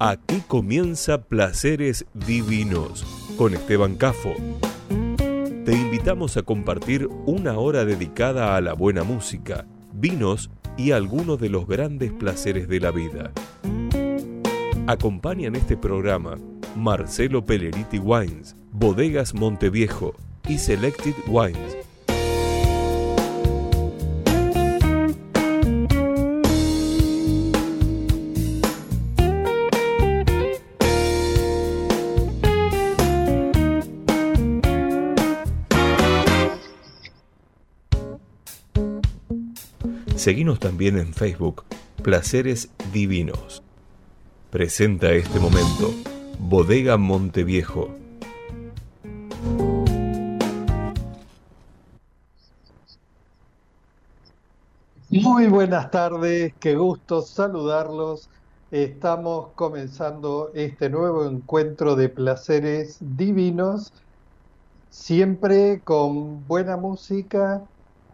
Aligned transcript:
Aquí 0.00 0.42
comienza 0.48 1.22
Placeres 1.22 2.04
Divinos 2.14 3.06
con 3.38 3.54
Esteban 3.54 3.94
Cafo. 3.94 4.34
Te 5.64 5.72
invitamos 5.72 6.36
a 6.36 6.42
compartir 6.42 7.08
una 7.26 7.58
hora 7.58 7.84
dedicada 7.84 8.56
a 8.56 8.60
la 8.60 8.72
buena 8.74 9.04
música, 9.04 9.66
vinos 9.92 10.50
y 10.76 10.90
algunos 10.90 11.40
de 11.40 11.48
los 11.48 11.68
grandes 11.68 12.10
placeres 12.12 12.66
de 12.66 12.80
la 12.80 12.90
vida. 12.90 13.30
Acompañan 14.88 15.54
este 15.54 15.76
programa 15.76 16.38
Marcelo 16.74 17.44
Pelleriti 17.44 18.00
Wines, 18.00 18.56
Bodegas 18.72 19.32
Monteviejo 19.32 20.16
y 20.48 20.58
Selected 20.58 21.14
Wines. 21.28 21.83
Seguimos 40.24 40.58
también 40.58 40.96
en 40.96 41.12
Facebook, 41.12 41.64
Placeres 42.02 42.70
Divinos. 42.94 43.62
Presenta 44.48 45.12
este 45.12 45.38
momento, 45.38 45.90
Bodega 46.38 46.96
Monteviejo. 46.96 47.90
Muy 55.10 55.46
buenas 55.48 55.90
tardes, 55.90 56.54
qué 56.58 56.74
gusto 56.74 57.20
saludarlos. 57.20 58.30
Estamos 58.70 59.48
comenzando 59.54 60.52
este 60.54 60.88
nuevo 60.88 61.26
encuentro 61.26 61.96
de 61.96 62.08
placeres 62.08 62.96
divinos, 62.98 63.92
siempre 64.88 65.82
con 65.84 66.48
buena 66.48 66.78
música, 66.78 67.62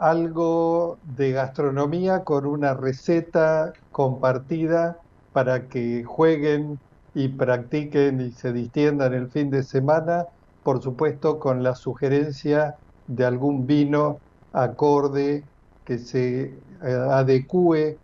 algo 0.01 0.98
de 1.15 1.33
gastronomía 1.33 2.25
con 2.25 2.47
una 2.47 2.73
receta 2.73 3.75
compartida 3.93 4.97
para 5.34 5.69
que 5.69 6.05
jueguen 6.05 6.81
y 7.15 7.29
practiquen 7.29 8.21
y 8.23 8.31
se 8.33 8.53
distiendan 8.53 9.12
el 9.12 9.28
fin 9.28 9.51
de 9.51 9.62
semana, 9.62 10.27
por 10.62 10.83
supuesto 10.83 11.39
con 11.39 11.62
la 11.62 11.75
sugerencia 11.75 12.77
de 13.09 13.27
algún 13.27 13.67
vino 13.67 14.19
acorde 14.55 15.45
que 15.84 15.98
se 15.98 16.45
eh, 16.45 17.06
adecue 17.11 17.98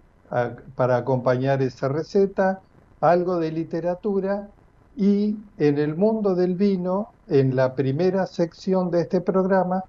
para 0.75 0.97
acompañar 0.99 1.63
esa 1.63 1.89
receta, 1.89 2.61
algo 3.01 3.39
de 3.39 3.53
literatura 3.53 4.49
y 4.97 5.37
en 5.57 5.79
el 5.79 5.97
mundo 5.97 6.35
del 6.35 6.57
vino, 6.57 7.09
en 7.29 7.57
la 7.57 7.75
primera 7.75 8.27
sección 8.27 8.91
de 8.91 9.03
este 9.03 9.21
programa, 9.21 9.85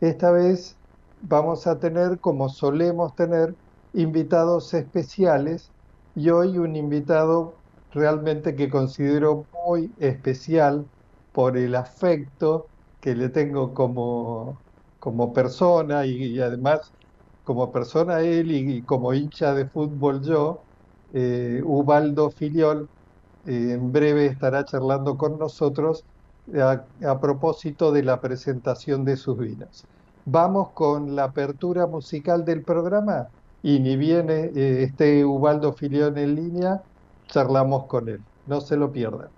esta 0.00 0.30
vez 0.30 0.76
vamos 1.22 1.66
a 1.66 1.78
tener, 1.78 2.18
como 2.20 2.48
solemos 2.48 3.14
tener, 3.14 3.54
invitados 3.94 4.74
especiales. 4.74 5.70
Y 6.14 6.30
hoy 6.30 6.58
un 6.58 6.76
invitado 6.76 7.54
realmente 7.92 8.54
que 8.56 8.68
considero 8.70 9.46
muy 9.66 9.90
especial 9.98 10.86
por 11.32 11.56
el 11.56 11.74
afecto 11.74 12.66
que 13.00 13.14
le 13.14 13.28
tengo 13.30 13.74
como, 13.74 14.58
como 14.98 15.32
persona 15.32 16.06
y, 16.06 16.38
además 16.40 16.92
como 17.44 17.72
persona 17.72 18.20
él 18.20 18.52
y, 18.52 18.82
como 18.84 19.14
hincha 19.14 19.54
de 19.54 19.68
fútbol 19.68 20.22
yo, 20.22 20.66
eh, 21.12 21.60
Ubaldo 21.64 22.30
Filiol, 22.30 22.88
eh, 23.44 23.72
en 23.72 23.92
breve 23.92 24.26
estará 24.26 24.64
charlando 24.64 25.16
con 25.16 25.38
nosotros 25.38 26.04
a 27.04 27.20
propósito 27.20 27.92
de 27.92 28.02
la 28.02 28.20
presentación 28.20 29.04
de 29.04 29.16
sus 29.16 29.38
vinos 29.38 29.86
vamos 30.24 30.72
con 30.72 31.14
la 31.16 31.24
apertura 31.24 31.86
musical 31.86 32.44
del 32.44 32.64
programa 32.64 33.28
y 33.62 33.80
ni 33.80 33.96
viene 33.96 34.50
eh, 34.54 34.82
este 34.84 35.24
Ubaldo 35.24 35.72
Filión 35.74 36.18
en 36.18 36.34
línea, 36.34 36.82
charlamos 37.28 37.86
con 37.86 38.08
él. 38.08 38.24
No 38.46 38.60
se 38.60 38.76
lo 38.76 38.92
pierdan. 38.92 39.30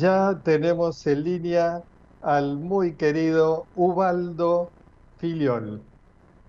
Ya 0.00 0.40
tenemos 0.42 1.06
en 1.06 1.22
línea 1.22 1.82
al 2.22 2.56
muy 2.56 2.94
querido 2.94 3.66
Ubaldo 3.76 4.70
Filiol. 5.18 5.82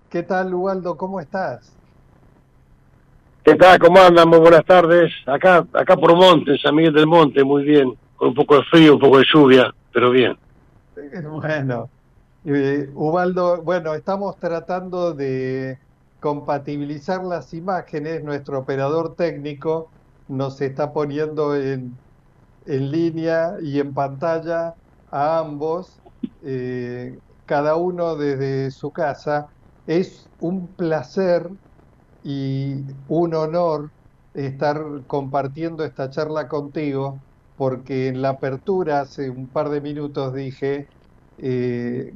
¿Qué 0.08 0.22
tal, 0.22 0.54
Ubaldo? 0.54 0.96
¿Cómo 0.96 1.20
estás? 1.20 1.72
¿Qué 3.44 3.54
tal? 3.54 3.78
¿Cómo 3.78 4.00
andan? 4.00 4.28
Muy 4.28 4.38
buenas 4.38 4.64
tardes. 4.64 5.12
Acá, 5.26 5.66
acá 5.72 5.96
por 5.96 6.16
Monte, 6.16 6.56
San 6.58 6.74
Miguel 6.74 6.94
del 6.94 7.06
Monte, 7.06 7.44
muy 7.44 7.64
bien. 7.64 7.94
Con 8.16 8.28
un 8.28 8.34
poco 8.34 8.56
de 8.56 8.64
frío, 8.64 8.94
un 8.94 9.00
poco 9.00 9.18
de 9.18 9.24
lluvia, 9.32 9.74
pero 9.92 10.10
bien. 10.10 10.36
Bueno, 11.24 11.88
eh, 12.44 12.88
Ubaldo, 12.94 13.62
bueno, 13.62 13.94
estamos 13.94 14.36
tratando 14.36 15.12
de 15.12 15.78
compatibilizar 16.20 17.22
las 17.24 17.52
imágenes. 17.52 18.22
Nuestro 18.22 18.60
operador 18.60 19.14
técnico 19.16 19.90
nos 20.28 20.60
está 20.60 20.92
poniendo 20.92 21.56
en 21.56 21.96
en 22.66 22.90
línea 22.90 23.54
y 23.62 23.78
en 23.80 23.94
pantalla 23.94 24.74
a 25.08 25.38
ambos, 25.40 26.02
eh, 26.42 27.18
cada 27.44 27.76
uno 27.76 28.16
desde 28.16 28.70
su 28.70 28.90
casa. 28.92 29.46
Es 29.86 30.30
un 30.38 30.74
placer 30.76 31.48
y 32.22 32.84
un 33.06 33.34
honor 33.34 33.92
estar 34.32 34.82
compartiendo 35.06 35.84
esta 35.84 36.10
charla 36.10 36.48
contigo, 36.48 37.24
porque 37.56 38.08
en 38.08 38.22
la 38.22 38.30
apertura 38.30 39.00
hace 39.00 39.30
un 39.30 39.50
par 39.50 39.68
de 39.70 39.80
minutos 39.80 40.34
dije, 40.34 40.88
eh, 41.36 42.12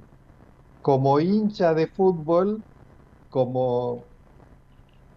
como 0.81 1.21
hincha 1.21 1.75
de 1.75 1.89
fútbol, 1.89 2.65
como 3.29 4.09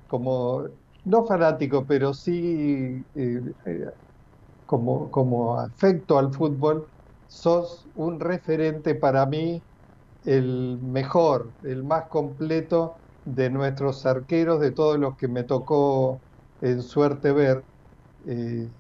como, 0.08 0.64
no 1.04 1.26
fanático, 1.26 1.86
pero 1.88 2.14
sí 2.14 3.04
eh, 3.14 3.42
como, 4.70 5.10
como 5.12 5.58
afecto 5.60 6.18
al 6.20 6.34
fútbol, 6.34 6.88
sos 7.28 7.90
un 7.96 8.20
referente 8.20 8.96
para 8.96 9.26
mí, 9.26 9.64
el 10.24 10.80
mejor, 10.82 11.56
el 11.64 11.84
más 11.84 12.06
completo 12.10 12.98
de 13.24 13.50
nuestros 13.50 14.06
arqueros, 14.06 14.60
de 14.62 14.72
todos 14.72 15.00
los 15.00 15.16
que 15.18 15.28
me 15.28 15.44
tocó 15.46 16.24
en 16.62 16.82
suerte 16.84 17.32
ver. 17.34 17.66
Eh, 18.28 18.72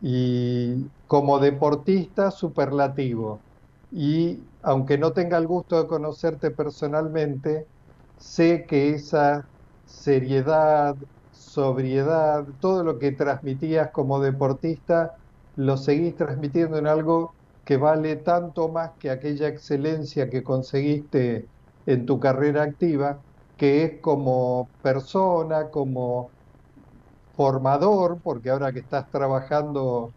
y 0.00 0.90
como 1.06 1.38
deportista, 1.38 2.30
superlativo. 2.30 3.44
Y 3.90 4.50
aunque 4.62 4.98
no 4.98 5.12
tenga 5.12 5.38
el 5.38 5.46
gusto 5.46 5.80
de 5.82 5.88
conocerte 5.88 6.50
personalmente, 6.50 7.68
sé 8.16 8.66
que 8.68 8.90
esa 8.90 9.48
seriedad, 9.84 10.94
sobriedad, 11.34 12.44
todo 12.60 12.84
lo 12.84 12.98
que 12.98 13.12
transmitías 13.12 13.90
como 13.92 14.20
deportista, 14.20 15.12
lo 15.56 15.76
seguís 15.76 16.16
transmitiendo 16.16 16.78
en 16.78 16.86
algo 16.86 17.36
que 17.64 17.76
vale 17.76 18.16
tanto 18.16 18.68
más 18.70 18.92
que 18.98 19.10
aquella 19.10 19.48
excelencia 19.48 20.28
que 20.30 20.42
conseguiste 20.42 21.50
en 21.86 22.06
tu 22.06 22.18
carrera 22.20 22.62
activa, 22.62 23.22
que 23.56 23.84
es 23.84 24.00
como 24.02 24.70
persona, 24.82 25.70
como 25.70 26.32
formador, 27.32 28.20
porque 28.22 28.50
ahora 28.50 28.72
que 28.72 28.80
estás 28.80 29.10
trabajando, 29.10 30.14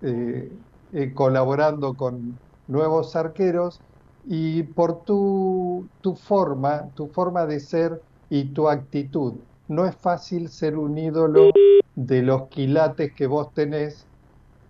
eh, 0.00 0.50
eh, 0.92 1.14
colaborando 1.14 1.94
con 1.94 2.40
nuevos 2.66 3.16
arqueros, 3.16 3.82
y 4.22 4.62
por 4.64 5.04
tu, 5.04 5.88
tu 6.00 6.14
forma, 6.14 6.92
tu 6.94 7.08
forma 7.08 7.46
de 7.46 7.60
ser 7.60 8.00
y 8.28 8.52
tu 8.52 8.68
actitud. 8.68 9.40
No 9.70 9.86
es 9.86 9.96
fácil 9.96 10.48
ser 10.50 10.76
un 10.76 10.98
ídolo 10.98 11.50
de 11.94 12.22
los 12.22 12.48
quilates 12.48 13.12
que 13.16 13.26
vos 13.26 13.48
tenés 13.54 14.08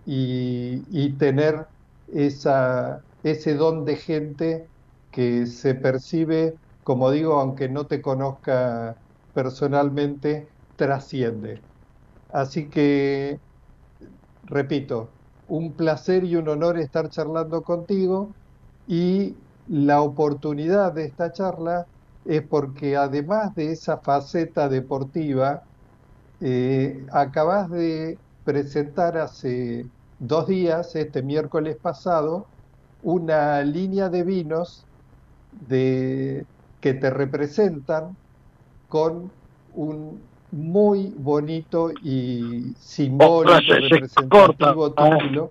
y, 0.04 0.84
y 0.88 1.16
tener 1.18 1.66
esa, 2.08 3.04
ese 3.22 3.54
don 3.54 3.84
de 3.84 3.96
gente 3.96 4.70
que 5.10 5.46
se 5.46 5.74
percibe, 5.76 6.54
como 6.82 7.10
digo, 7.12 7.34
aunque 7.40 7.68
no 7.68 7.86
te 7.86 8.02
conozca 8.02 8.96
personalmente, 9.32 10.54
trasciende. 10.76 11.64
Así 12.30 12.70
que, 12.70 13.40
repito, 14.42 15.14
un 15.46 15.76
placer 15.76 16.24
y 16.24 16.36
un 16.36 16.48
honor 16.48 16.78
estar 16.78 17.08
charlando 17.10 17.62
contigo 17.62 18.36
y 18.86 19.38
la 19.66 20.02
oportunidad 20.02 20.92
de 20.92 21.04
esta 21.06 21.32
charla 21.32 21.86
es 22.24 22.42
porque 22.42 22.96
además 22.96 23.54
de 23.54 23.72
esa 23.72 23.98
faceta 23.98 24.68
deportiva, 24.68 25.62
eh, 26.40 27.06
acabas 27.12 27.70
de 27.70 28.18
presentar 28.44 29.16
hace 29.16 29.86
dos 30.18 30.46
días, 30.46 30.94
este 30.96 31.22
miércoles 31.22 31.76
pasado, 31.76 32.46
una 33.02 33.62
línea 33.62 34.08
de 34.08 34.22
vinos 34.22 34.84
de, 35.68 36.44
que 36.80 36.94
te 36.94 37.10
representan 37.10 38.16
con 38.88 39.30
un 39.74 40.20
muy 40.52 41.14
bonito 41.16 41.90
y 42.02 42.74
simbólico 42.78 43.72
representativo 43.72 44.94
ah. 44.96 45.18
título. 45.18 45.50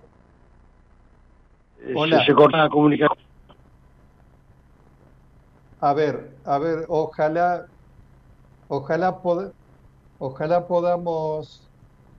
Hola. 1.94 2.24
Se, 2.24 2.34
corta 2.34 2.58
la 2.58 2.68
comunicación. 2.68 3.29
A 5.80 5.94
ver, 5.94 6.36
a 6.44 6.58
ver, 6.58 6.84
ojalá, 6.88 7.66
ojalá, 8.68 9.20
ojalá 10.18 10.66
podamos 10.66 11.70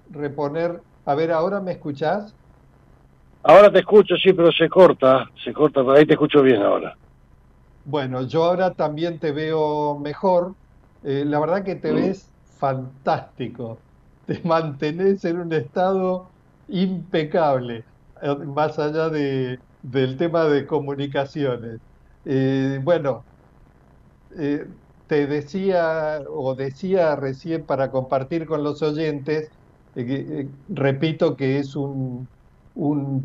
reponer. 0.09 0.81
A 1.05 1.15
ver, 1.15 1.31
¿ahora 1.31 1.59
me 1.61 1.73
escuchás? 1.73 2.35
Ahora 3.43 3.71
te 3.71 3.79
escucho, 3.79 4.15
sí, 4.15 4.33
pero 4.33 4.51
se 4.51 4.69
corta, 4.69 5.27
se 5.43 5.53
corta, 5.53 5.81
ahí 5.95 6.05
te 6.05 6.13
escucho 6.13 6.41
bien 6.41 6.61
ahora. 6.61 6.93
Bueno, 7.83 8.27
yo 8.27 8.43
ahora 8.45 8.73
también 8.73 9.19
te 9.19 9.31
veo 9.31 9.99
mejor. 9.99 10.55
Eh, 11.03 11.23
la 11.25 11.39
verdad 11.39 11.63
que 11.63 11.75
te 11.75 11.91
mm. 11.91 11.95
ves 11.95 12.31
fantástico. 12.59 13.79
Te 14.25 14.41
mantenés 14.43 15.25
en 15.25 15.39
un 15.39 15.51
estado 15.53 16.31
impecable, 16.67 17.85
eh, 18.21 18.35
más 18.45 18.77
allá 18.79 19.09
de, 19.09 19.57
del 19.81 20.17
tema 20.17 20.45
de 20.45 20.65
comunicaciones. 20.67 21.79
Eh, 22.23 22.79
bueno, 22.83 23.25
eh, 24.37 24.65
te 25.07 25.27
decía 25.27 26.21
o 26.29 26.55
decía 26.55 27.15
recién 27.15 27.65
para 27.65 27.91
compartir 27.91 28.45
con 28.45 28.63
los 28.63 28.81
oyentes, 28.81 29.49
repito 30.69 31.35
que 31.35 31.59
es 31.59 31.75
un, 31.75 32.29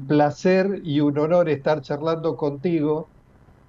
placer 0.08 0.80
y 0.84 1.00
un 1.00 1.18
honor 1.18 1.48
estar 1.48 1.80
charlando 1.82 2.36
contigo 2.36 3.08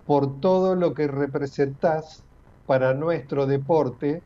por 0.05 0.39
todo 0.39 0.75
lo 0.75 0.93
que 0.93 1.07
representás 1.07 2.25
para 2.65 2.93
nuestro 2.93 3.45
deporte 3.47 4.23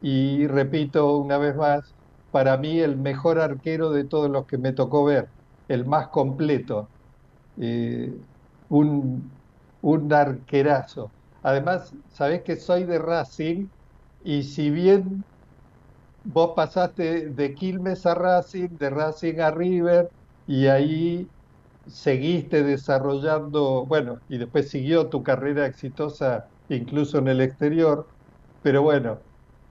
y 0.00 0.46
repito 0.46 1.18
una 1.18 1.38
vez 1.38 1.56
más, 1.56 1.94
para 2.30 2.56
mí 2.58 2.80
el 2.80 2.96
mejor 2.98 3.40
arquero 3.40 3.90
de 3.90 4.04
todos 4.06 4.30
los 4.30 4.46
que 4.46 4.58
me 4.58 4.72
tocó 4.72 5.04
ver, 5.04 5.30
el 5.68 5.86
más 5.86 6.08
completo, 6.08 6.90
eh, 7.56 8.12
un, 8.68 9.40
un 9.82 10.12
arquerazo. 10.12 11.12
Además, 11.42 11.94
sabés 12.08 12.42
que 12.42 12.56
soy 12.56 12.84
de 12.84 12.98
Racing 12.98 13.68
y 14.20 14.42
si 14.44 14.70
bien 14.70 15.24
vos 16.22 16.52
pasaste 16.56 17.30
de 17.30 17.54
Quilmes 17.54 18.06
a 18.06 18.14
Racing, 18.14 18.68
de 18.78 18.90
Racing 18.90 19.40
a 19.40 19.50
River 19.50 20.10
y 20.46 20.66
ahí 20.66 21.30
seguiste 21.86 22.62
desarrollando, 22.64 23.86
bueno, 23.86 24.18
y 24.28 24.38
después 24.38 24.70
siguió 24.70 25.08
tu 25.08 25.22
carrera 25.22 25.66
exitosa 25.66 26.44
incluso 26.68 27.18
en 27.18 27.28
el 27.28 27.40
exterior, 27.40 28.06
pero 28.62 28.82
bueno, 28.82 29.22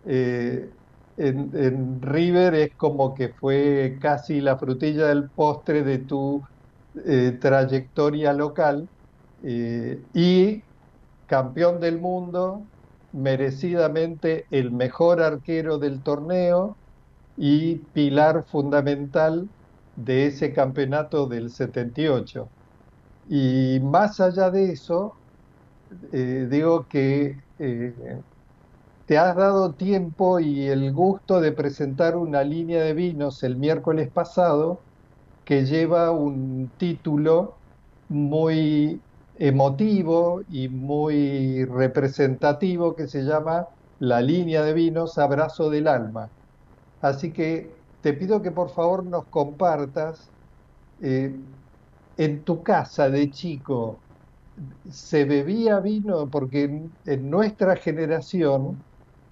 eh, 0.05 0.71
en, 1.17 2.01
River 2.01 2.55
es 2.55 2.75
como 2.77 3.13
que 3.13 3.29
fue 3.39 3.97
casi 4.01 4.41
la 4.41 4.57
frutilla 4.57 5.07
del 5.07 5.31
postre 5.31 5.83
de 5.83 5.99
tu 5.99 6.41
eh, 7.05 7.37
trayectoria 7.41 8.33
local 8.33 8.89
eh, 9.43 10.05
y 10.13 10.63
campeón 11.29 11.79
del 11.79 11.99
mundo, 12.01 12.69
merecidamente 13.13 14.45
el 14.51 14.71
mejor 14.71 15.21
arquero 15.21 15.79
del 15.79 16.03
torneo 16.03 16.77
y 17.37 17.77
pilar 17.93 18.45
fundamental 18.47 19.49
de 19.95 20.27
ese 20.27 20.53
campeonato 20.53 21.27
del 21.27 21.51
78. 21.51 22.51
Y 23.25 23.79
más 23.81 24.19
allá 24.19 24.51
de 24.51 24.71
eso, 24.73 25.13
digo 26.11 26.87
que 26.89 27.37
te 29.05 29.17
has 29.17 29.35
dado 29.35 29.75
tiempo 29.75 30.39
y 30.39 30.67
el 30.67 30.93
gusto 30.93 31.41
de 31.41 31.51
presentar 31.51 32.15
una 32.15 32.43
línea 32.43 32.83
de 32.83 32.93
vinos 32.93 33.43
el 33.43 33.57
miércoles 33.57 34.11
pasado 34.13 34.85
que 35.45 35.65
lleva 35.65 36.11
un 36.11 36.73
título 36.77 37.61
muy 38.07 39.03
emotivo 39.39 40.41
y 40.47 40.69
muy 40.69 41.65
representativo 41.65 42.95
que 42.95 43.07
se 43.07 43.23
llama 43.23 43.65
La 43.99 44.21
línea 44.21 44.63
de 44.63 44.73
vinos 44.73 45.17
Abrazo 45.17 45.69
del 45.71 45.87
Alma. 45.87 46.29
Así 47.01 47.33
que 47.33 47.83
te 48.01 48.13
pido 48.13 48.41
que 48.41 48.51
por 48.51 48.71
favor 48.71 49.05
nos 49.05 49.25
compartas 49.29 50.33
eh, 50.99 51.39
en 52.17 52.43
tu 52.43 52.63
casa 52.63 53.09
de 53.09 53.31
chico, 53.31 54.03
¿se 54.89 55.25
bebía 55.25 55.79
vino? 55.79 56.29
Porque 56.29 56.63
en 57.05 57.29
nuestra 57.29 57.75
generación 57.77 58.85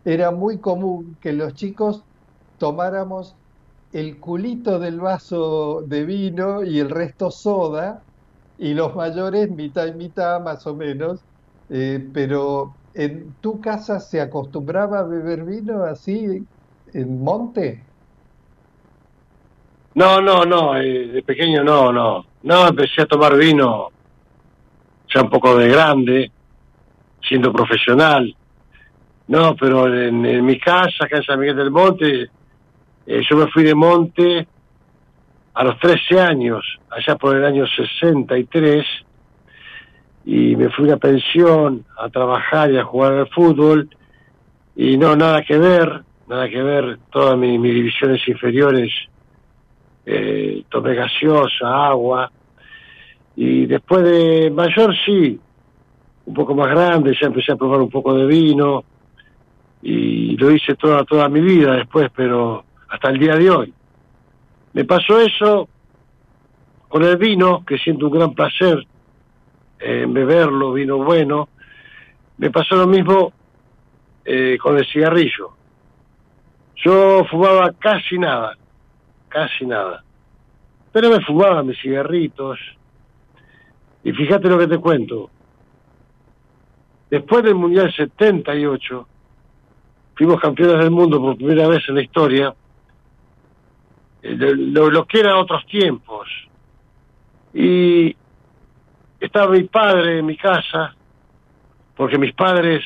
era 0.03 0.31
muy 0.31 0.59
común 0.61 1.17
que 1.21 1.33
los 1.33 1.53
chicos 1.55 2.05
tomáramos 2.57 3.37
el 3.91 4.19
culito 4.19 4.79
del 4.79 4.99
vaso 5.01 5.83
de 5.87 6.05
vino 6.05 6.63
y 6.63 6.79
el 6.79 6.89
resto 6.89 7.31
soda, 7.31 8.06
y 8.59 8.73
los 8.73 8.95
mayores 8.95 9.49
mitad 9.51 9.87
y 9.87 9.93
mitad 9.93 10.41
más 10.41 10.65
o 10.65 10.75
menos, 10.75 11.19
eh, 11.69 12.05
pero 12.13 12.73
¿en 12.93 13.33
tu 13.41 13.61
casa 13.61 13.99
se 13.99 14.19
acostumbraba 14.19 14.99
a 14.99 15.03
beber 15.03 15.43
vino 15.43 15.83
así 15.83 16.43
en 16.93 17.23
monte? 17.23 17.83
No, 19.95 20.21
no, 20.21 20.45
no, 20.45 20.77
eh, 20.77 21.07
de 21.07 21.21
pequeño 21.23 21.63
no, 21.63 21.91
no. 21.91 22.25
No, 22.43 22.67
empecé 22.67 23.01
a 23.01 23.07
tomar 23.07 23.35
vino 23.35 23.89
ya 25.13 25.21
un 25.21 25.29
poco 25.29 25.57
de 25.57 25.69
grande, 25.69 26.31
siendo 27.27 27.51
profesional. 27.51 28.35
No, 29.27 29.55
pero 29.55 29.93
en, 29.93 30.45
mi 30.45 30.59
casa, 30.59 31.05
acá 31.05 31.17
en 31.17 31.23
San 31.23 31.39
Miguel 31.39 31.57
del 31.57 31.71
Monte, 31.71 32.29
eh, 33.05 33.21
yo 33.29 33.37
me 33.37 33.47
fui 33.47 33.63
de 33.63 33.75
monte 33.75 34.47
a 35.57 35.63
los 35.63 35.79
13 35.79 36.19
años, 36.19 36.63
allá 36.91 37.15
por 37.15 37.35
el 37.35 37.43
año 37.43 37.65
63, 37.65 38.85
y 40.25 40.55
me 40.55 40.69
fui 40.69 40.91
a 40.91 40.97
pensión 40.97 41.83
a 41.97 42.09
trabajar 42.09 42.71
y 42.71 42.77
a 42.77 42.83
jugar 42.83 43.13
al 43.13 43.27
fútbol, 43.29 43.89
Y 44.75 44.95
no, 44.97 45.15
nada 45.15 45.41
que 45.41 45.57
ver, 45.57 46.03
nada 46.27 46.47
que 46.47 46.61
ver, 46.61 46.99
todas 47.09 47.35
mis, 47.39 47.59
divisiones 47.59 48.21
inferiores 48.27 48.91
eh, 50.05 50.61
tomé 50.69 50.93
gaseosa, 50.93 51.87
agua, 51.87 52.31
y 53.35 53.65
después 53.65 54.03
de 54.03 54.51
mayor 54.51 54.93
sí, 55.03 55.39
un 56.27 56.33
poco 56.35 56.53
más 56.53 56.69
grande, 56.69 57.17
ya 57.19 57.27
empecé 57.27 57.53
a 57.53 57.55
probar 57.55 57.81
un 57.81 57.89
poco 57.89 58.13
de 58.13 58.27
vino, 58.27 58.83
y 59.81 60.37
lo 60.37 60.51
hice 60.51 60.75
toda, 60.75 61.03
toda 61.03 61.27
mi 61.29 61.41
vida 61.41 61.73
después, 61.77 62.11
pero 62.15 62.63
hasta 62.89 63.09
el 63.09 63.17
día 63.17 63.35
de 63.35 63.49
hoy. 63.49 63.73
Me 64.77 64.85
pasó 64.85 65.19
eso 65.19 65.67
con 66.87 67.01
el 67.01 67.17
vino, 67.17 67.65
que 67.65 67.79
siento 67.79 68.05
un 68.05 68.11
gran 68.11 68.35
placer 68.35 68.85
en 69.79 70.13
beberlo, 70.13 70.71
vino 70.73 70.97
bueno. 70.97 71.49
Me 72.37 72.51
pasó 72.51 72.75
lo 72.75 72.85
mismo 72.85 73.33
eh, 74.23 74.55
con 74.61 74.77
el 74.77 74.85
cigarrillo. 74.85 75.49
Yo 76.75 77.25
fumaba 77.25 77.73
casi 77.79 78.19
nada, 78.19 78.55
casi 79.29 79.65
nada. 79.65 80.03
Pero 80.91 81.09
me 81.09 81.21
fumaba 81.21 81.63
mis 81.63 81.81
cigarritos. 81.81 82.59
Y 84.03 84.11
fíjate 84.11 84.47
lo 84.47 84.59
que 84.59 84.67
te 84.67 84.77
cuento. 84.77 85.31
Después 87.09 87.43
del 87.43 87.55
Mundial 87.55 87.91
78, 87.91 89.07
fuimos 90.13 90.39
campeones 90.39 90.77
del 90.77 90.91
mundo 90.91 91.19
por 91.19 91.35
primera 91.35 91.67
vez 91.67 91.81
en 91.89 91.95
la 91.95 92.03
historia, 92.03 92.53
lo, 94.21 94.89
lo 94.89 95.05
que 95.05 95.19
eran 95.19 95.35
otros 95.35 95.65
tiempos. 95.67 96.27
Y 97.53 98.15
estaba 99.19 99.51
mi 99.51 99.63
padre 99.63 100.19
en 100.19 100.25
mi 100.25 100.37
casa, 100.37 100.95
porque 101.95 102.17
mis 102.17 102.33
padres, 102.33 102.83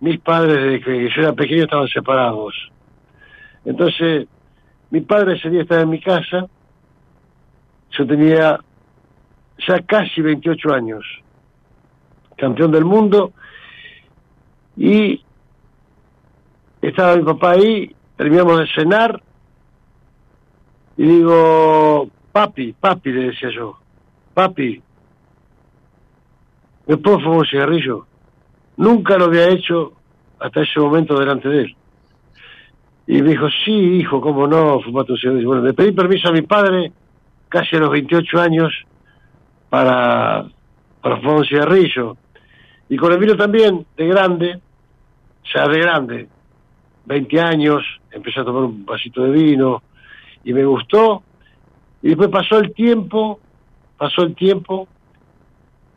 mis 0.00 0.18
padres 0.20 0.56
desde 0.56 0.80
que 0.80 1.10
yo 1.10 1.22
era 1.22 1.32
pequeño 1.32 1.64
estaban 1.64 1.88
separados. 1.88 2.54
Entonces, 3.64 4.26
mi 4.90 5.00
padre 5.00 5.36
ese 5.36 5.50
día 5.50 5.62
estaba 5.62 5.82
en 5.82 5.90
mi 5.90 6.00
casa, 6.00 6.46
yo 7.90 8.06
tenía 8.06 8.60
ya 9.66 9.80
casi 9.80 10.20
28 10.20 10.74
años, 10.74 11.04
campeón 12.36 12.72
del 12.72 12.84
mundo, 12.84 13.32
y 14.76 15.22
estaba 16.82 17.16
mi 17.16 17.22
papá 17.22 17.52
ahí, 17.52 17.94
terminamos 18.16 18.58
de 18.58 18.66
cenar, 18.74 19.22
y 20.96 21.02
digo, 21.02 22.08
papi, 22.32 22.72
papi, 22.72 23.12
le 23.12 23.26
decía 23.26 23.50
yo, 23.50 23.76
papi, 24.32 24.80
¿me 26.86 26.96
puedo 26.96 27.20
fumar 27.20 27.38
un 27.38 27.46
cigarrillo? 27.46 28.06
Nunca 28.76 29.18
lo 29.18 29.26
había 29.26 29.48
hecho 29.48 29.92
hasta 30.38 30.62
ese 30.62 30.78
momento 30.78 31.18
delante 31.18 31.48
de 31.48 31.62
él. 31.62 31.76
Y 33.06 33.22
me 33.22 33.30
dijo, 33.30 33.48
sí, 33.64 33.72
hijo, 33.72 34.20
¿cómo 34.20 34.46
no? 34.46 34.80
Fumate 34.80 35.12
un 35.12 35.18
cigarrillo. 35.18 35.48
Bueno, 35.48 35.62
le 35.64 35.74
pedí 35.74 35.92
permiso 35.92 36.28
a 36.28 36.32
mi 36.32 36.42
padre, 36.42 36.92
casi 37.48 37.76
a 37.76 37.80
los 37.80 37.90
28 37.90 38.40
años, 38.40 38.72
para, 39.68 40.46
para 41.00 41.16
fumar 41.18 41.36
un 41.36 41.44
cigarrillo. 41.44 42.16
Y 42.88 42.96
con 42.96 43.12
el 43.12 43.18
vino 43.18 43.36
también, 43.36 43.84
de 43.96 44.06
grande, 44.06 44.60
ya 45.52 45.66
de 45.66 45.78
grande, 45.78 46.28
20 47.06 47.40
años, 47.40 47.82
empecé 48.10 48.40
a 48.40 48.44
tomar 48.44 48.62
un 48.62 48.84
vasito 48.84 49.24
de 49.24 49.30
vino 49.30 49.82
y 50.44 50.52
me 50.52 50.64
gustó. 50.64 51.22
Y 52.02 52.08
después 52.08 52.28
pasó 52.28 52.58
el 52.58 52.72
tiempo, 52.74 53.40
pasó 53.96 54.22
el 54.22 54.34
tiempo, 54.34 54.88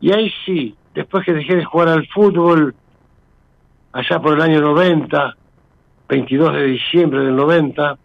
y 0.00 0.12
ahí 0.12 0.32
sí, 0.44 0.74
después 0.94 1.24
que 1.24 1.34
dejé 1.34 1.56
de 1.56 1.64
jugar 1.64 1.88
al 1.88 2.06
fútbol, 2.08 2.74
allá 3.92 4.20
por 4.20 4.34
el 4.34 4.42
año 4.42 4.60
90, 4.60 5.36
22 6.08 6.52
de 6.54 6.64
diciembre 6.64 7.24
del 7.24 7.36
90, 7.36 7.98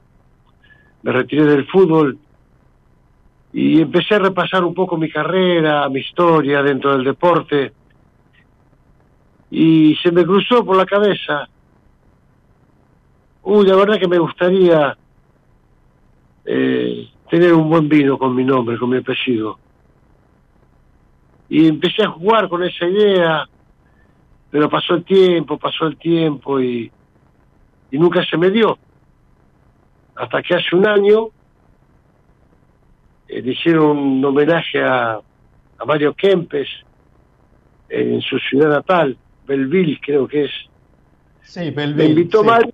me 1.04 1.12
retiré 1.12 1.46
del 1.46 1.66
fútbol 1.68 2.18
y 3.54 3.82
empecé 3.82 4.16
a 4.16 4.20
repasar 4.20 4.64
un 4.64 4.74
poco 4.74 4.98
mi 4.98 5.10
carrera, 5.10 5.88
mi 5.90 6.00
historia 6.00 6.64
dentro 6.64 6.94
del 6.94 7.04
deporte, 7.04 7.72
y 9.52 9.96
se 9.98 10.12
me 10.12 10.26
cruzó 10.26 10.66
por 10.66 10.76
la 10.76 10.86
cabeza 10.86 11.48
uy, 13.44 13.68
la 13.68 13.76
verdad 13.76 14.00
que 14.00 14.08
me 14.08 14.18
gustaría 14.18 14.98
eh, 16.46 17.10
tener 17.30 17.54
un 17.54 17.70
buen 17.70 17.88
vino 17.88 18.18
con 18.18 18.36
mi 18.36 18.44
nombre, 18.44 18.78
con 18.78 18.90
mi 18.90 18.98
apellido. 18.98 19.58
Y 21.50 21.68
empecé 21.68 22.04
a 22.04 22.10
jugar 22.10 22.50
con 22.50 22.64
esa 22.64 22.86
idea, 22.86 23.48
pero 24.50 24.70
pasó 24.70 24.96
el 24.96 25.04
tiempo, 25.04 25.58
pasó 25.58 25.86
el 25.86 25.98
tiempo 25.98 26.60
y, 26.60 26.92
y 27.92 27.98
nunca 27.98 28.26
se 28.26 28.38
me 28.38 28.50
dio. 28.50 28.78
Hasta 30.16 30.42
que 30.42 30.56
hace 30.56 30.76
un 30.76 30.88
año 30.88 31.30
eh, 33.28 33.42
le 33.42 33.52
hicieron 33.52 33.98
un 33.98 34.26
homenaje 34.26 34.82
a, 34.84 35.14
a 35.14 35.86
Mario 35.86 36.14
Kempes 36.14 36.68
en 37.90 38.22
su 38.22 38.40
ciudad 38.40 38.70
natal, 38.70 39.18
Belville 39.46 40.00
creo 40.02 40.28
que 40.28 40.46
es. 40.46 40.52
Sí, 41.44 41.70
Belville. 41.70 41.96
Me 41.96 42.06
invitó 42.06 42.44
Mario 42.44 42.74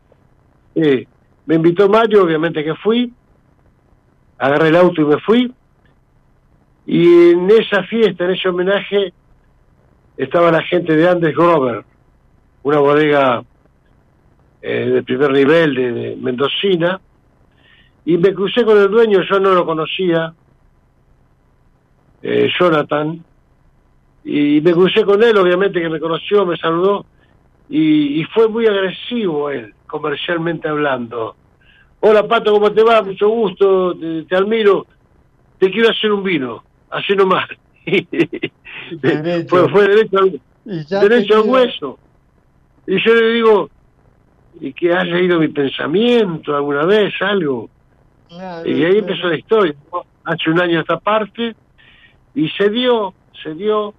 me 1.45 1.55
invitó 1.55 1.89
Mario, 1.89 2.23
obviamente 2.23 2.63
que 2.63 2.75
fui, 2.75 3.11
agarré 4.39 4.69
el 4.69 4.75
auto 4.77 5.01
y 5.01 5.05
me 5.05 5.19
fui, 5.19 5.53
y 6.87 7.31
en 7.31 7.49
esa 7.51 7.83
fiesta, 7.83 8.25
en 8.25 8.31
ese 8.31 8.49
homenaje, 8.49 9.13
estaba 10.17 10.51
la 10.51 10.63
gente 10.63 10.95
de 10.95 11.07
Andes 11.07 11.35
Grover, 11.35 11.83
una 12.63 12.79
bodega 12.79 13.43
eh, 14.61 14.89
de 14.89 15.03
primer 15.03 15.31
nivel 15.31 15.75
de, 15.75 16.17
Mendocina, 16.19 16.99
y 18.05 18.17
me 18.17 18.33
crucé 18.33 18.63
con 18.63 18.77
el 18.77 18.89
dueño, 18.89 19.21
yo 19.29 19.39
no 19.39 19.53
lo 19.53 19.65
conocía, 19.65 20.33
eh, 22.23 22.49
Jonathan, 22.57 23.23
y 24.23 24.61
me 24.61 24.71
crucé 24.71 25.03
con 25.03 25.21
él, 25.21 25.37
obviamente 25.37 25.81
que 25.81 25.89
me 25.89 25.99
conoció, 25.99 26.45
me 26.45 26.57
saludó, 26.57 27.05
y 27.71 28.23
fue 28.33 28.47
muy 28.47 28.65
agresivo 28.65 29.51
él 29.51 29.75
comercialmente 29.85 30.67
hablando. 30.67 31.35
Hola 32.01 32.27
Pato, 32.27 32.53
¿cómo 32.53 32.71
te 32.71 32.83
va? 32.83 33.01
Mucho 33.01 33.27
gusto, 33.29 33.95
te, 33.95 34.35
admiro. 34.35 34.85
Te 35.57 35.69
quiero 35.69 35.89
hacer 35.89 36.11
un 36.11 36.23
vino, 36.23 36.63
así 36.89 37.13
nomás. 37.15 37.47
fue, 39.49 39.69
fue 39.69 39.87
derecho, 39.87 40.17
al, 40.17 40.41
derecho 40.65 41.35
al 41.35 41.49
hueso. 41.49 41.99
Y 42.87 43.03
yo 43.03 43.13
le 43.13 43.33
digo, 43.33 43.69
¿y 44.61 44.71
que 44.73 44.93
has 44.93 45.05
leído 45.05 45.39
mi 45.39 45.49
pensamiento 45.49 46.55
alguna 46.55 46.85
vez, 46.85 47.13
algo? 47.21 47.69
y 48.63 48.83
ahí 48.83 48.99
empezó 48.99 49.27
la 49.27 49.37
historia. 49.37 49.75
Hace 50.23 50.49
un 50.51 50.61
año 50.61 50.79
esta 50.79 50.99
parte, 50.99 51.55
y 52.35 52.47
se 52.49 52.69
dio, 52.69 53.13
se 53.43 53.53
dio. 53.55 53.93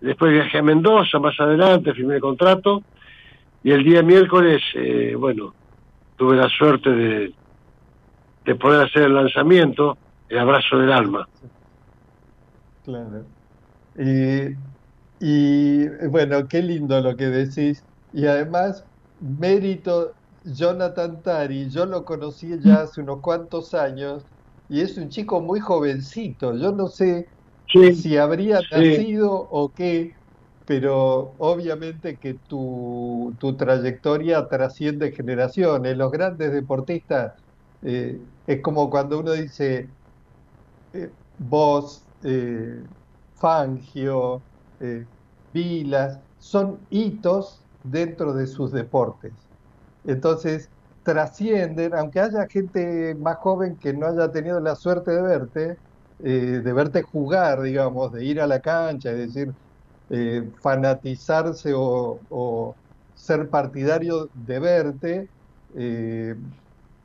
Después 0.00 0.30
viajé 0.32 0.58
a 0.58 0.62
Mendoza, 0.62 1.18
más 1.18 1.38
adelante, 1.40 1.94
firmé 1.94 2.16
el 2.16 2.20
contrato 2.20 2.82
y 3.64 3.72
el 3.72 3.82
día 3.82 4.02
miércoles, 4.02 4.62
eh, 4.74 5.14
bueno, 5.18 5.52
tuve 6.16 6.36
la 6.36 6.48
suerte 6.48 6.90
de, 6.90 7.34
de 8.46 8.54
poder 8.54 8.86
hacer 8.86 9.02
el 9.02 9.14
lanzamiento, 9.14 9.98
el 10.28 10.38
abrazo 10.38 10.78
del 10.78 10.90
alma. 10.92 11.28
Claro. 12.82 13.32
Y, 13.94 14.50
y 15.20 15.88
bueno, 16.08 16.46
qué 16.48 16.62
lindo 16.62 17.00
lo 17.00 17.16
que 17.16 17.26
decís. 17.26 17.84
Y 18.12 18.26
además, 18.26 18.86
mérito 19.18 20.14
Jonathan 20.42 21.22
Tari, 21.22 21.70
yo 21.70 21.86
lo 21.86 22.04
conocí 22.04 22.50
ya 22.60 22.82
hace 22.82 23.00
unos 23.02 23.20
cuantos 23.22 23.74
años 23.74 24.26
y 24.68 24.80
es 24.82 24.96
un 24.98 25.08
chico 25.10 25.40
muy 25.40 25.60
jovencito. 25.60 26.56
Yo 26.56 26.72
no 26.72 26.88
sé 26.88 27.26
si 27.88 28.16
habría 28.16 28.62
nacido 28.70 29.32
o 29.32 29.72
qué, 29.74 30.12
pero 30.66 31.36
obviamente 31.38 32.18
que 32.18 32.36
tu, 32.48 33.36
tu 33.40 33.56
trayectoria 33.56 34.48
trasciende 34.48 35.12
generaciones. 35.12 35.96
Los 35.98 36.12
grandes 36.12 36.52
deportistas 36.52 37.34
eh, 37.82 38.20
es 38.46 38.62
como 38.62 38.90
cuando 38.90 39.20
uno 39.20 39.32
dice 39.32 39.94
eh, 40.92 41.14
vos, 41.36 42.08
eh, 42.22 42.84
Fangio, 43.34 44.44
Vilas, 45.52 46.20
son 46.38 46.86
hitos 46.90 47.66
dentro 47.82 48.34
de 48.34 48.46
sus 48.46 48.72
deportes. 48.72 49.48
Entonces, 50.04 50.70
trascienden, 51.02 51.94
aunque 51.94 52.20
haya 52.20 52.46
gente 52.48 53.14
más 53.16 53.36
joven 53.38 53.78
que 53.78 53.92
no 53.94 54.06
haya 54.08 54.30
tenido 54.32 54.60
la 54.60 54.76
suerte 54.76 55.12
de 55.12 55.22
verte, 55.22 55.78
de 56.18 56.72
verte 56.72 57.02
jugar, 57.02 57.62
digamos, 57.62 58.12
de 58.12 58.24
ir 58.24 58.40
a 58.40 58.46
la 58.46 58.60
cancha 58.60 59.12
y 59.12 59.16
decir, 59.16 59.48
eh, 60.10 60.48
fanatizarse 60.60 61.72
o, 61.74 62.74
ser 63.14 63.48
partidario 63.48 64.28
de 64.34 64.58
verte, 64.58 65.28
eh, 65.74 66.36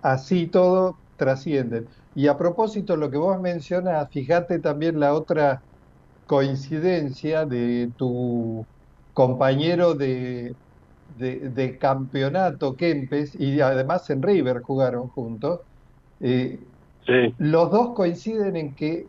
así 0.01 0.47
todo 0.47 0.97
trasciende. 1.17 1.85
Y 2.15 2.27
a 2.27 2.37
propósito, 2.37 2.97
lo 2.97 3.09
que 3.09 3.17
vos 3.17 3.39
mencionas, 3.41 4.09
fíjate 4.11 4.59
también 4.59 4.99
la 4.99 5.13
otra 5.13 5.61
coincidencia 6.27 7.45
de 7.45 7.91
tu 7.97 8.65
compañero 9.13 9.95
de, 9.95 10.55
de, 11.17 11.77
campeonato 11.77 12.75
Kempes 12.75 13.35
y 13.39 13.61
además 13.61 14.09
en 14.09 14.21
River 14.21 14.61
jugaron 14.61 15.09
juntos. 15.09 15.61
Eh, 16.19 16.59
los 17.37 17.71
dos 17.71 17.93
coinciden 17.95 18.55
en 18.55 18.75
que, 18.75 19.07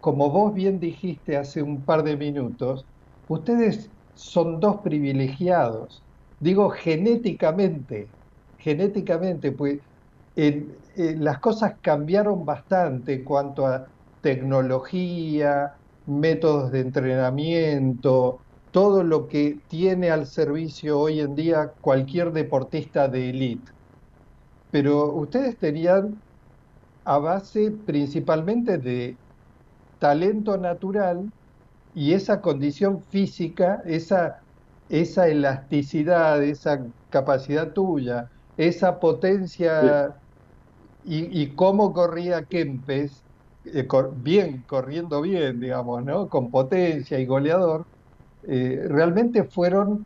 como 0.00 0.30
vos 0.30 0.54
bien 0.54 0.80
dijiste 0.80 1.36
hace 1.36 1.62
un 1.62 1.84
par 1.84 2.02
de 2.04 2.16
minutos, 2.16 2.86
ustedes 3.32 3.90
son 4.14 4.60
dos 4.60 4.80
privilegiados. 4.82 6.04
Digo 6.38 6.70
genéticamente, 6.70 8.08
genéticamente, 8.58 9.52
pues 9.52 9.80
las 10.96 11.38
cosas 11.40 11.74
cambiaron 11.80 12.44
bastante 12.44 13.14
en 13.14 13.24
cuanto 13.24 13.66
a 13.66 13.86
tecnología, 14.20 15.74
métodos 16.06 16.72
de 16.72 16.80
entrenamiento, 16.80 18.40
todo 18.70 19.02
lo 19.02 19.28
que 19.28 19.60
tiene 19.68 20.10
al 20.10 20.26
servicio 20.26 20.98
hoy 21.00 21.20
en 21.20 21.34
día 21.34 21.72
cualquier 21.80 22.32
deportista 22.32 23.08
de 23.08 23.30
élite. 23.30 23.72
Pero 24.70 25.14
ustedes 25.14 25.58
tenían 25.58 26.22
a 27.04 27.18
base 27.18 27.70
principalmente 27.70 28.78
de 28.78 29.16
talento 29.98 30.56
natural 30.56 31.30
y 31.94 32.12
esa 32.14 32.40
condición 32.40 33.04
física, 33.10 33.82
esa, 33.84 34.42
esa 34.88 35.28
elasticidad, 35.28 36.42
esa 36.42 36.78
capacidad 37.10 37.72
tuya, 37.72 38.30
esa 38.56 38.98
potencia 38.98 40.14
y, 41.04 41.54
cómo 41.54 41.92
corría 41.92 42.44
Kempes, 42.44 43.24
eh, 43.64 43.86
bien, 44.16 44.62
corriendo 44.66 45.20
bien, 45.20 45.60
digamos, 45.60 46.04
¿no? 46.04 46.28
Con 46.28 46.50
potencia 46.50 47.18
y 47.18 47.26
goleador, 47.26 47.86
eh, 48.48 48.84
realmente 48.88 49.44
fueron 49.44 50.04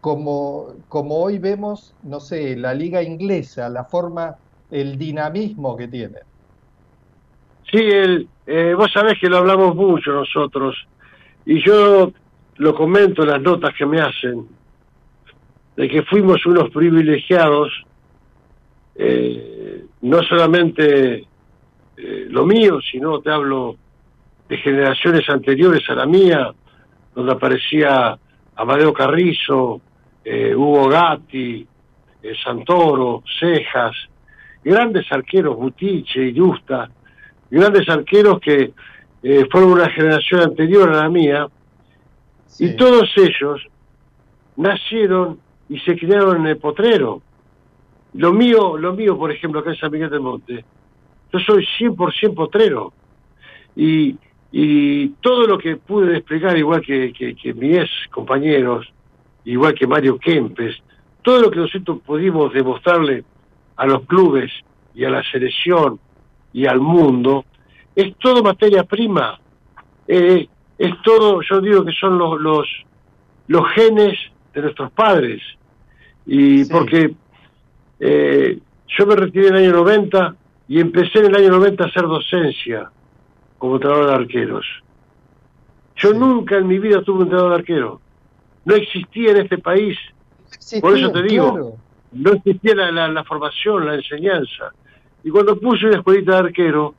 como, 0.00 0.74
como 0.88 1.16
hoy 1.16 1.38
vemos, 1.38 1.94
no 2.02 2.18
sé, 2.20 2.56
la 2.56 2.74
liga 2.74 3.02
inglesa, 3.02 3.68
la 3.68 3.84
forma, 3.84 4.34
el 4.70 4.98
dinamismo 4.98 5.76
que 5.76 5.88
tiene. 5.88 6.18
Sí, 7.70 7.78
el, 7.78 8.28
eh, 8.46 8.74
vos 8.74 8.90
sabés 8.92 9.14
que 9.20 9.28
lo 9.28 9.38
hablamos 9.38 9.76
mucho 9.76 10.10
nosotros, 10.12 10.76
y 11.46 11.64
yo 11.64 12.12
lo 12.56 12.74
comento 12.74 13.22
en 13.22 13.30
las 13.30 13.40
notas 13.40 13.74
que 13.76 13.86
me 13.86 14.00
hacen, 14.00 14.46
de 15.76 15.88
que 15.88 16.02
fuimos 16.02 16.44
unos 16.46 16.70
privilegiados, 16.70 17.70
eh, 18.94 19.84
no 20.02 20.22
solamente 20.22 21.26
lo 21.96 22.44
mío, 22.44 22.80
sino 22.80 23.20
te 23.20 23.30
hablo 23.30 23.76
de 24.48 24.56
generaciones 24.58 25.28
anteriores 25.28 25.88
a 25.88 25.94
la 25.94 26.06
mía, 26.06 26.52
donde 27.14 27.32
aparecía 27.32 28.18
Amadeo 28.56 28.92
Carrizo, 28.92 29.80
eh, 30.24 30.54
Hugo 30.54 30.88
Gatti, 30.88 31.66
eh, 32.22 32.32
Santoro, 32.42 33.22
Cejas, 33.40 33.96
grandes 34.62 35.10
arqueros, 35.10 35.56
Butiche 35.56 36.28
y 36.28 36.38
Justa, 36.38 36.90
grandes 37.50 37.88
arqueros 37.88 38.40
que 38.40 38.72
eh, 39.22 39.46
fueron 39.50 39.72
una 39.72 39.90
generación 39.90 40.40
anterior 40.40 40.90
a 40.90 41.02
la 41.02 41.08
mía, 41.08 41.46
y 42.58 42.76
todos 42.76 43.10
ellos 43.16 43.66
nacieron 44.56 45.38
y 45.68 45.78
se 45.80 45.96
criaron 45.96 46.42
en 46.42 46.46
el 46.48 46.58
potrero. 46.58 47.22
Lo 48.14 48.32
mío, 48.32 48.76
lo 48.76 48.92
mío, 48.92 49.16
por 49.16 49.32
ejemplo, 49.32 49.60
acá 49.60 49.70
en 49.70 49.76
San 49.76 49.90
Miguel 49.90 50.10
del 50.10 50.20
Monte, 50.20 50.64
yo 51.32 51.38
soy 51.40 51.66
100% 51.78 52.34
potrero. 52.34 52.92
Y 53.74 54.16
y 54.52 55.08
todo 55.22 55.46
lo 55.46 55.56
que 55.56 55.76
pude 55.76 56.12
desplegar, 56.12 56.56
igual 56.58 56.82
que, 56.82 57.12
que, 57.14 57.54
mis 57.54 57.88
compañeros, 58.10 58.86
igual 59.46 59.74
que 59.74 59.86
Mario 59.86 60.18
Kempes, 60.18 60.76
todo 61.22 61.40
lo 61.40 61.50
que 61.50 61.60
nosotros 61.60 62.00
pudimos 62.04 62.52
demostrarle 62.52 63.24
a 63.76 63.86
los 63.86 64.02
clubes 64.02 64.52
y 64.94 65.04
a 65.06 65.10
la 65.10 65.22
selección 65.30 65.98
y 66.52 66.66
al 66.66 66.80
mundo, 66.80 67.46
es 67.94 68.16
todo 68.16 68.42
materia 68.42 68.84
prima. 68.84 69.38
Eh, 70.08 70.48
es 70.78 71.02
todo, 71.02 71.40
yo 71.42 71.60
digo 71.60 71.84
que 71.84 71.92
son 71.92 72.18
los, 72.18 72.40
los, 72.40 72.66
los 73.46 73.68
genes 73.70 74.18
de 74.54 74.62
nuestros 74.62 74.90
padres. 74.92 75.42
Y 76.26 76.64
porque 76.66 77.14
eh, 78.00 78.58
yo 78.88 79.06
me 79.06 79.16
retiré 79.16 79.48
en 79.48 79.56
el 79.56 79.64
año 79.64 79.72
90 79.84 80.36
y 80.68 80.80
empecé 80.80 81.18
en 81.20 81.26
el 81.26 81.36
año 81.36 81.50
90 81.50 81.84
a 81.84 81.86
hacer 81.86 82.02
docencia 82.02 82.90
como 83.58 83.76
entrenador 83.76 84.06
de 84.06 84.14
arqueros. 84.14 84.66
Yo 85.96 86.12
nunca 86.12 86.56
en 86.56 86.66
mi 86.66 86.78
vida 86.78 87.02
tuve 87.02 87.18
un 87.18 87.22
entrenador 87.24 87.50
de 87.50 87.56
arquero. 87.56 88.00
No 88.64 88.74
existía 88.74 89.32
en 89.32 89.36
este 89.38 89.58
país. 89.58 89.98
Por 90.80 90.96
eso 90.96 91.10
te 91.12 91.22
digo, 91.22 91.78
no 92.12 92.32
existía 92.32 92.74
la, 92.74 93.24
formación, 93.24 93.86
la 93.86 93.94
enseñanza. 93.94 94.72
Y 95.24 95.30
cuando 95.30 95.58
puse 95.58 95.86
una 95.86 95.98
escuelita 95.98 96.32
de 96.32 96.38
arquero, 96.38 96.94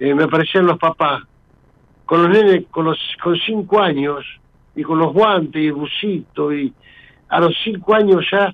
eh, 0.00 0.14
me 0.14 0.24
aparecían 0.24 0.66
los 0.66 0.78
papás 0.78 1.22
con 2.04 2.22
los 2.22 2.30
nenes 2.30 2.64
con 2.70 2.86
los 2.86 2.98
con 3.22 3.36
cinco 3.36 3.80
años 3.80 4.24
y 4.74 4.82
con 4.82 4.98
los 4.98 5.12
guantes 5.12 5.62
y 5.62 5.66
el 5.66 5.74
busito 5.74 6.52
y 6.52 6.72
a 7.28 7.40
los 7.40 7.54
cinco 7.62 7.94
años 7.94 8.26
ya 8.30 8.52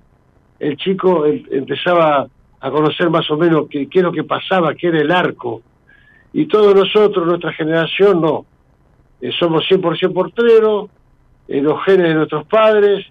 el 0.59 0.77
chico 0.77 1.25
em, 1.25 1.45
empezaba 1.51 2.27
a 2.61 2.71
conocer 2.71 3.11
más 3.11 3.31
o 3.31 3.37
menos 3.37 3.67
qué, 3.71 3.89
qué 3.89 3.99
es 3.99 4.05
lo 4.05 4.13
que 4.13 4.25
pasaba, 4.25 4.75
qué 4.75 4.89
era 4.89 5.01
el 5.01 5.11
arco, 5.11 5.63
y 6.33 6.47
todos 6.47 6.75
nosotros, 6.75 7.27
nuestra 7.27 7.53
generación, 7.53 8.21
no. 8.21 8.45
Eh, 9.21 9.31
somos 9.39 9.65
100% 9.69 10.13
porteros, 10.13 10.91
en 11.49 11.65
los 11.65 11.83
genes 11.85 12.09
de 12.09 12.15
nuestros 12.15 12.47
padres, 12.47 13.07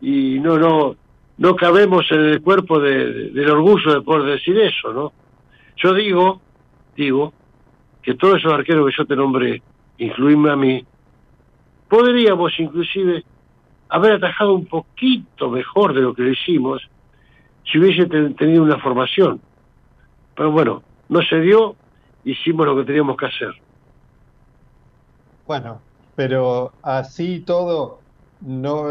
y 0.00 0.38
no, 0.38 0.58
no, 0.58 0.96
no 1.38 1.56
cabemos 1.56 2.10
en 2.10 2.20
el 2.20 2.42
cuerpo 2.42 2.78
del 2.78 3.50
orgullo 3.50 3.94
de 3.94 4.00
poder 4.02 4.38
decir 4.38 4.58
eso, 4.58 4.92
¿no? 4.92 5.12
Yo 5.76 5.92
digo, 5.94 6.40
digo, 6.96 7.32
que 8.02 8.14
todos 8.14 8.38
esos 8.38 8.52
arqueros 8.52 8.88
que 8.88 8.96
yo 8.96 9.06
te 9.06 9.16
nombré, 9.16 9.62
incluirme 9.98 10.50
a 10.50 10.56
mí, 10.56 10.84
podríamos 11.88 12.52
inclusive 12.58 13.24
haber 13.88 14.12
atajado 14.12 14.54
un 14.54 14.66
poquito 14.66 15.50
mejor 15.50 15.94
de 15.94 16.00
lo 16.00 16.14
que 16.14 16.22
lo 16.22 16.30
hicimos 16.30 16.82
si 17.64 17.78
hubiese 17.78 18.06
tenido 18.06 18.62
una 18.62 18.78
formación. 18.78 19.40
Pero 20.34 20.50
bueno, 20.52 20.82
no 21.08 21.22
se 21.22 21.40
dio 21.40 21.76
hicimos 22.24 22.66
lo 22.66 22.76
que 22.76 22.84
teníamos 22.84 23.16
que 23.16 23.26
hacer. 23.26 23.50
Bueno, 25.46 25.80
pero 26.14 26.72
así 26.82 27.40
todo 27.40 28.00
no, 28.40 28.86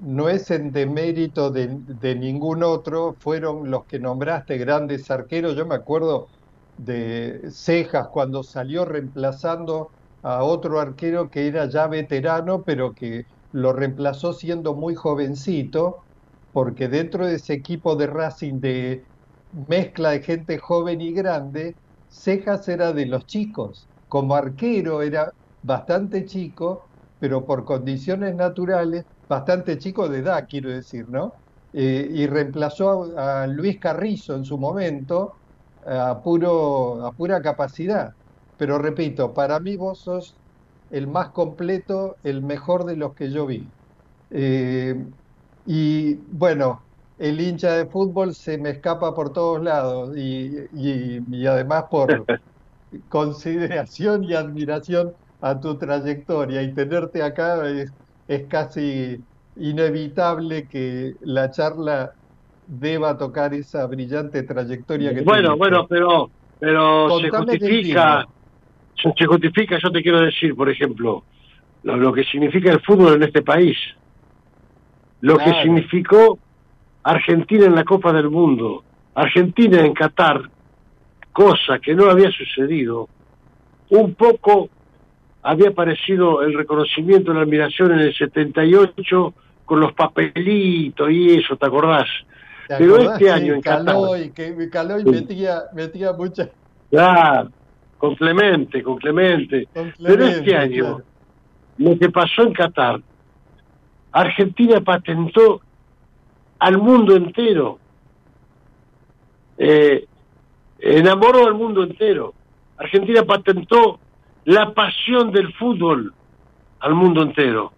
no 0.00 0.28
es 0.28 0.50
en 0.50 0.72
demérito 0.72 1.50
de, 1.50 1.68
de 1.68 2.14
ningún 2.14 2.62
otro, 2.62 3.16
fueron 3.18 3.70
los 3.70 3.84
que 3.84 3.98
nombraste 3.98 4.58
grandes 4.58 5.10
arqueros, 5.10 5.56
yo 5.56 5.66
me 5.66 5.74
acuerdo 5.74 6.28
de 6.76 7.40
Cejas 7.50 8.08
cuando 8.12 8.42
salió 8.42 8.84
reemplazando 8.84 9.92
a 10.22 10.42
otro 10.44 10.80
arquero 10.80 11.30
que 11.30 11.46
era 11.46 11.68
ya 11.68 11.86
veterano, 11.86 12.62
pero 12.64 12.94
que 12.94 13.24
lo 13.52 13.72
reemplazó 13.72 14.32
siendo 14.32 14.74
muy 14.74 14.94
jovencito, 14.94 16.04
porque 16.52 16.88
dentro 16.88 17.26
de 17.26 17.36
ese 17.36 17.54
equipo 17.54 17.96
de 17.96 18.06
Racing 18.08 18.60
de 18.60 19.06
mezcla 19.50 20.10
de 20.10 20.22
gente 20.22 20.58
joven 20.58 21.00
y 21.00 21.12
grande, 21.12 21.76
Cejas 22.08 22.68
era 22.68 22.92
de 22.92 23.06
los 23.06 23.26
chicos. 23.26 23.88
Como 24.08 24.34
arquero 24.34 25.02
era 25.02 25.30
bastante 25.62 26.24
chico, 26.24 26.90
pero 27.18 27.44
por 27.46 27.64
condiciones 27.64 28.34
naturales, 28.34 29.04
bastante 29.28 29.78
chico 29.78 30.08
de 30.08 30.18
edad, 30.20 30.46
quiero 30.48 30.70
decir, 30.70 31.04
¿no? 31.08 31.32
Eh, 31.72 32.08
y 32.10 32.26
reemplazó 32.26 33.18
a, 33.18 33.46
Luis 33.46 33.78
Carrizo 33.80 34.36
en 34.36 34.44
su 34.44 34.58
momento 34.58 35.32
a, 35.86 36.20
puro, 36.22 37.04
a 37.06 37.12
pura 37.12 37.40
capacidad. 37.42 38.12
Pero 38.56 38.78
repito, 38.78 39.34
para 39.34 39.60
mí 39.60 39.76
vos 39.76 40.00
sos 40.00 40.34
el 40.90 41.06
más 41.06 41.30
completo, 41.30 42.16
el 42.22 42.42
mejor 42.42 42.84
de 42.84 42.96
los 42.96 43.14
que 43.14 43.30
yo 43.30 43.46
vi. 43.46 43.66
Eh, 44.30 44.94
y 45.66 46.14
bueno, 46.14 46.82
el 47.18 47.40
hincha 47.40 47.72
de 47.72 47.86
fútbol 47.86 48.34
se 48.34 48.58
me 48.58 48.70
escapa 48.70 49.14
por 49.14 49.32
todos 49.32 49.62
lados 49.62 50.16
y, 50.16 50.50
y, 50.72 51.46
además 51.46 51.84
por 51.90 52.24
consideración 53.08 54.24
y 54.24 54.34
admiración 54.34 55.12
a 55.40 55.60
tu 55.60 55.78
trayectoria 55.78 56.62
y 56.62 56.74
tenerte 56.74 57.22
acá 57.22 57.68
es, 57.68 57.92
es 58.28 58.46
casi 58.48 59.24
inevitable 59.56 60.68
que 60.68 61.14
la 61.20 61.50
charla 61.50 62.12
deba 62.66 63.16
tocar 63.16 63.54
esa 63.54 63.86
brillante 63.86 64.42
trayectoria 64.42 65.14
que 65.14 65.22
bueno 65.22 65.56
bueno 65.56 65.86
pero 65.86 66.30
pero 66.58 67.20
se 67.20 67.30
justifica 67.30 68.26
se 69.16 69.26
justifica 69.26 69.78
yo 69.82 69.90
te 69.90 70.02
quiero 70.02 70.20
decir 70.20 70.54
por 70.54 70.70
ejemplo 70.70 71.24
lo, 71.82 72.12
que 72.14 72.24
significa 72.24 72.72
el 72.72 72.80
fútbol 72.80 73.14
en 73.14 73.24
este 73.24 73.42
país 73.42 73.76
lo 75.20 75.38
que 75.38 75.52
significó 75.62 76.38
Argentina 77.04 77.66
en 77.66 77.74
la 77.74 77.84
Copa 77.84 78.12
del 78.12 78.30
Mundo, 78.30 78.82
Argentina 79.14 79.80
en 79.80 79.92
Qatar, 79.92 80.42
cosa 81.32 81.78
que 81.78 81.94
no 81.94 82.10
había 82.10 82.30
sucedido. 82.30 83.08
Un 83.90 84.14
poco 84.14 84.70
había 85.42 85.68
aparecido 85.68 86.42
el 86.42 86.54
reconocimiento, 86.54 87.34
la 87.34 87.42
admiración 87.42 87.92
en 87.92 88.00
el 88.00 88.14
78 88.14 89.34
con 89.66 89.80
los 89.80 89.92
papelitos 89.92 91.10
y 91.10 91.36
eso, 91.36 91.56
¿te 91.56 91.66
acordás? 91.66 92.08
Pero 92.68 92.98
este 92.98 93.30
año 93.30 93.54
en 93.54 93.60
Caloy, 93.60 94.30
que 94.30 94.68
Caloy 94.70 95.04
metía, 95.04 95.64
metía 95.72 96.12
muchas... 96.12 96.50
Claro, 96.90 97.50
con 97.98 98.14
Clemente, 98.14 98.82
con 98.82 98.96
Clemente. 98.98 99.68
Pero 99.72 100.26
este 100.26 100.56
año, 100.56 101.02
lo 101.78 101.98
que 101.98 102.10
pasó 102.10 102.42
en 102.42 102.52
Qatar, 102.52 103.00
Argentina 104.12 104.80
patentó 104.80 105.60
al 106.58 106.78
mundo 106.78 107.16
entero. 107.16 107.78
Eh, 109.58 110.06
enamoró 110.78 111.46
al 111.46 111.54
mundo 111.54 111.82
entero. 111.82 112.32
Argentina 112.76 113.22
patentó 113.24 113.98
la 114.44 114.72
pasión 114.72 115.32
del 115.32 115.52
fútbol 115.54 116.12
al 116.80 116.94
mundo 116.94 117.22
entero. 117.22 117.72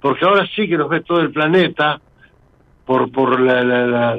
Porque 0.00 0.24
ahora 0.24 0.46
sí 0.54 0.68
que 0.68 0.78
nos 0.78 0.88
ve 0.88 1.00
todo 1.00 1.20
el 1.20 1.32
planeta 1.32 2.00
por, 2.88 3.12
por 3.12 3.38
la, 3.38 3.62
la, 3.62 4.18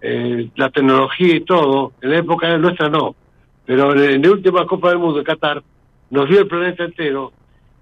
eh, 0.00 0.48
la, 0.54 0.70
tecnología 0.70 1.34
y 1.34 1.40
todo. 1.40 1.94
En 2.00 2.10
la 2.10 2.18
época 2.18 2.56
nuestra 2.58 2.88
no. 2.88 3.16
Pero 3.64 3.92
en, 3.92 4.22
la 4.22 4.30
última 4.30 4.64
Copa 4.64 4.90
del 4.90 4.98
Mundo 4.98 5.18
de 5.18 5.24
Qatar 5.24 5.64
nos 6.10 6.28
vio 6.28 6.42
el 6.42 6.46
planeta 6.46 6.84
entero 6.84 7.32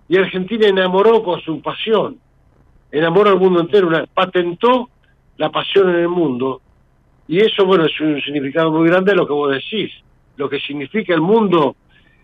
y 0.09 0.17
Argentina 0.17 0.67
enamoró 0.69 1.23
con 1.23 1.39
su 1.43 1.61
pasión. 1.61 2.17
Enamoró 2.91 3.29
al 3.29 3.39
mundo 3.39 3.61
entero. 3.61 3.91
patentó 4.15 4.89
la 5.37 5.51
pasión 5.51 5.91
en 5.91 5.97
el 5.97 6.09
mundo. 6.09 6.63
Y 7.29 7.41
eso, 7.41 7.67
bueno, 7.67 7.85
es 7.85 8.01
un 8.01 8.19
significado 8.23 8.73
muy 8.73 8.89
grande 8.89 9.11
de 9.11 9.19
lo 9.19 9.27
que 9.27 9.35
vos 9.35 9.53
decís. 9.53 9.93
Lo 10.39 10.49
que 10.49 10.61
significa 10.61 11.13
el 11.13 11.21
mundo 11.21 11.77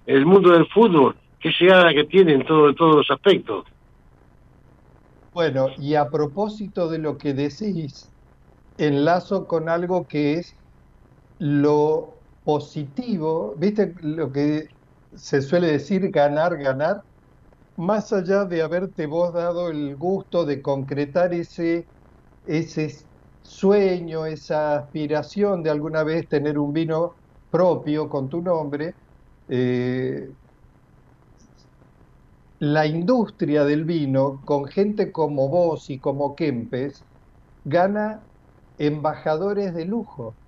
el 0.07 0.25
mundo 0.25 0.53
del 0.53 0.67
fútbol, 0.69 1.15
qué 1.39 1.53
llegada 1.61 1.93
que 1.93 2.05
tiene 2.05 2.33
en, 2.33 2.47
todo, 2.47 2.73
todos 2.73 2.97
los 2.97 3.11
aspectos. 3.11 3.67
Bueno, 5.41 5.69
y 5.79 5.95
a 5.95 6.07
propósito 6.11 6.89
de 6.91 6.99
lo 6.99 7.17
que 7.17 7.33
decís, 7.33 8.13
enlazo 8.77 9.47
con 9.47 9.69
algo 9.71 10.07
que 10.07 10.35
es 10.35 10.57
lo 11.39 12.25
positivo, 12.45 13.55
¿viste 13.59 13.95
lo 14.03 14.33
que 14.33 14.65
se 15.15 15.43
suele 15.43 15.69
decir 15.69 16.11
ganar, 16.11 16.59
ganar? 16.59 16.97
Más 17.77 18.13
allá 18.13 18.45
de 18.47 18.63
haberte 18.63 19.07
vos 19.07 19.33
dado 19.35 19.71
el 19.71 19.97
gusto 19.97 20.45
de 20.47 20.63
concretar 20.63 21.35
ese, 21.35 21.89
ese 22.45 23.09
sueño, 23.43 24.27
esa 24.27 24.77
aspiración 24.79 25.63
de 25.63 25.71
alguna 25.71 26.05
vez 26.05 26.29
tener 26.29 26.59
un 26.59 26.73
vino 26.73 27.17
propio 27.51 28.09
con 28.09 28.29
tu 28.29 28.43
nombre, 28.43 28.95
eh, 29.49 30.29
la 32.61 32.87
industria 32.87 33.65
del 33.65 33.87
vino, 33.87 34.43
con 34.47 34.67
gente 34.67 35.13
como 35.13 35.51
vos 35.51 35.91
y 35.91 36.01
como 36.01 36.37
Kempes, 36.37 37.07
gana 37.65 38.29
embajadores 38.79 39.75
de 39.75 39.87
lujo, 39.87 40.39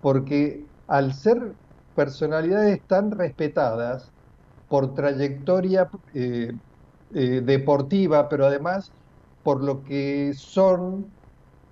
porque 0.00 0.70
al 0.86 1.14
ser 1.14 1.56
personalidades 1.94 2.84
tan 2.86 3.10
respetadas 3.12 4.12
por 4.68 4.94
trayectoria 4.94 5.88
eh, 6.14 6.50
eh, 7.10 7.40
deportiva, 7.42 8.28
pero 8.28 8.46
además 8.46 8.92
por 9.42 9.62
lo 9.64 9.82
que 9.84 10.32
son 10.36 11.16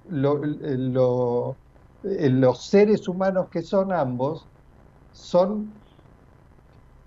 los 0.05 1.59
seres 2.69 3.09
humanos 3.09 3.47
que 3.51 3.63
son 3.63 3.93
ambos, 3.93 4.49
son 5.13 5.83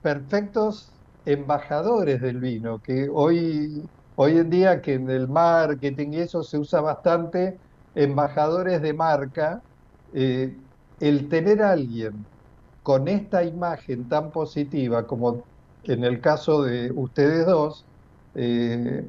perfectos 0.01 0.96
embajadores 1.27 2.21
del 2.21 2.39
vino, 2.39 2.79
que 2.81 3.09
hoy, 3.11 3.89
hoy 4.15 4.37
en 4.37 4.49
día 4.49 4.81
que 4.81 4.93
en 4.95 5.09
el 5.09 5.27
marketing 5.27 6.13
y 6.13 6.17
eso 6.21 6.43
se 6.43 6.57
usa 6.57 6.81
bastante, 6.81 7.59
embajadores 7.95 8.81
de 8.81 8.93
marca, 8.93 9.61
eh, 10.13 10.57
el 10.99 11.29
tener 11.29 11.61
a 11.63 11.71
alguien 11.73 12.27
con 12.81 13.07
esta 13.07 13.43
imagen 13.43 14.07
tan 14.07 14.31
positiva 14.31 15.05
como 15.07 15.47
en 15.83 16.03
el 16.03 16.21
caso 16.21 16.63
de 16.63 16.91
ustedes 16.93 17.45
dos, 17.45 17.87
eh, 18.33 19.05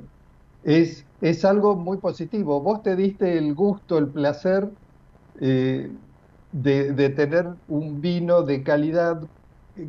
es, 0.62 1.06
es 1.20 1.44
algo 1.44 1.76
muy 1.76 1.98
positivo. 1.98 2.60
Vos 2.62 2.82
te 2.82 2.96
diste 2.96 3.38
el 3.38 3.54
gusto, 3.54 3.98
el 3.98 4.10
placer 4.12 4.70
eh, 5.40 5.96
de, 6.50 6.92
de, 6.92 7.10
tener 7.10 7.46
un 7.66 8.00
vino 8.00 8.42
de 8.42 8.62
calidad 8.62 9.20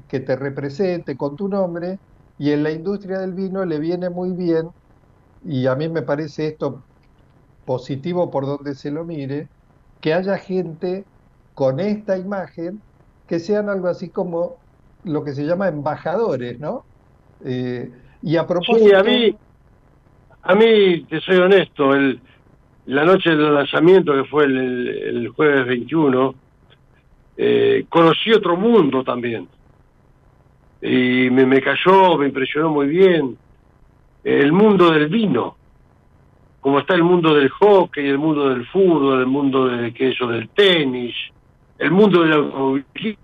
que 0.08 0.20
te 0.20 0.36
represente 0.36 1.18
con 1.18 1.36
tu 1.36 1.48
nombre 1.50 2.00
y 2.40 2.52
en 2.52 2.64
la 2.64 2.72
industria 2.72 3.20
del 3.20 3.34
vino 3.34 3.66
le 3.66 3.80
viene 3.80 4.10
muy 4.10 4.32
bien 4.32 4.70
y 5.46 5.68
a 5.68 5.76
mí 5.76 5.90
me 5.90 6.02
parece 6.02 6.48
esto 6.48 6.82
positivo 7.66 8.32
por 8.32 8.46
donde 8.46 8.74
se 8.74 8.90
lo 8.90 9.04
mire, 9.04 9.48
que 10.02 10.14
haya 10.14 10.38
gente 10.38 11.04
con 11.54 11.80
esta 11.80 12.18
imagen 12.18 12.82
que 13.28 13.40
sean 13.40 13.70
algo 13.70 13.90
así 13.90 14.10
como 14.10 14.56
lo 15.04 15.24
que 15.24 15.34
se 15.34 15.46
llama 15.46 15.68
embajadores, 15.68 16.60
¿no? 16.60 16.84
Eh, 17.46 17.92
y 18.24 18.38
a 18.38 18.48
propósito... 18.48 18.88
Sí, 18.88 18.94
a 18.96 19.04
mí, 19.04 19.36
a 20.42 20.56
mí, 20.56 21.04
te 21.04 21.20
soy 21.20 21.38
honesto, 21.38 21.94
el, 21.94 22.20
la 22.86 23.04
noche 23.04 23.30
del 23.32 23.54
lanzamiento, 23.54 24.14
que 24.14 24.28
fue 24.30 24.46
el, 24.46 24.88
el 24.88 25.30
jueves 25.30 25.68
21, 25.68 26.34
eh, 27.38 27.86
conocí 27.90 28.32
otro 28.32 28.58
mundo 28.58 29.04
también 29.04 29.48
y 30.82 31.30
me, 31.30 31.46
me 31.46 31.62
cayó, 31.62 32.18
me 32.18 32.28
impresionó 32.28 32.70
muy 32.70 32.88
bien. 32.88 33.38
El 34.24 34.52
mundo 34.52 34.92
del 34.92 35.08
vino, 35.08 35.56
como 36.62 36.80
está 36.80 36.96
el 36.96 37.04
mundo 37.04 37.34
del 37.34 37.50
hockey, 37.50 38.08
el 38.08 38.18
mundo 38.18 38.50
del 38.50 38.66
fútbol, 38.68 39.20
el 39.20 39.28
mundo 39.28 39.68
de 39.68 39.94
queso 39.94 40.28
del 40.28 40.50
tenis, 40.50 41.16
el 41.78 41.92
mundo 41.92 42.22
del 42.24 42.34
automovilismo. 42.34 43.20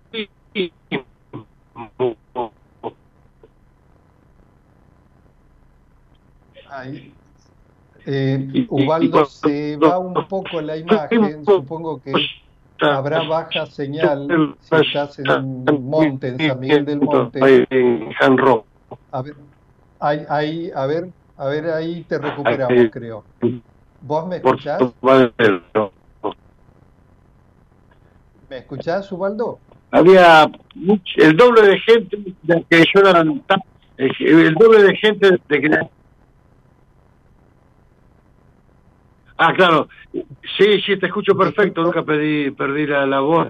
Eh, 8.07 8.67
Ubaldo, 8.69 9.25
se 9.25 9.77
va 9.77 9.97
un 9.97 10.13
poco 10.27 10.61
la 10.61 10.77
imagen, 10.77 11.43
supongo 11.43 12.01
que 12.01 12.13
habrá 12.81 13.23
baja 13.23 13.65
señal 13.65 14.55
si 14.59 14.75
estás 14.75 15.19
en 15.19 15.29
un 15.29 15.89
monte, 15.89 16.29
en 16.29 16.38
San 16.39 16.59
Miguel 16.59 16.85
del 16.85 17.01
Monte. 17.01 17.39
En 17.69 18.11
Janro. 18.13 18.65
A 19.11 19.21
ver, 19.21 19.35
ahí, 19.99 20.71
a 20.75 20.85
ver, 20.85 21.09
a 21.38 21.47
ver, 21.47 21.69
ahí 21.69 22.03
te 22.03 22.17
recuperamos, 22.17 22.91
creo. 22.91 23.23
¿Vos 24.01 24.27
me 24.27 24.38
escuchás? 24.38 24.81
¿Me 28.49 28.57
escuchás, 28.57 29.11
Ubaldo? 29.11 29.59
Había 29.91 30.49
el 31.15 31.38
doble 31.38 31.61
de 31.61 31.79
gente 31.79 32.17
de 32.43 32.65
que 32.69 32.83
yo 32.93 33.01
era 33.01 33.21
el 33.21 34.53
doble 34.55 34.83
de 34.83 34.95
gente 34.97 35.39
de 35.47 35.61
que 35.61 35.69
Ah, 39.38 39.54
claro. 39.54 39.88
Sí, 40.13 40.82
sí, 40.86 40.98
te 40.98 41.08
escucho 41.08 41.36
perfecto. 41.36 41.84
Nunca 41.84 42.04
pedí, 42.04 42.52
perdí 42.52 42.88
la, 42.88 43.19
voz. 43.19 43.48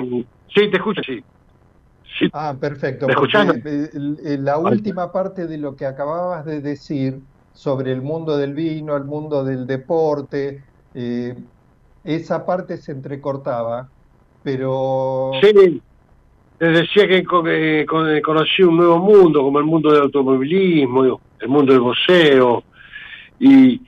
Sí, 0.54 0.69
te 0.69 0.78
escucho, 0.78 1.02
sí. 1.04 1.24
Ah, 2.34 2.56
perfecto. 2.60 3.08
¿Me 3.08 4.38
la 4.38 4.58
última 4.58 5.12
parte 5.12 5.48
de 5.48 5.58
lo 5.58 5.76
que 5.76 5.86
acababas 5.86 6.45
de 6.45 6.62
decir 6.62 7.19
sobre 7.54 7.91
el 7.91 8.02
mundo 8.02 8.38
del 8.38 8.54
vino, 8.54 8.95
el 8.95 9.06
mundo 9.06 9.43
del 9.43 9.65
deporte, 9.65 10.63
eh, 10.93 11.36
esa 12.04 12.45
parte 12.45 12.78
se 12.78 12.91
entrecortaba, 12.91 13.89
pero... 14.43 15.32
Sí, 15.41 15.82
te 16.58 16.65
decía 16.67 17.08
que 17.08 17.24
conocí 17.24 18.63
un 18.63 18.78
nuevo 18.78 19.00
mundo, 19.00 19.41
como 19.41 19.60
el 19.60 19.65
mundo 19.65 19.91
del 19.91 20.04
automovilismo, 20.04 21.19
el 21.39 21.48
mundo 21.48 21.74
del 21.74 21.82
boxeo, 21.82 22.63
y, 23.39 23.82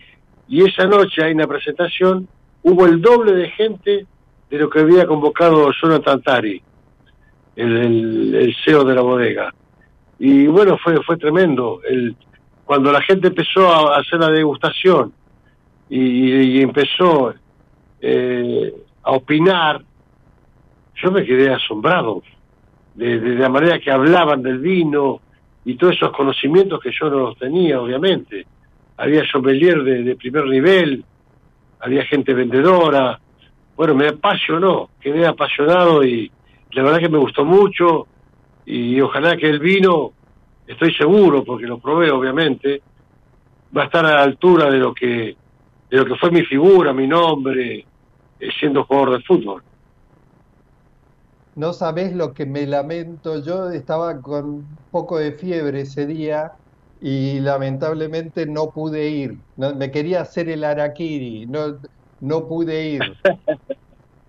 y 0.47 0.63
esa 0.63 0.85
noche 0.85 1.23
hay 1.23 1.33
una 1.33 1.47
presentación, 1.47 2.27
hubo 2.63 2.85
el 2.85 3.01
doble 3.01 3.33
de 3.33 3.49
gente 3.49 4.05
de 4.49 4.57
lo 4.57 4.69
que 4.69 4.79
había 4.79 5.05
convocado 5.05 5.71
Jonathan 5.81 6.21
Tari, 6.21 6.61
el, 7.55 8.55
CEO 8.63 8.85
de 8.85 8.95
la 8.95 9.01
bodega. 9.01 9.53
Y 10.19 10.47
bueno, 10.47 10.77
fue, 10.77 11.01
fue 11.03 11.17
tremendo. 11.17 11.81
El, 11.87 12.15
cuando 12.63 12.91
la 12.91 13.01
gente 13.01 13.27
empezó 13.27 13.69
a 13.69 13.97
hacer 13.97 14.19
la 14.19 14.29
degustación 14.29 15.13
y, 15.89 16.61
empezó 16.61 17.33
eh, 18.01 18.73
a 19.03 19.11
opinar, 19.11 19.81
yo 20.95 21.11
me 21.11 21.25
quedé 21.25 21.53
asombrado 21.53 22.23
de, 22.95 23.19
de, 23.19 23.35
la 23.35 23.49
manera 23.49 23.79
que 23.79 23.91
hablaban 23.91 24.41
del 24.41 24.59
vino 24.59 25.19
y 25.65 25.75
todos 25.75 25.95
esos 25.95 26.11
conocimientos 26.11 26.79
que 26.79 26.91
yo 26.91 27.09
no 27.09 27.19
los 27.19 27.37
tenía, 27.37 27.81
obviamente 27.81 28.45
había 28.97 29.25
sommelier 29.29 29.83
de, 29.83 30.15
primer 30.15 30.45
nivel, 30.45 31.05
había 31.79 32.03
gente 32.05 32.33
vendedora. 32.33 33.19
Bueno, 33.75 33.93
me 33.93 34.07
apasionó, 34.07 34.89
quedé 34.99 35.27
apasionado 35.27 36.03
y 36.03 36.31
la 36.71 36.83
verdad 36.83 36.99
que 36.99 37.09
me 37.09 37.19
gustó 37.19 37.45
mucho 37.45 38.07
y 38.65 38.99
ojalá 38.99 39.37
que 39.37 39.49
el 39.49 39.59
vino, 39.59 40.11
estoy 40.65 40.93
seguro, 40.95 41.43
porque 41.43 41.67
lo 41.67 41.77
probé 41.77 42.11
obviamente, 42.11 42.81
va 43.75 43.83
a 43.83 43.85
estar 43.85 44.05
a 44.05 44.15
la 44.15 44.23
altura 44.23 44.69
de 44.69 44.77
lo 44.77 44.93
que 44.93 45.35
de 45.89 45.97
lo 45.97 46.05
que 46.05 46.15
fue 46.15 46.31
mi 46.31 46.43
figura, 46.43 46.91
mi 46.91 47.07
nombre, 47.07 47.85
eh, 48.39 48.49
siendo 48.59 48.83
jugador 48.83 49.17
de 49.17 49.23
fútbol. 49.23 49.63
No 51.55 51.71
sabés 51.71 52.13
lo 52.13 52.33
que 52.33 52.45
me 52.45 52.67
lamento. 52.67 53.41
Yo 53.41 53.69
estaba 53.71 54.21
con 54.21 54.45
un 54.45 54.77
poco 54.91 55.17
de 55.17 55.31
fiebre 55.31 55.81
ese 55.81 56.05
día 56.05 56.51
y 56.99 57.39
lamentablemente 57.39 58.45
no 58.45 58.71
pude 58.71 59.09
ir. 59.09 59.41
me 59.55 59.91
quería 59.91 60.21
hacer 60.21 60.49
el 60.49 60.63
araquiri, 60.63 61.45
no, 61.47 61.79
no 62.19 62.47
pude 62.47 62.89
ir. 62.89 63.01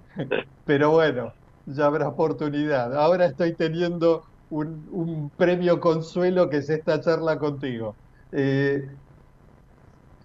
Pero 0.64 0.90
bueno, 0.90 1.32
ya 1.64 1.86
habrá 1.86 2.08
oportunidad. 2.08 2.94
Ahora 2.96 3.26
estoy 3.26 3.56
teniendo 3.56 4.24
un, 4.48 5.30
premio 5.36 5.80
consuelo 5.80 6.48
que 6.48 6.58
es 6.58 6.70
esta 6.70 7.00
charla 7.00 7.38
contigo. 7.38 7.96
Eh, 8.32 8.80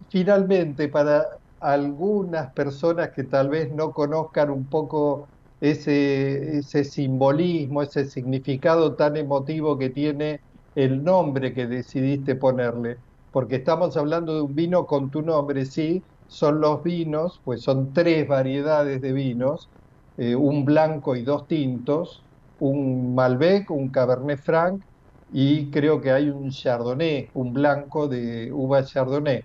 finalmente, 0.09 0.89
para 0.89 1.25
algunas 1.59 2.51
personas 2.53 3.11
que 3.15 3.23
tal 3.23 3.49
vez 3.49 3.71
no 3.71 3.91
conozcan 3.91 4.49
un 4.49 4.67
poco 4.67 5.29
ese, 5.59 6.57
ese 6.57 6.83
simbolismo, 6.83 7.81
ese 7.81 8.05
significado 8.05 8.95
tan 8.95 9.15
emotivo 9.17 9.77
que 9.77 9.89
tiene 9.89 10.41
el 10.75 11.03
nombre 11.03 11.53
que 11.53 11.67
decidiste 11.67 12.35
ponerle, 12.35 12.97
porque 13.31 13.57
estamos 13.57 13.97
hablando 13.97 14.35
de 14.35 14.41
un 14.41 14.55
vino 14.55 14.85
con 14.85 15.09
tu 15.09 15.21
nombre, 15.21 15.65
sí, 15.65 16.05
son 16.25 16.61
los 16.61 16.83
vinos, 16.83 17.41
pues 17.43 17.61
son 17.63 17.93
tres 17.93 18.27
variedades 18.27 19.01
de 19.01 19.13
vinos, 19.13 19.71
eh, 20.17 20.35
un 20.35 20.65
blanco 20.65 21.15
y 21.15 21.23
dos 21.23 21.47
tintos, 21.47 22.25
un 22.57 23.13
Malbec, 23.15 23.69
un 23.71 23.91
Cabernet 23.91 24.39
Franc 24.43 24.83
y 25.29 25.71
creo 25.71 26.01
que 26.01 26.11
hay 26.11 26.29
un 26.29 26.49
Chardonnay, 26.51 27.29
un 27.33 27.53
blanco 27.53 28.07
de 28.07 28.51
uva 28.53 28.83
Chardonnay. 28.85 29.41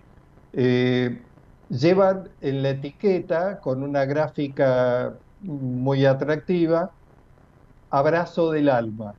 Eh, 0.52 1.26
llevan 1.68 2.30
en 2.40 2.62
la 2.62 2.70
etiqueta 2.70 3.60
con 3.60 3.82
una 3.82 4.04
gráfica 4.04 5.18
muy 5.40 6.04
atractiva, 6.06 6.90
Abrazo 7.90 8.50
del 8.50 8.68
Alma, 8.70 9.14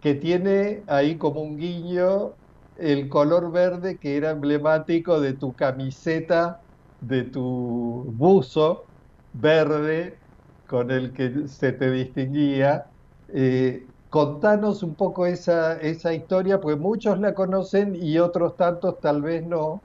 que 0.00 0.14
tiene 0.14 0.84
ahí 0.88 1.18
como 1.18 1.42
un 1.42 1.56
guiño 1.56 2.34
el 2.74 3.08
color 3.08 3.52
verde 3.52 3.98
que 3.98 4.16
era 4.16 4.30
emblemático 4.30 5.20
de 5.20 5.34
tu 5.36 5.54
camiseta, 5.54 6.58
de 7.00 7.24
tu 7.24 8.04
buzo 8.14 8.88
verde 9.32 10.18
con 10.66 10.90
el 10.90 11.12
que 11.12 11.46
se 11.48 11.72
te 11.72 11.90
distinguía. 11.90 12.84
Eh, 13.28 13.88
contanos 14.08 14.82
un 14.82 14.96
poco 14.96 15.26
esa, 15.26 15.78
esa 15.80 16.14
historia, 16.14 16.60
porque 16.60 16.80
muchos 16.80 17.18
la 17.20 17.34
conocen 17.34 17.94
y 17.96 18.18
otros 18.18 18.56
tantos 18.56 18.98
tal 19.00 19.22
vez 19.22 19.44
no, 19.46 19.84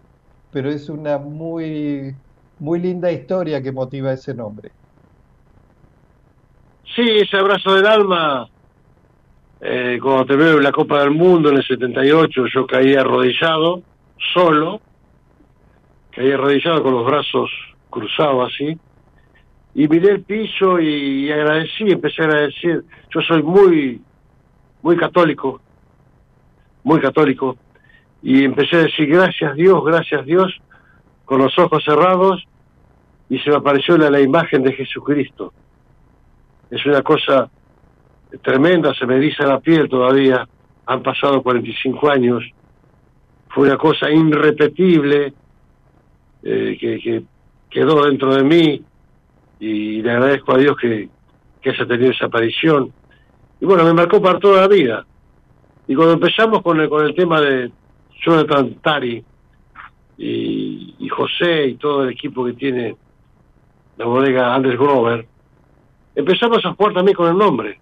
pero 0.50 0.70
es 0.70 0.90
una 0.90 1.18
muy, 1.18 2.14
muy 2.58 2.80
linda 2.80 3.12
historia 3.12 3.62
que 3.62 3.72
motiva 3.72 4.14
ese 4.14 4.34
nombre. 4.34 4.72
Sí, 6.96 7.02
ese 7.22 7.38
abrazo 7.38 7.74
del 7.76 7.86
alma, 7.86 8.48
eh, 9.68 10.00
cuando 10.00 10.28
te 10.28 10.36
veo 10.36 10.58
en 10.58 10.64
la 10.64 10.72
Copa 10.72 11.00
del 11.00 11.10
Mundo 11.10 11.50
en 11.50 11.58
el 11.58 11.66
78, 11.66 12.46
yo 12.54 12.68
caí 12.68 12.94
arrodillado, 12.94 13.82
solo, 14.32 14.80
caí 16.12 16.32
arrodillado 16.32 16.84
con 16.84 16.94
los 16.94 17.04
brazos 17.04 17.50
cruzados 17.90 18.54
así, 18.54 18.78
y 19.74 19.88
miré 19.88 20.12
el 20.12 20.22
piso 20.22 20.80
y, 20.80 21.32
agradecí, 21.32 21.86
empecé 21.90 22.22
a 22.22 22.26
agradecer. 22.26 22.84
Yo 23.10 23.22
soy 23.22 23.42
muy, 23.42 24.00
muy 24.84 24.98
católico, 24.98 25.60
muy 26.84 27.00
católico, 27.00 27.58
y 28.22 28.44
empecé 28.44 28.76
a 28.76 28.84
decir 28.84 29.10
gracias 29.10 29.56
Dios, 29.56 29.84
gracias 29.84 30.28
Dios, 30.28 30.56
con 31.26 31.40
los 31.40 31.58
ojos 31.58 31.84
cerrados, 31.84 32.46
y 33.30 33.40
se 33.40 33.50
me 33.50 33.56
apareció 33.56 33.98
la, 33.98 34.12
la 34.12 34.22
imagen 34.22 34.62
de 34.62 34.74
Jesucristo. 34.74 35.54
Es 36.70 36.86
una 36.86 37.02
cosa 37.02 37.50
tremenda, 38.42 38.94
se 38.94 39.06
me 39.06 39.20
dice 39.20 39.44
la 39.44 39.60
piel 39.60 39.90
todavía, 39.90 40.48
han 40.86 41.04
pasado 41.04 41.42
45 41.42 42.10
años, 42.10 42.44
fue 43.50 43.68
una 43.68 43.78
cosa 43.78 44.10
irrepetible 44.10 45.34
eh, 46.44 46.78
que, 46.80 47.00
que 47.00 47.24
quedó 47.70 48.06
dentro 48.06 48.36
de 48.36 48.44
mí, 48.44 48.84
y 49.60 50.02
le 50.02 50.12
agradezco 50.12 50.54
a 50.54 50.58
Dios 50.58 50.76
que, 50.78 51.10
que 51.62 51.70
haya 51.70 51.86
tenido 51.86 52.12
esa 52.12 52.26
aparición. 52.26 52.92
Y 53.60 53.66
bueno, 53.66 53.84
me 53.84 53.94
marcó 53.94 54.22
para 54.22 54.40
toda 54.40 54.62
la 54.62 54.68
vida. 54.68 55.06
Y 55.88 55.96
cuando 55.96 56.14
empezamos 56.14 56.62
con 56.62 56.80
el, 56.80 56.90
con 56.90 57.06
el 57.06 57.16
tema 57.16 57.42
de 57.42 57.72
Jonathan 58.24 58.76
Tari 58.76 59.24
y, 60.18 60.96
y 61.00 61.10
José 61.10 61.68
y 61.68 61.76
todo 61.76 62.04
el 62.04 62.12
equipo 62.12 62.46
que 62.46 62.54
tiene 62.54 62.96
la 63.98 64.06
bodega 64.06 64.54
Andrés 64.54 64.78
Grover, 64.78 65.26
empezamos 66.16 66.66
a 66.66 66.74
jugar 66.74 66.94
también 66.94 67.16
con 67.16 67.30
el 67.30 67.38
nombre. 67.38 67.80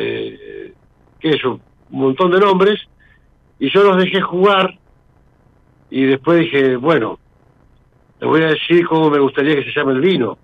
Eh, 0.00 0.72
que 1.18 1.30
es 1.30 1.44
un 1.44 1.60
montón 1.90 2.30
de 2.30 2.38
nombres, 2.38 2.80
y 3.58 3.68
yo 3.68 3.82
los 3.82 3.96
dejé 3.96 4.20
jugar 4.20 4.78
y 5.90 6.04
después 6.04 6.38
dije, 6.38 6.76
bueno, 6.76 7.18
le 8.20 8.26
voy 8.28 8.42
a 8.42 8.50
decir 8.50 8.86
cómo 8.86 9.10
me 9.10 9.18
gustaría 9.18 9.56
que 9.56 9.64
se 9.64 9.72
llame 9.72 9.94
el 9.94 10.00
vino 10.00 10.38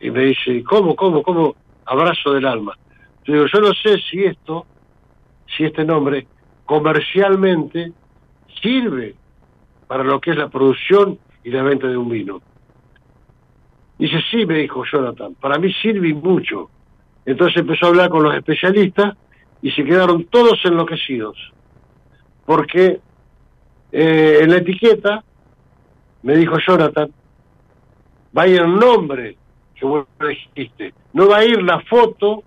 y 0.00 0.10
me 0.10 0.24
dice, 0.24 0.64
¿cómo, 0.64 0.96
cómo, 0.96 1.22
cómo? 1.22 1.54
Abrazo 1.84 2.32
del 2.32 2.46
alma. 2.46 2.78
Yo 3.24 3.34
digo, 3.34 3.46
yo 3.46 3.60
no 3.60 3.74
sé 3.74 3.98
si 4.10 4.24
esto, 4.24 4.64
si 5.54 5.64
este 5.64 5.84
nombre 5.84 6.26
comercialmente 6.64 7.92
sirve 8.62 9.16
para 9.86 10.02
lo 10.02 10.18
que 10.18 10.30
es 10.30 10.36
la 10.38 10.48
producción 10.48 11.18
y 11.44 11.50
la 11.50 11.62
venta 11.62 11.88
de 11.88 11.96
un 11.98 12.08
vino. 12.08 12.40
Dice, 13.98 14.22
sí, 14.30 14.46
me 14.46 14.60
dijo 14.60 14.82
Jonathan, 14.90 15.34
para 15.34 15.58
mí 15.58 15.70
sirve 15.74 16.14
mucho. 16.14 16.70
Entonces 17.28 17.58
empezó 17.58 17.84
a 17.84 17.88
hablar 17.90 18.08
con 18.08 18.22
los 18.22 18.34
especialistas 18.34 19.14
y 19.60 19.70
se 19.72 19.84
quedaron 19.84 20.24
todos 20.24 20.58
enloquecidos. 20.64 21.36
Porque 22.46 23.00
eh, 23.92 24.38
en 24.40 24.50
la 24.50 24.56
etiqueta, 24.56 25.22
me 26.22 26.36
dijo 26.38 26.56
Jonathan, 26.66 27.10
vaya 28.32 28.62
el 28.62 28.74
nombre 28.74 29.36
que 29.74 29.84
vos 29.84 30.06
dijiste. 30.26 30.94
No 31.12 31.28
va 31.28 31.38
a 31.38 31.44
ir 31.44 31.62
la 31.62 31.80
foto 31.80 32.44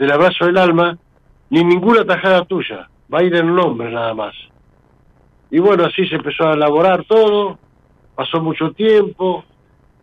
del 0.00 0.10
abrazo 0.10 0.46
del 0.46 0.58
alma, 0.58 0.98
ni 1.50 1.62
ninguna 1.62 2.04
tajada 2.04 2.44
tuya, 2.44 2.88
va 3.12 3.20
a 3.20 3.22
ir 3.22 3.36
el 3.36 3.54
nombre 3.54 3.88
nada 3.92 4.14
más. 4.14 4.34
Y 5.48 5.60
bueno, 5.60 5.84
así 5.84 6.08
se 6.08 6.16
empezó 6.16 6.48
a 6.48 6.54
elaborar 6.54 7.04
todo, 7.04 7.56
pasó 8.16 8.40
mucho 8.40 8.72
tiempo, 8.72 9.44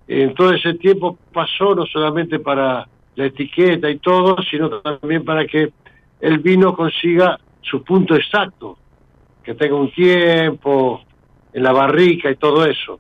en 0.07 0.33
todo 0.35 0.53
ese 0.53 0.75
tiempo 0.75 1.17
pasó 1.33 1.75
no 1.75 1.85
solamente 1.85 2.39
para 2.39 2.88
la 3.19 3.25
etiqueta 3.25 3.89
y 3.89 3.97
todo, 3.97 4.38
sino 4.49 4.69
también 4.79 5.25
para 5.25 5.45
que 5.45 5.73
el 6.21 6.39
vino 6.39 6.73
consiga 6.73 7.38
su 7.62 7.84
punto 7.84 8.15
exacto, 8.15 8.77
que 9.43 9.55
tenga 9.55 9.75
un 9.75 9.91
tiempo 9.91 11.01
en 11.51 11.63
la 11.63 11.73
barrica 11.73 12.32
y 12.32 12.36
todo 12.36 12.65
eso. 12.65 12.97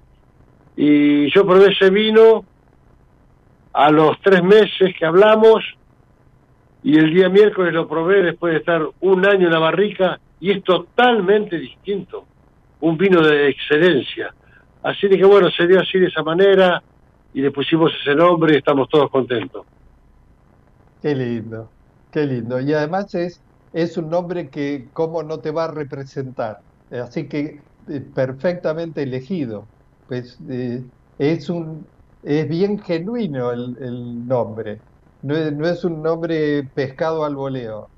Y 0.75 1.31
yo 1.31 1.45
probé 1.45 1.71
ese 1.71 1.89
vino 1.89 2.43
a 3.71 3.91
los 3.91 4.19
tres 4.21 4.43
meses 4.43 4.93
que 4.97 5.05
hablamos 5.05 5.63
y 6.83 6.97
el 6.97 7.13
día 7.13 7.29
miércoles 7.29 7.73
lo 7.73 7.87
probé 7.87 8.21
después 8.21 8.51
de 8.51 8.59
estar 8.59 8.85
un 8.99 9.25
año 9.25 9.47
en 9.47 9.53
la 9.53 9.59
barrica 9.59 10.19
y 10.41 10.51
es 10.51 10.61
totalmente 10.65 11.57
distinto, 11.57 12.25
un 12.81 12.97
vino 12.97 13.21
de 13.21 13.47
excelencia. 13.47 14.33
Así 14.83 15.07
de 15.07 15.17
que 15.17 15.25
bueno, 15.25 15.49
se 15.49 15.65
dio 15.65 15.79
así 15.79 15.97
de 15.97 16.07
esa 16.07 16.23
manera 16.23 16.83
y 17.33 17.41
le 17.41 17.51
pusimos 17.51 17.93
ese 18.01 18.15
nombre 18.15 18.53
y 18.53 18.57
estamos 18.57 18.89
todos 18.89 19.09
contentos. 19.09 19.65
Qué 21.01 21.15
lindo, 21.15 21.73
qué 22.11 22.25
lindo. 22.25 22.59
Y 22.59 22.73
además 22.73 23.13
es, 23.15 23.43
es 23.71 23.97
un 23.97 24.09
nombre 24.09 24.49
que 24.49 24.89
cómo 24.93 25.23
no 25.23 25.39
te 25.39 25.51
va 25.51 25.65
a 25.65 25.71
representar. 25.71 26.57
Así 26.89 27.27
que 27.29 27.63
eh, 27.87 28.01
perfectamente 28.01 29.03
elegido. 29.03 29.69
Pues 30.07 30.37
eh, 30.49 30.83
es 31.17 31.49
un 31.49 31.87
es 32.21 32.47
bien 32.49 32.79
genuino 32.79 33.51
el, 33.51 34.27
nombre. 34.27 34.81
No 35.21 35.35
es, 35.35 35.53
no 35.53 35.67
es, 35.67 35.83
un 35.85 36.01
nombre 36.01 36.63
pescado 36.73 37.23
al 37.25 37.35
voleo. 37.35 37.89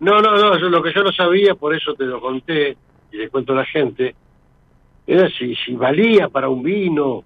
No, 0.00 0.20
no, 0.20 0.36
no, 0.36 0.54
lo 0.56 0.82
que 0.82 0.92
yo 0.94 1.02
no 1.02 1.12
sabía, 1.12 1.54
por 1.54 1.74
eso 1.74 1.94
te 1.94 2.04
lo 2.04 2.20
conté 2.20 2.76
y 3.10 3.16
le 3.16 3.30
cuento 3.30 3.52
a 3.52 3.56
la 3.56 3.64
gente, 3.64 4.14
era 5.06 5.28
si, 5.30 5.54
si 5.56 5.74
valía 5.74 6.28
para 6.28 6.48
un 6.48 6.62
vino, 6.62 7.24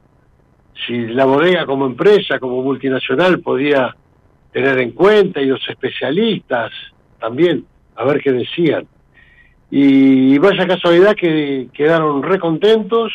si 0.87 1.07
la 1.07 1.25
bodega 1.25 1.67
como 1.67 1.87
empresa, 1.87 2.39
como 2.39 2.63
multinacional 2.63 3.41
podía 3.41 3.95
tener 4.53 4.79
en 4.81 4.93
cuenta 4.93 5.41
y 5.41 5.47
los 5.47 5.67
especialistas 5.69 6.71
también, 7.19 7.65
a 7.97 8.05
ver 8.05 8.21
qué 8.21 8.33
decían. 8.33 8.87
Y 9.71 10.39
vaya 10.39 10.67
casualidad 10.67 11.15
que 11.15 11.69
quedaron 11.73 12.23
recontentos 12.23 13.13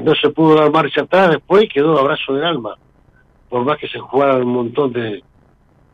no 0.00 0.14
se 0.14 0.30
pudo 0.30 0.56
dar 0.56 0.70
marcha 0.70 1.02
atrás 1.02 1.30
después 1.30 1.68
quedó 1.72 1.98
abrazo 1.98 2.34
del 2.34 2.44
alma. 2.44 2.76
Por 3.48 3.64
más 3.64 3.78
que 3.78 3.88
se 3.88 3.98
jugaran 3.98 4.42
un 4.42 4.52
montón 4.52 4.92
de, 4.92 5.22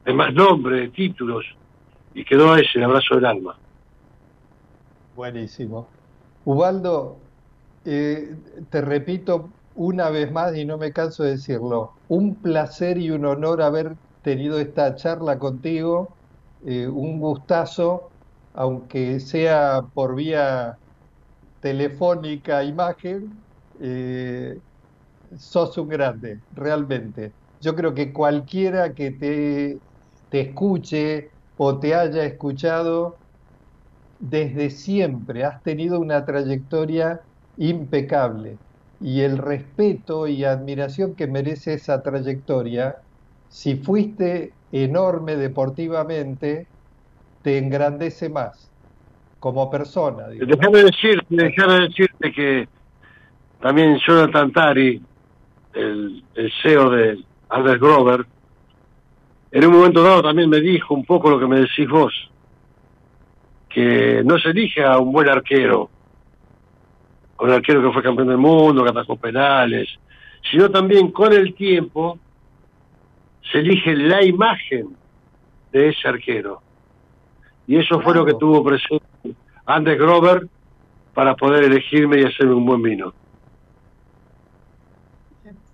de 0.05 0.13
más 0.13 0.33
nombres, 0.35 0.81
de 0.81 0.89
títulos, 0.89 1.45
y 2.15 2.25
quedó 2.25 2.57
ese, 2.57 2.79
el 2.79 2.85
abrazo 2.85 3.15
del 3.15 3.27
alma. 3.27 3.57
Buenísimo. 5.15 5.87
Ubaldo, 6.45 7.17
eh, 7.85 8.35
te 8.71 8.81
repito 8.81 9.51
una 9.75 10.11
vez 10.11 10.31
más 10.33 10.57
y 10.57 10.65
no 10.65 10.79
me 10.79 10.93
canso 10.93 11.25
de 11.25 11.33
decirlo, 11.33 11.93
un 12.09 12.41
placer 12.43 12.99
y 12.99 13.11
un 13.11 13.25
honor 13.27 13.63
haber 13.63 13.97
tenido 14.23 14.59
esta 14.59 14.95
charla 14.97 15.39
contigo, 15.39 16.19
eh, 16.61 16.87
un 16.89 17.21
gustazo, 17.21 18.13
aunque 18.53 19.21
sea 19.21 19.83
por 19.95 20.15
vía 20.17 20.75
telefónica, 21.61 22.65
imagen, 22.65 23.45
eh, 23.81 24.61
sos 25.39 25.79
un 25.79 25.89
grande, 25.89 26.43
realmente. 26.51 27.35
Yo 27.61 27.75
creo 27.75 27.95
que 27.95 28.13
cualquiera 28.13 28.95
que 28.95 29.13
te, 29.13 29.81
te 30.29 30.41
escuche 30.43 31.31
o 31.57 31.79
te 31.81 31.95
haya 31.95 32.25
escuchado, 32.25 33.21
desde 34.19 34.71
siempre 34.71 35.45
has 35.45 35.63
tenido 35.63 36.01
una 36.01 36.25
trayectoria 36.25 37.21
impecable 37.57 38.61
y 39.01 39.21
el 39.21 39.39
respeto 39.39 40.27
y 40.27 40.45
admiración 40.45 41.15
que 41.15 41.27
merece 41.27 41.75
esa 41.75 42.03
trayectoria, 42.03 42.97
si 43.49 43.77
fuiste 43.77 44.53
enorme 44.73 45.37
deportivamente, 45.37 46.67
te 47.43 47.59
engrandece 47.59 48.29
más 48.29 48.71
como 49.41 49.71
persona. 49.71 50.29
Déjame 50.29 50.85
decirte, 50.85 51.37
decirte 51.37 52.33
que 52.33 52.69
también 53.61 53.99
Jonathan 53.99 54.51
Tari, 54.53 55.03
el, 55.75 56.25
el 56.35 56.53
CEO 56.63 56.91
de 56.91 57.19
Albert 57.51 57.81
Grover, 57.81 58.27
en 59.53 59.67
un 59.67 59.73
momento 59.73 60.03
dado 60.03 60.23
también 60.23 60.51
me 60.51 60.61
dijo 60.61 60.95
un 60.95 61.05
poco 61.05 61.31
lo 61.31 61.39
que 61.39 61.47
me 61.47 61.61
decís 61.61 61.89
vos, 61.89 62.13
que 63.69 64.23
no 64.25 64.39
se 64.39 64.51
elige 64.51 64.83
a 64.83 64.99
un 64.99 65.13
buen 65.13 65.29
arquero, 65.29 65.91
un 67.49 67.57
arquero 67.57 67.83
que 67.83 67.93
fue 67.93 68.03
campeón 68.03 68.29
del 68.29 68.39
mundo, 68.39 68.85
que 68.85 68.91
atajó 68.91 69.17
penales, 69.17 69.89
sino 70.51 70.71
también 70.71 71.11
con 71.11 71.33
el 71.33 71.55
tiempo 71.55 72.19
se 73.51 73.59
elige 73.59 73.95
la 73.95 74.25
imagen 74.25 74.97
de 75.73 75.89
ese 75.89 76.09
arquero. 76.09 76.61
Y 77.67 77.77
eso 77.77 78.01
fue 78.01 78.15
lo 78.15 78.25
que 78.25 78.35
tuvo 78.35 78.63
presente 78.63 79.35
Andrés 79.67 79.99
Grover 79.99 80.47
para 81.15 81.35
poder 81.35 81.65
elegirme 81.65 82.21
y 82.21 82.25
hacerme 82.25 82.55
un 82.55 82.67
buen 82.67 82.83
vino. 82.83 83.13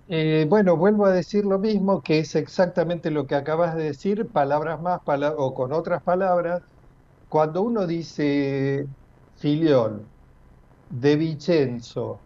Eh, 0.07 0.45
bueno, 0.49 0.75
vuelvo 0.75 1.05
a 1.05 1.11
decir 1.11 1.45
lo 1.45 1.57
mismo, 1.57 2.01
que 2.01 2.19
es 2.19 2.35
exactamente 2.35 3.11
lo 3.11 3.27
que 3.27 3.35
acabas 3.35 3.75
de 3.75 3.83
decir, 3.83 4.27
palabras 4.27 4.81
más 4.81 4.99
o 5.37 5.53
con 5.53 5.71
otras 5.71 6.03
palabras. 6.03 6.61
Cuando 7.29 7.61
uno 7.61 7.87
dice 7.87 8.85
Filiol, 9.37 10.01
De 10.91 11.15
Vicenzo, 11.15 12.25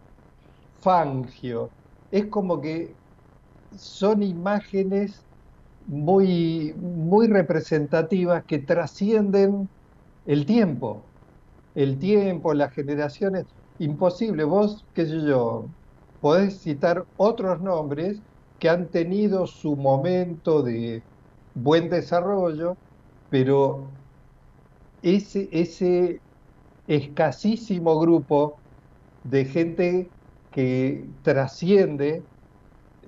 Fangio, 0.80 1.74
es 2.10 2.26
como 2.28 2.60
que 2.60 2.98
son 3.76 4.22
imágenes 4.22 5.26
muy, 5.86 6.74
muy 6.76 7.28
representativas 7.28 8.44
que 8.46 8.60
trascienden 8.60 9.70
el 10.24 10.46
tiempo, 10.46 11.12
el 11.74 11.98
tiempo, 11.98 12.54
las 12.54 12.72
generaciones. 12.74 13.46
Imposible, 13.78 14.44
vos, 14.44 14.86
qué 14.94 15.06
sé 15.06 15.22
yo, 15.26 15.70
podés 16.20 16.62
citar 16.62 17.04
otros 17.16 17.60
nombres 17.62 18.22
que 18.58 18.68
han 18.70 18.90
tenido 18.90 19.46
su 19.46 19.76
momento 19.76 20.62
de 20.62 21.04
buen 21.54 21.90
desarrollo, 21.90 22.78
pero 23.28 23.94
ese, 25.02 25.48
ese 25.52 26.20
escasísimo 26.88 27.98
grupo 27.98 28.56
de 29.24 29.44
gente 29.44 30.08
que 30.52 31.04
trasciende 31.22 32.22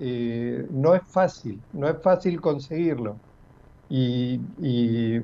eh, 0.01 0.67
no 0.71 0.95
es 0.95 1.03
fácil, 1.07 1.61
no 1.73 1.89
es 1.89 2.01
fácil 2.03 2.41
conseguirlo. 2.41 3.17
Y, 3.89 4.41
y, 4.61 5.23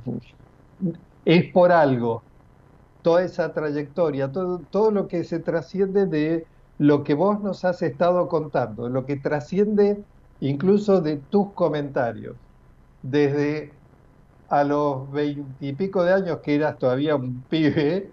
es 1.25 1.53
por 1.53 1.73
algo, 1.73 2.23
toda 3.03 3.25
esa 3.25 3.53
trayectoria, 3.53 4.33
todo, 4.33 4.61
todo 4.71 4.91
lo 4.91 5.09
que 5.09 5.25
se 5.25 5.39
trasciende 5.39 6.07
de 6.07 6.47
lo 6.79 7.05
que 7.05 7.15
vos 7.15 7.41
nos 7.41 7.65
has 7.65 7.83
estado 7.83 8.29
contando, 8.29 8.89
lo 8.89 9.07
que 9.07 9.17
trasciende 9.17 10.03
incluso 10.41 11.01
de 11.01 11.17
tus 11.17 11.53
comentarios, 11.53 12.37
desde 13.03 13.73
a 14.49 14.65
los 14.65 15.11
veintipico 15.11 16.05
de 16.05 16.13
años 16.13 16.39
que 16.41 16.57
eras 16.57 16.79
todavía 16.79 17.17
un 17.17 17.43
pibe, 17.49 18.11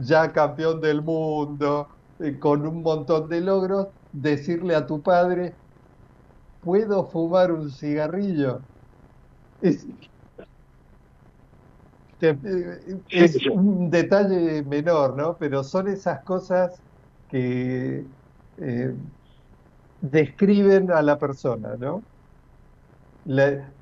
ya 0.00 0.32
campeón 0.32 0.80
del 0.80 1.02
mundo, 1.02 1.88
eh, 2.20 2.38
con 2.38 2.66
un 2.66 2.82
montón 2.82 3.28
de 3.28 3.40
logros, 3.40 3.88
decirle 4.12 4.74
a 4.74 4.86
tu 4.86 5.02
padre, 5.02 5.54
¿puedo 6.62 7.04
fumar 7.06 7.52
un 7.52 7.70
cigarrillo? 7.70 8.60
Es, 12.20 13.36
es 13.36 13.46
un 13.48 13.90
detalle 13.90 14.62
menor, 14.62 15.14
¿no? 15.14 15.36
Pero 15.36 15.62
son 15.62 15.88
esas 15.88 16.24
cosas 16.24 16.72
que 17.28 18.06
eh, 18.56 18.94
describen 20.00 20.90
a 20.90 21.02
la 21.02 21.18
persona, 21.18 21.76
¿no? 21.78 22.02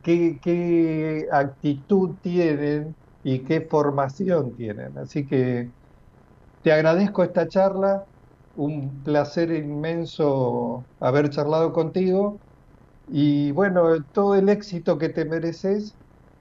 qué, 0.02 1.28
actitud 1.30 2.16
tienen 2.22 2.94
y 3.22 3.40
qué 3.40 3.60
formación 3.62 4.56
tienen. 4.56 4.96
Así 4.98 5.26
que 5.26 5.70
te 6.62 6.72
agradezco 6.72 7.24
esta 7.24 7.48
charla, 7.48 8.04
un 8.56 8.90
placer 9.04 9.50
inmenso 9.52 10.84
haber 11.00 11.30
charlado 11.30 11.72
contigo 11.72 12.38
y 13.08 13.52
bueno, 13.52 14.02
todo 14.12 14.34
el 14.34 14.48
éxito 14.48 14.98
que 14.98 15.08
te 15.08 15.24
mereces 15.24 15.94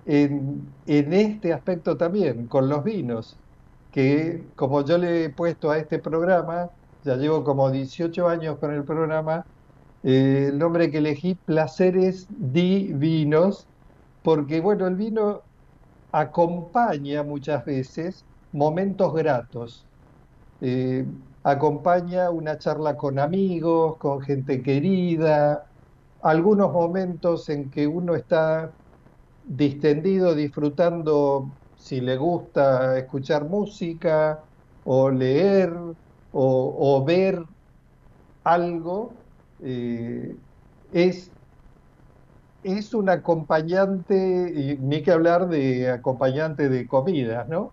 en, 0.05 0.67
este 0.85 1.53
aspecto 1.53 1.97
también, 1.97 2.47
con 2.47 2.69
los 2.69 2.83
vinos, 2.83 3.37
que 3.91 4.43
como 4.55 4.83
yo 4.85 4.97
le 4.97 5.25
he 5.25 5.29
puesto 5.29 5.71
a 5.71 5.77
este 5.77 5.99
programa, 5.99 6.69
ya 7.03 7.15
llevo 7.15 7.43
como 7.43 7.71
18 7.71 8.27
años 8.27 8.57
con 8.59 8.73
el 8.73 8.83
programa, 8.83 9.45
eh, 10.03 10.47
el 10.49 10.59
nombre 10.59 10.91
que 10.91 10.99
elegí, 10.99 11.35
Placeres 11.35 12.27
Divinos, 12.29 13.67
porque 14.23 14.61
bueno, 14.61 14.87
el 14.87 14.95
vino 14.95 15.41
acompaña 16.11 17.23
muchas 17.23 17.65
veces 17.65 18.23
momentos 18.51 19.13
gratos, 19.13 19.85
eh, 20.61 21.05
acompaña 21.43 22.29
una 22.31 22.57
charla 22.57 22.95
con 22.97 23.19
amigos, 23.19 23.97
con 23.97 24.21
gente 24.21 24.61
querida, 24.61 25.65
algunos 26.21 26.71
momentos 26.71 27.49
en 27.49 27.69
que 27.71 27.87
uno 27.87 28.15
está 28.15 28.71
distendido 29.43 30.35
disfrutando 30.35 31.57
si 31.75 32.01
le 32.01 32.17
gusta 32.17 32.97
escuchar 32.99 33.45
música 33.45 34.39
o 34.83 35.09
leer 35.09 35.73
o, 36.31 37.03
ver 37.05 37.43
algo 38.43 39.13
eh, 39.59 40.35
es, 40.91 41.31
es 42.63 42.93
un 42.93 43.09
acompañante, 43.09 44.77
ni 44.79 45.01
que 45.03 45.11
hablar 45.11 45.47
de 45.49 45.89
acompañante 45.89 46.69
de 46.69 46.87
comidas, 46.87 47.47
¿no? 47.49 47.71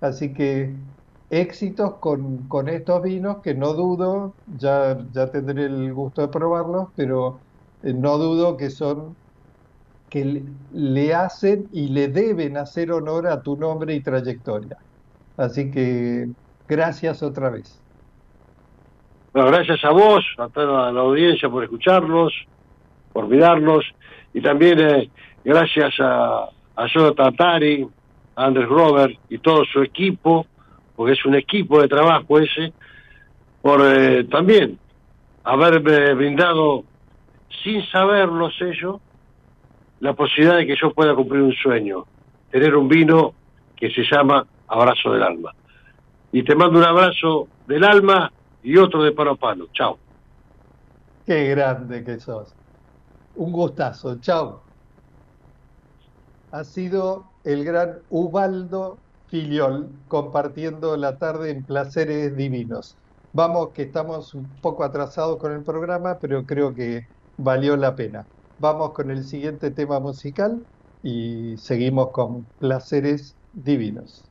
Así 0.00 0.32
que 0.32 0.74
éxitos 1.30 1.94
con, 1.94 2.48
con, 2.48 2.68
estos 2.68 3.02
vinos 3.02 3.38
que 3.38 3.54
no 3.54 3.72
dudo, 3.74 4.34
ya, 4.58 4.98
ya 5.12 5.30
tendré 5.30 5.64
el 5.64 5.94
gusto 5.94 6.22
de 6.22 6.28
probarlos, 6.28 6.88
pero 6.96 7.38
eh, 7.82 7.92
no 7.92 8.18
dudo 8.18 8.56
que 8.56 8.70
son 8.70 9.16
que 10.10 10.42
le 10.72 11.14
hacen 11.14 11.68
y 11.72 11.86
le 11.88 12.08
deben 12.08 12.56
hacer 12.56 12.90
honor 12.90 13.28
a 13.28 13.42
tu 13.42 13.56
nombre 13.56 13.94
y 13.94 14.00
trayectoria. 14.00 14.76
Así 15.36 15.70
que 15.70 16.28
gracias 16.68 17.22
otra 17.22 17.48
vez. 17.48 17.80
Gracias 19.32 19.84
a 19.84 19.90
vos, 19.90 20.24
a 20.38 20.48
toda 20.48 20.90
la 20.90 21.00
audiencia 21.00 21.48
por 21.48 21.62
escucharnos, 21.62 22.32
por 23.12 23.28
mirarnos, 23.28 23.84
y 24.34 24.42
también 24.42 24.80
eh, 24.80 25.10
gracias 25.44 25.94
a, 26.00 26.48
a 26.74 26.86
Jonathan 26.92 27.36
Tari, 27.36 27.88
a 28.34 28.44
Andrés 28.46 28.68
Robert 28.68 29.14
y 29.28 29.38
todo 29.38 29.64
su 29.64 29.82
equipo, 29.82 30.46
porque 31.00 31.14
es 31.14 31.24
un 31.24 31.34
equipo 31.34 31.80
de 31.80 31.88
trabajo 31.88 32.38
ese, 32.38 32.74
por 33.62 33.80
eh, 33.82 34.24
también 34.24 34.78
haberme 35.44 36.12
brindado, 36.12 36.84
sin 37.64 37.82
saberlo 37.86 38.50
ellos, 38.60 39.00
la 40.00 40.12
posibilidad 40.12 40.58
de 40.58 40.66
que 40.66 40.76
yo 40.76 40.92
pueda 40.92 41.14
cumplir 41.14 41.40
un 41.40 41.54
sueño, 41.54 42.04
tener 42.50 42.76
un 42.76 42.86
vino 42.86 43.32
que 43.76 43.88
se 43.90 44.02
llama 44.02 44.46
Abrazo 44.68 45.12
del 45.12 45.22
Alma. 45.22 45.54
Y 46.32 46.42
te 46.42 46.54
mando 46.54 46.78
un 46.78 46.84
abrazo 46.84 47.48
del 47.66 47.82
alma 47.82 48.30
y 48.62 48.76
otro 48.76 49.02
de 49.02 49.12
palo 49.12 49.30
a 49.30 49.36
palo. 49.36 49.68
Chao. 49.72 49.96
Qué 51.24 51.48
grande 51.48 52.04
que 52.04 52.20
sos. 52.20 52.54
Un 53.36 53.52
gustazo. 53.52 54.20
Chao. 54.20 54.60
Ha 56.52 56.62
sido 56.62 57.24
el 57.44 57.64
gran 57.64 58.00
Ubaldo 58.10 58.98
Filiol 59.30 60.04
compartiendo 60.08 60.96
la 60.96 61.16
tarde 61.18 61.50
en 61.50 61.64
Placeres 61.64 62.36
Divinos. 62.36 62.98
Vamos, 63.32 63.70
que 63.72 63.82
estamos 63.82 64.34
un 64.34 64.60
poco 64.60 64.84
atrasados 64.84 65.38
con 65.38 65.52
el 65.52 65.62
programa, 65.64 66.18
pero 66.20 66.44
creo 66.44 66.74
que 66.74 67.02
valió 67.36 67.76
la 67.76 67.94
pena. 67.94 68.28
Vamos 68.58 68.92
con 68.92 69.10
el 69.10 69.24
siguiente 69.24 69.70
tema 69.70 70.00
musical 70.00 70.66
y 71.02 71.56
seguimos 71.58 72.10
con 72.12 72.50
Placeres 72.58 73.38
Divinos. 73.52 74.29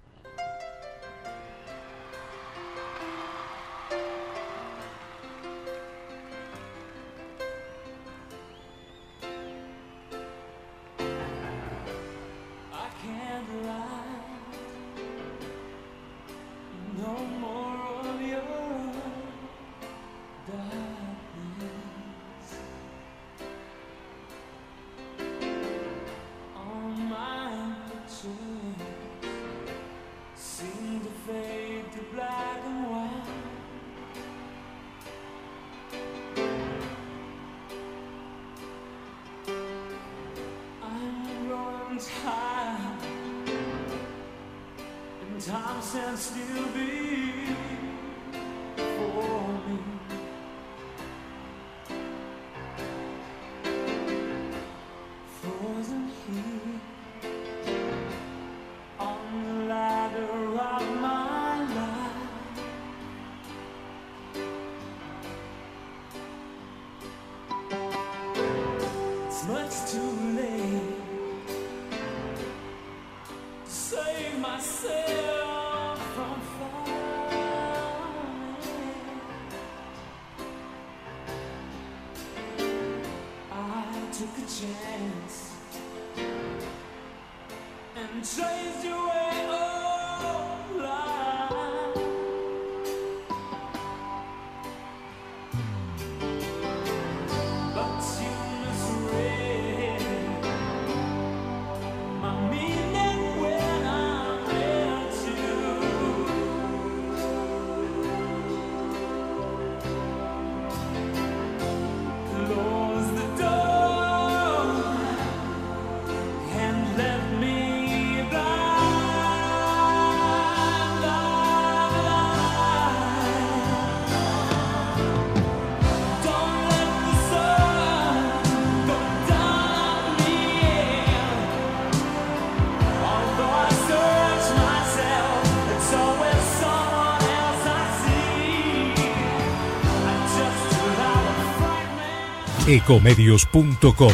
ecomedios.com 142.69 144.13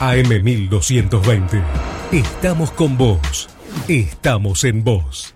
AM1220. 0.00 1.62
Estamos 2.12 2.70
con 2.70 2.96
vos. 2.96 3.48
Estamos 3.88 4.64
en 4.64 4.82
vos. 4.82 5.34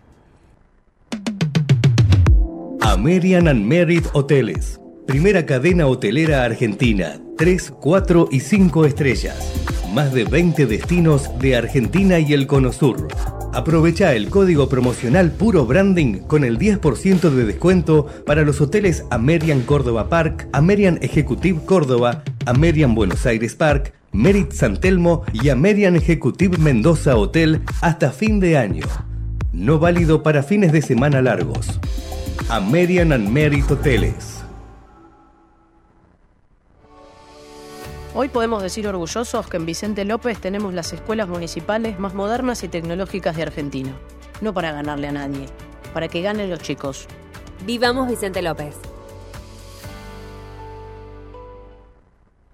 American 2.80 3.48
and 3.48 3.66
Merit 3.66 4.06
Hoteles. 4.14 4.80
Primera 5.06 5.44
cadena 5.44 5.86
hotelera 5.86 6.44
argentina. 6.44 7.20
3, 7.36 7.74
4 7.80 8.28
y 8.30 8.40
5 8.40 8.86
estrellas. 8.86 9.52
Más 9.92 10.14
de 10.14 10.24
20 10.24 10.66
destinos 10.66 11.30
de 11.38 11.56
Argentina 11.56 12.18
y 12.18 12.32
el 12.32 12.46
Cono 12.46 12.72
Sur 12.72 13.08
Aprovecha 13.52 14.14
el 14.14 14.28
código 14.28 14.68
promocional 14.68 15.32
Puro 15.32 15.64
Branding 15.64 16.18
con 16.18 16.44
el 16.44 16.58
10% 16.58 17.30
de 17.30 17.44
descuento 17.44 18.06
para 18.26 18.42
los 18.42 18.60
hoteles 18.60 19.04
Amerian 19.10 19.62
Córdoba 19.62 20.08
Park, 20.08 20.48
Amerian 20.52 20.98
Executive 21.02 21.60
Córdoba, 21.64 22.22
Amerian 22.46 22.94
Buenos 22.94 23.24
Aires 23.26 23.54
Park, 23.54 23.94
Merit 24.12 24.52
San 24.52 24.78
Telmo 24.78 25.22
y 25.32 25.48
Amerian 25.48 25.96
Executive 25.96 26.58
Mendoza 26.58 27.16
Hotel 27.16 27.62
hasta 27.80 28.12
fin 28.12 28.38
de 28.38 28.58
año. 28.58 28.84
No 29.52 29.78
válido 29.78 30.22
para 30.22 30.42
fines 30.42 30.72
de 30.72 30.82
semana 30.82 31.22
largos. 31.22 31.80
Amerian 32.48 33.12
and 33.12 33.28
Merit 33.30 33.70
Hoteles. 33.70 34.37
Hoy 38.20 38.28
podemos 38.28 38.64
decir 38.64 38.88
orgullosos 38.88 39.46
que 39.46 39.58
en 39.58 39.64
Vicente 39.64 40.04
López 40.04 40.40
tenemos 40.40 40.74
las 40.74 40.92
escuelas 40.92 41.28
municipales 41.28 42.00
más 42.00 42.14
modernas 42.14 42.64
y 42.64 42.68
tecnológicas 42.68 43.36
de 43.36 43.42
Argentina. 43.42 43.96
No 44.40 44.52
para 44.52 44.72
ganarle 44.72 45.06
a 45.06 45.12
nadie, 45.12 45.46
para 45.94 46.08
que 46.08 46.20
ganen 46.20 46.50
los 46.50 46.58
chicos. 46.58 47.06
Vivamos 47.64 48.08
Vicente 48.08 48.42
López. 48.42 48.74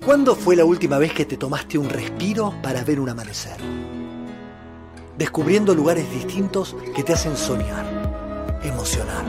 ¿Cuándo 0.05 0.37
fue 0.37 0.55
la 0.55 0.67
última 0.67 0.99
vez 0.99 1.15
que 1.15 1.25
te 1.25 1.39
tomaste 1.39 1.79
un 1.79 1.89
respiro 1.89 2.53
para 2.63 2.85
ver 2.85 3.01
un 3.01 3.09
amanecer? 3.09 3.57
Descubriendo 5.17 5.75
lugares 5.75 6.11
distintos 6.11 6.77
que 6.95 7.03
te 7.03 7.15
hacen 7.15 7.39
soñar, 7.39 8.61
emocionar. 8.63 9.25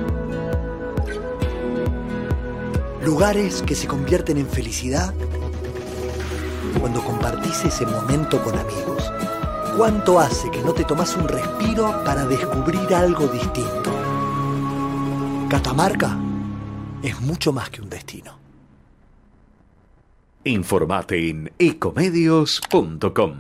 Lugares 3.06 3.62
que 3.62 3.76
se 3.76 3.88
convierten 3.88 4.38
en 4.38 4.50
felicidad 4.50 5.14
cuando 6.80 7.04
compartís 7.04 7.66
ese 7.66 7.86
momento 7.86 8.42
con 8.44 8.58
amigos? 8.58 9.12
¿Cuánto 9.78 10.20
hace 10.20 10.50
que 10.52 10.62
no 10.62 10.74
te 10.74 10.86
tomas 10.86 11.16
un 11.18 11.28
respiro 11.28 12.04
para 12.06 12.26
descubrir 12.26 12.94
algo 12.94 13.28
distinto? 13.28 13.92
Catamarca 15.50 16.18
es 17.04 17.20
mucho 17.22 17.52
más 17.52 17.70
que 17.70 17.82
un 17.82 17.90
destino. 17.90 18.38
Informate 20.44 21.30
en 21.30 21.52
ecomedios.com. 21.60 23.34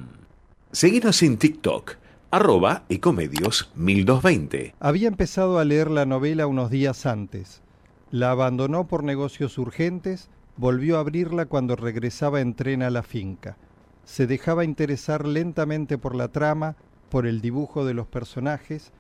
Seguinos 0.71 1.23
en 1.23 1.37
TikTok, 1.37 1.95
arroba 2.31 2.83
ecomedios 2.89 3.71
1220. 3.75 4.75
Había 4.79 5.07
empezado 5.07 5.59
a 5.59 5.65
leer 5.65 5.89
la 5.89 6.05
novela 6.05 6.47
unos 6.47 6.69
días 6.69 7.05
antes. 7.05 7.61
La 8.11 8.31
abandonó 8.31 8.87
por 8.87 9.03
negocios 9.03 9.57
urgentes 9.57 10.29
Volvió 10.57 10.97
a 10.97 11.01
abrirla 11.01 11.47
cuando 11.47 11.75
regresaba 11.75 12.39
en 12.39 12.53
tren 12.53 12.81
a 12.81 12.89
la 12.89 13.03
finca. 13.03 13.57
Se 14.05 14.25
dejaba 14.25 14.63
interesar 14.63 15.27
lentamente 15.27 15.97
por 15.97 16.15
la 16.15 16.29
trama, 16.29 16.75
por 17.09 17.27
el 17.27 17.41
dibujo 17.41 17.85
de 17.85 17.93
los 17.93 18.07
personajes. 18.07 18.91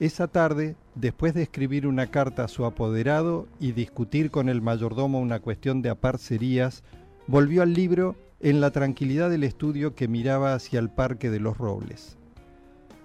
Esa 0.00 0.26
tarde, 0.26 0.74
después 0.96 1.34
de 1.34 1.42
escribir 1.42 1.86
una 1.86 2.08
carta 2.08 2.44
a 2.44 2.48
su 2.48 2.64
apoderado 2.64 3.46
y 3.60 3.72
discutir 3.72 4.30
con 4.32 4.48
el 4.48 4.60
mayordomo 4.60 5.20
una 5.20 5.38
cuestión 5.38 5.82
de 5.82 5.90
aparcerías, 5.90 6.82
volvió 7.28 7.62
al 7.62 7.74
libro 7.74 8.16
en 8.40 8.60
la 8.60 8.72
tranquilidad 8.72 9.30
del 9.30 9.44
estudio 9.44 9.94
que 9.94 10.08
miraba 10.08 10.54
hacia 10.54 10.80
el 10.80 10.90
Parque 10.90 11.30
de 11.30 11.40
los 11.40 11.56
Robles. 11.56 12.16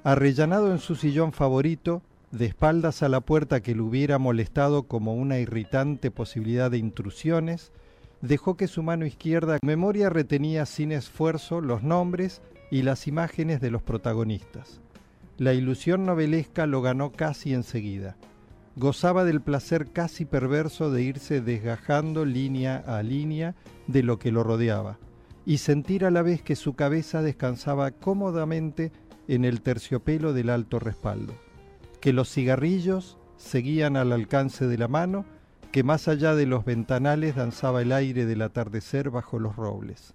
Arrellanado 0.04 0.72
en 0.72 0.80
su 0.80 0.96
sillón 0.96 1.32
favorito, 1.32 2.02
de 2.32 2.46
espaldas 2.46 3.04
a 3.04 3.10
la 3.10 3.22
puerta 3.22 3.62
que 3.62 3.76
le 3.76 3.82
hubiera 3.82 4.18
molestado 4.18 4.84
como 4.84 5.14
una 5.16 5.40
irritante 5.40 6.12
posibilidad 6.12 6.72
de 6.72 6.78
intrusiones, 6.78 7.72
dejó 8.22 8.58
que 8.58 8.68
su 8.68 8.84
mano 8.84 9.06
izquierda 9.06 9.58
memoria 9.62 10.10
retenía 10.10 10.66
sin 10.66 10.92
esfuerzo 10.92 11.62
los 11.62 11.84
nombres 11.84 12.42
y 12.72 12.82
las 12.82 13.08
imágenes 13.08 13.62
de 13.62 13.72
los 13.72 13.82
protagonistas. 13.82 14.82
La 15.38 15.54
ilusión 15.54 16.06
novelesca 16.06 16.68
lo 16.68 16.82
ganó 16.82 17.12
casi 17.12 17.54
enseguida. 17.54 18.18
Gozaba 18.76 19.24
del 19.24 19.42
placer 19.42 19.88
casi 19.92 20.26
perverso 20.26 20.92
de 20.92 21.02
irse 21.02 21.42
desgajando 21.42 22.26
línea 22.26 22.84
a 22.86 23.02
línea 23.04 23.56
de 23.88 24.04
lo 24.04 24.20
que 24.20 24.32
lo 24.32 24.44
rodeaba 24.44 24.98
y 25.46 25.58
sentir 25.58 26.06
a 26.06 26.12
la 26.12 26.22
vez 26.22 26.42
que 26.42 26.56
su 26.56 26.76
cabeza 26.76 27.22
descansaba 27.22 27.92
cómodamente 27.92 28.92
en 29.28 29.46
el 29.46 29.62
terciopelo 29.62 30.34
del 30.34 30.50
alto 30.50 30.80
respaldo, 30.80 31.34
que 32.02 32.14
los 32.14 32.32
cigarrillos 32.32 33.18
seguían 33.38 33.96
al 33.96 34.12
alcance 34.12 34.68
de 34.68 34.78
la 34.78 34.88
mano, 34.88 35.26
que 35.72 35.84
más 35.84 36.08
allá 36.08 36.36
de 36.36 36.46
los 36.46 36.66
ventanales 36.66 37.36
danzaba 37.36 37.82
el 37.82 37.92
aire 37.92 38.26
del 38.26 38.42
atardecer 38.42 39.10
bajo 39.10 39.40
los 39.40 39.56
robles. 39.56 40.14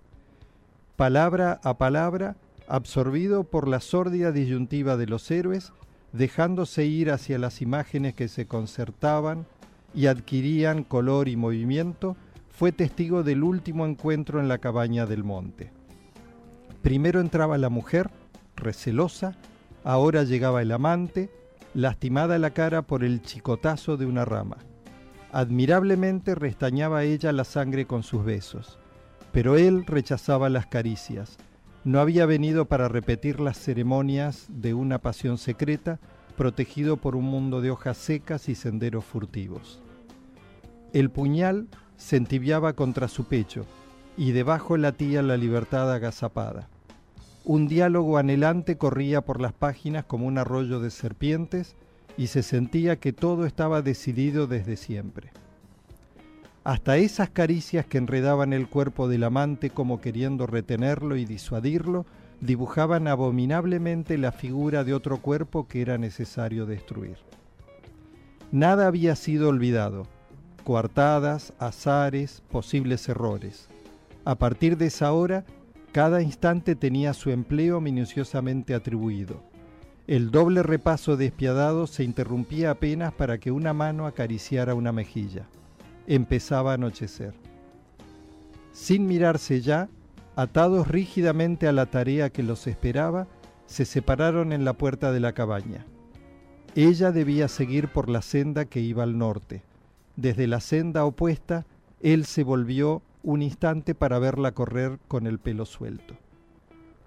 Palabra 0.96 1.60
a 1.62 1.78
palabra, 1.78 2.36
absorbido 2.68 3.44
por 3.44 3.68
la 3.68 3.80
sórdida 3.80 4.32
disyuntiva 4.32 4.96
de 4.96 5.06
los 5.06 5.30
héroes, 5.30 5.72
dejándose 6.12 6.86
ir 6.86 7.10
hacia 7.10 7.38
las 7.38 7.62
imágenes 7.62 8.14
que 8.14 8.28
se 8.28 8.46
concertaban 8.46 9.46
y 9.94 10.06
adquirían 10.06 10.82
color 10.82 11.28
y 11.28 11.36
movimiento, 11.36 12.16
fue 12.50 12.72
testigo 12.72 13.22
del 13.22 13.42
último 13.42 13.86
encuentro 13.86 14.40
en 14.40 14.48
la 14.48 14.58
cabaña 14.58 15.06
del 15.06 15.24
monte. 15.24 15.72
Primero 16.82 17.20
entraba 17.20 17.58
la 17.58 17.68
mujer, 17.68 18.10
recelosa, 18.56 19.36
ahora 19.82 20.22
llegaba 20.22 20.62
el 20.62 20.70
amante, 20.72 21.30
lastimada 21.74 22.38
la 22.38 22.50
cara 22.50 22.82
por 22.82 23.02
el 23.02 23.22
chicotazo 23.22 23.96
de 23.96 24.06
una 24.06 24.24
rama. 24.24 24.58
Admirablemente 25.34 26.36
restañaba 26.36 27.02
ella 27.02 27.32
la 27.32 27.42
sangre 27.42 27.86
con 27.86 28.04
sus 28.04 28.24
besos, 28.24 28.78
pero 29.32 29.56
él 29.56 29.84
rechazaba 29.84 30.48
las 30.48 30.66
caricias. 30.66 31.38
No 31.82 31.98
había 31.98 32.24
venido 32.24 32.66
para 32.66 32.86
repetir 32.86 33.40
las 33.40 33.58
ceremonias 33.58 34.46
de 34.48 34.74
una 34.74 35.00
pasión 35.00 35.36
secreta, 35.36 35.98
protegido 36.36 36.98
por 36.98 37.16
un 37.16 37.24
mundo 37.24 37.60
de 37.60 37.72
hojas 37.72 37.96
secas 37.96 38.48
y 38.48 38.54
senderos 38.54 39.04
furtivos. 39.04 39.80
El 40.92 41.10
puñal 41.10 41.66
se 41.96 42.14
entibiaba 42.14 42.74
contra 42.74 43.08
su 43.08 43.24
pecho 43.24 43.66
y 44.16 44.30
debajo 44.30 44.76
latía 44.76 45.20
la 45.22 45.36
libertad 45.36 45.92
agazapada. 45.92 46.68
Un 47.44 47.66
diálogo 47.66 48.18
anhelante 48.18 48.78
corría 48.78 49.20
por 49.20 49.40
las 49.40 49.52
páginas 49.52 50.04
como 50.04 50.26
un 50.26 50.38
arroyo 50.38 50.78
de 50.78 50.92
serpientes 50.92 51.74
y 52.16 52.28
se 52.28 52.42
sentía 52.42 52.96
que 52.96 53.12
todo 53.12 53.46
estaba 53.46 53.82
decidido 53.82 54.46
desde 54.46 54.76
siempre. 54.76 55.30
Hasta 56.64 56.96
esas 56.96 57.28
caricias 57.28 57.84
que 57.84 57.98
enredaban 57.98 58.52
el 58.52 58.68
cuerpo 58.68 59.06
del 59.08 59.24
amante 59.24 59.70
como 59.70 60.00
queriendo 60.00 60.46
retenerlo 60.46 61.16
y 61.16 61.26
disuadirlo, 61.26 62.06
dibujaban 62.40 63.06
abominablemente 63.06 64.16
la 64.16 64.32
figura 64.32 64.84
de 64.84 64.94
otro 64.94 65.18
cuerpo 65.18 65.68
que 65.68 65.82
era 65.82 65.98
necesario 65.98 66.64
destruir. 66.64 67.18
Nada 68.50 68.86
había 68.86 69.14
sido 69.16 69.48
olvidado, 69.48 70.06
coartadas, 70.64 71.52
azares, 71.58 72.42
posibles 72.50 73.08
errores. 73.08 73.68
A 74.24 74.36
partir 74.36 74.78
de 74.78 74.86
esa 74.86 75.12
hora, 75.12 75.44
cada 75.92 76.22
instante 76.22 76.74
tenía 76.74 77.12
su 77.12 77.30
empleo 77.30 77.80
minuciosamente 77.80 78.74
atribuido. 78.74 79.42
El 80.06 80.30
doble 80.30 80.62
repaso 80.62 81.16
despiadado 81.16 81.86
se 81.86 82.04
interrumpía 82.04 82.70
apenas 82.72 83.12
para 83.12 83.38
que 83.38 83.50
una 83.50 83.72
mano 83.72 84.06
acariciara 84.06 84.74
una 84.74 84.92
mejilla. 84.92 85.46
Empezaba 86.06 86.72
a 86.72 86.74
anochecer. 86.74 87.34
Sin 88.72 89.06
mirarse 89.06 89.60
ya, 89.60 89.88
atados 90.36 90.88
rígidamente 90.88 91.68
a 91.68 91.72
la 91.72 91.86
tarea 91.86 92.30
que 92.30 92.42
los 92.42 92.66
esperaba, 92.66 93.26
se 93.66 93.84
separaron 93.84 94.52
en 94.52 94.64
la 94.64 94.74
puerta 94.74 95.12
de 95.12 95.20
la 95.20 95.32
cabaña. 95.32 95.86
Ella 96.74 97.12
debía 97.12 97.48
seguir 97.48 97.88
por 97.88 98.10
la 98.10 98.20
senda 98.20 98.66
que 98.66 98.80
iba 98.80 99.02
al 99.04 99.16
norte 99.16 99.62
desde 100.16 100.46
la 100.46 100.60
senda 100.60 101.04
opuesta, 101.04 101.66
él 102.00 102.24
se 102.24 102.44
volvió 102.44 103.02
un 103.22 103.42
instante 103.42 103.94
para 103.94 104.18
verla 104.18 104.52
correr 104.52 104.98
con 105.08 105.26
el 105.26 105.38
pelo 105.38 105.64
suelto. 105.64 106.14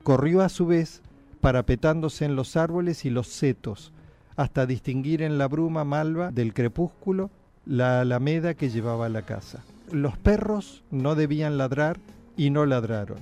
Corrió 0.03 0.41
a 0.41 0.49
su 0.49 0.65
vez, 0.65 1.01
parapetándose 1.41 2.25
en 2.25 2.35
los 2.35 2.57
árboles 2.57 3.05
y 3.05 3.09
los 3.09 3.27
setos, 3.27 3.93
hasta 4.35 4.65
distinguir 4.65 5.21
en 5.21 5.37
la 5.37 5.47
bruma 5.47 5.83
malva 5.83 6.31
del 6.31 6.53
crepúsculo 6.53 7.31
la 7.65 8.01
alameda 8.01 8.53
que 8.53 8.69
llevaba 8.69 9.07
a 9.07 9.09
la 9.09 9.23
casa. 9.23 9.63
Los 9.91 10.17
perros 10.17 10.83
no 10.91 11.15
debían 11.15 11.57
ladrar 11.57 11.97
y 12.35 12.49
no 12.49 12.65
ladraron. 12.65 13.19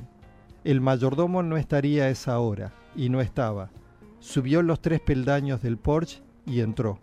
El 0.64 0.82
mayordomo 0.82 1.44
no 1.44 1.58
estaría 1.58 2.06
a 2.06 2.10
esa 2.10 2.40
hora, 2.40 2.74
y 2.96 3.10
no 3.10 3.22
estaba. 3.22 3.70
Subió 4.20 4.62
los 4.62 4.82
tres 4.82 5.00
peldaños 5.00 5.62
del 5.62 5.78
porche 5.78 6.22
y 6.46 6.62
entró. 6.62 7.00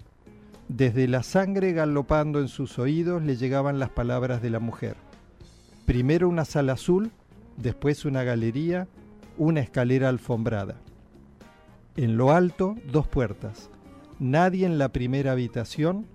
Desde 0.68 1.06
la 1.06 1.22
sangre 1.22 1.72
galopando 1.72 2.40
en 2.40 2.48
sus 2.48 2.78
oídos 2.78 3.22
le 3.22 3.36
llegaban 3.36 3.78
las 3.78 3.90
palabras 3.90 4.42
de 4.42 4.50
la 4.50 4.58
mujer. 4.58 4.96
Primero 5.86 6.28
una 6.28 6.44
sala 6.44 6.74
azul, 6.74 7.10
después 7.56 8.04
una 8.04 8.22
galería, 8.24 8.88
una 9.36 9.60
escalera 9.60 10.08
alfombrada. 10.08 10.76
En 11.96 12.16
lo 12.16 12.32
alto, 12.32 12.76
dos 12.90 13.06
puertas. 13.06 13.70
Nadie 14.18 14.66
en 14.66 14.78
la 14.78 14.90
primera 14.90 15.32
habitación, 15.32 16.06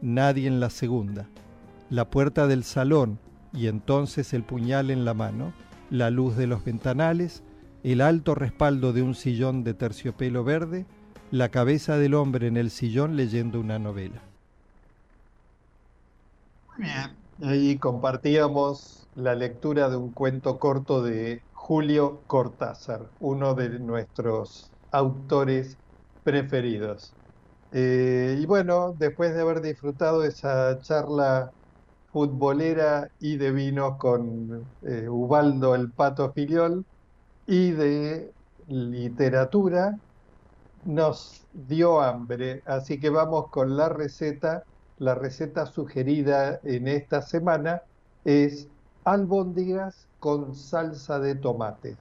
nadie 0.00 0.46
en 0.46 0.60
la 0.60 0.70
segunda. 0.70 1.28
La 1.90 2.10
puerta 2.10 2.46
del 2.46 2.64
salón 2.64 3.18
y 3.52 3.68
entonces 3.68 4.34
el 4.34 4.42
puñal 4.44 4.90
en 4.90 5.04
la 5.04 5.14
mano, 5.14 5.52
la 5.90 6.10
luz 6.10 6.36
de 6.36 6.46
los 6.46 6.64
ventanales, 6.64 7.42
el 7.84 8.00
alto 8.00 8.34
respaldo 8.34 8.92
de 8.92 9.02
un 9.02 9.14
sillón 9.14 9.62
de 9.62 9.74
terciopelo 9.74 10.42
verde 10.42 10.86
la 11.30 11.50
cabeza 11.50 11.98
del 11.98 12.14
hombre 12.14 12.46
en 12.46 12.56
el 12.56 12.70
sillón 12.70 13.16
leyendo 13.16 13.60
una 13.60 13.78
novela. 13.78 14.22
Bien. 16.78 17.16
Ahí 17.42 17.76
compartíamos 17.76 19.06
la 19.14 19.34
lectura 19.34 19.90
de 19.90 19.96
un 19.96 20.10
cuento 20.10 20.58
corto 20.58 21.02
de 21.02 21.42
Julio 21.52 22.20
Cortázar, 22.26 23.06
uno 23.20 23.54
de 23.54 23.78
nuestros 23.78 24.70
autores 24.96 25.78
preferidos. 26.22 27.16
Eh, 27.70 28.36
y 28.40 28.46
bueno, 28.46 28.94
después 28.98 29.34
de 29.34 29.42
haber 29.42 29.60
disfrutado 29.62 30.24
esa 30.24 30.78
charla 30.80 31.52
futbolera 32.08 33.08
y 33.18 33.36
de 33.38 33.52
vino 33.52 33.98
con 33.98 34.72
eh, 34.82 35.08
Ubaldo 35.08 35.74
el 35.74 35.92
Pato 35.92 36.32
Filiol 36.32 36.86
y 37.46 37.72
de 37.72 38.34
literatura, 38.66 39.96
nos 40.84 41.46
dio 41.52 42.00
hambre, 42.00 42.62
así 42.66 43.00
que 43.00 43.10
vamos 43.10 43.46
con 43.50 43.76
la 43.76 43.88
receta. 43.88 44.64
La 44.98 45.14
receta 45.14 45.66
sugerida 45.66 46.58
en 46.64 46.88
esta 46.88 47.22
semana 47.22 47.82
es 48.24 48.70
albóndigas 49.04 50.08
con 50.18 50.54
salsa 50.54 51.18
de 51.20 51.36
tomate. 51.36 51.98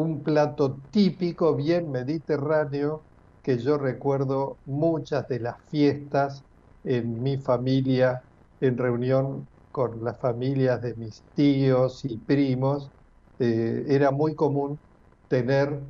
Un 0.00 0.22
plato 0.22 0.80
típico, 0.90 1.54
bien 1.56 1.90
mediterráneo, 1.90 3.06
que 3.42 3.58
yo 3.58 3.78
recuerdo 3.78 4.60
muchas 4.64 5.26
de 5.28 5.40
las 5.40 5.56
fiestas 5.68 6.44
en 6.84 7.20
mi 7.22 7.38
familia, 7.38 8.20
en 8.60 8.78
reunión 8.78 9.48
con 9.72 10.04
las 10.04 10.20
familias 10.20 10.80
de 10.82 10.94
mis 10.94 11.24
tíos 11.34 12.04
y 12.04 12.18
primos. 12.18 12.92
Eh, 13.40 13.84
era 13.88 14.10
muy 14.12 14.34
común 14.36 14.80
tener 15.26 15.82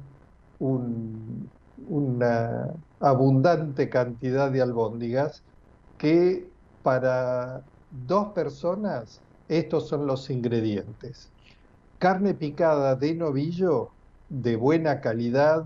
un, 0.59 1.53
una 1.77 2.67
abundante 3.01 3.89
cantidad 3.91 4.51
de 4.51 4.63
albóndigas 4.63 5.45
que 5.99 6.53
para 6.83 7.63
dos 7.91 8.33
personas 8.35 9.23
estos 9.49 9.89
son 9.89 10.07
los 10.07 10.31
ingredientes. 10.31 11.33
Carne 11.99 12.35
picada 12.35 12.97
de 12.97 13.15
novillo 13.15 13.98
de 14.29 14.57
buena 14.57 15.01
calidad 15.01 15.65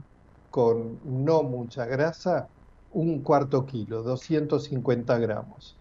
con 0.50 1.00
no 1.04 1.42
mucha 1.42 1.86
grasa, 1.86 2.48
un 2.90 3.22
cuarto 3.22 3.66
kilo, 3.66 4.02
250 4.02 5.18
gramos. 5.18 5.80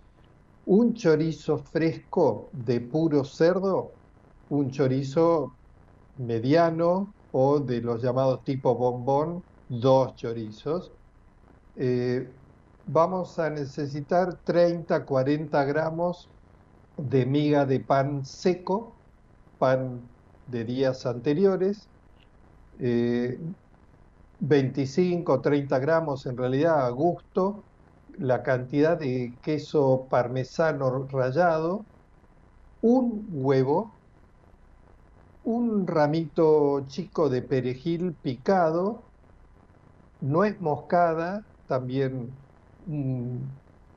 Un 0.66 0.94
chorizo 0.94 1.58
fresco 1.60 2.50
de 2.54 2.82
puro 2.82 3.24
cerdo, 3.26 3.92
un 4.50 4.72
chorizo 4.72 5.58
mediano 6.18 7.16
o 7.32 7.60
de 7.60 7.82
los 7.82 8.02
llamados 8.02 8.44
tipo 8.44 8.76
bombón, 8.76 9.44
dos 9.68 10.16
chorizos. 10.16 10.94
Eh, 11.76 12.30
vamos 12.86 13.40
a 13.40 13.50
necesitar 13.50 14.42
30, 14.44 15.06
40 15.06 15.64
gramos 15.66 16.30
de 16.98 17.26
miga 17.26 17.66
de 17.66 17.80
pan 17.82 18.26
seco, 18.26 19.02
pan 19.58 20.10
de 20.46 20.66
días 20.66 21.06
anteriores, 21.06 21.91
25, 24.40 25.36
eh, 25.36 25.40
30 25.42 25.80
gramos 25.80 26.26
en 26.26 26.38
realidad 26.38 26.86
a 26.86 26.90
gusto, 26.90 27.68
la 28.08 28.44
cantidad 28.44 28.98
de 28.98 29.38
queso 29.42 30.08
parmesano 30.10 31.08
rallado, 31.08 31.86
un 32.82 33.26
huevo, 33.30 34.02
un 35.44 35.86
ramito 35.86 36.84
chico 36.88 37.30
de 37.30 37.44
perejil 37.44 38.16
picado, 38.16 39.12
nuez 40.22 40.60
moscada, 40.62 41.42
también 41.66 42.38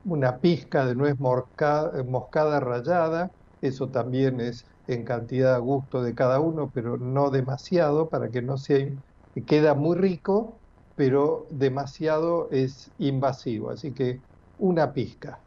una 0.03 0.39
pizca 0.39 0.85
de 0.85 0.95
nuez 0.95 1.17
moscada, 1.19 2.59
rallada, 2.59 3.29
eso 3.61 3.89
también 3.89 4.39
es 4.39 4.65
en 4.87 5.03
cantidad 5.05 5.55
a 5.55 5.59
gusto 5.59 6.01
de 6.03 6.13
cada 6.15 6.39
uno, 6.39 6.69
pero 6.73 6.97
no 6.97 7.29
demasiado 7.31 8.09
para 8.09 8.29
que 8.29 8.41
no 8.41 8.57
sea, 8.57 8.87
queda 9.47 9.73
muy 9.75 9.97
rico, 9.97 10.61
pero 10.95 11.47
demasiado 11.51 12.49
es 12.51 12.91
invasivo, 12.97 13.69
así 13.71 13.93
que 13.93 14.23
una 14.57 14.93
pizca. 14.93 15.43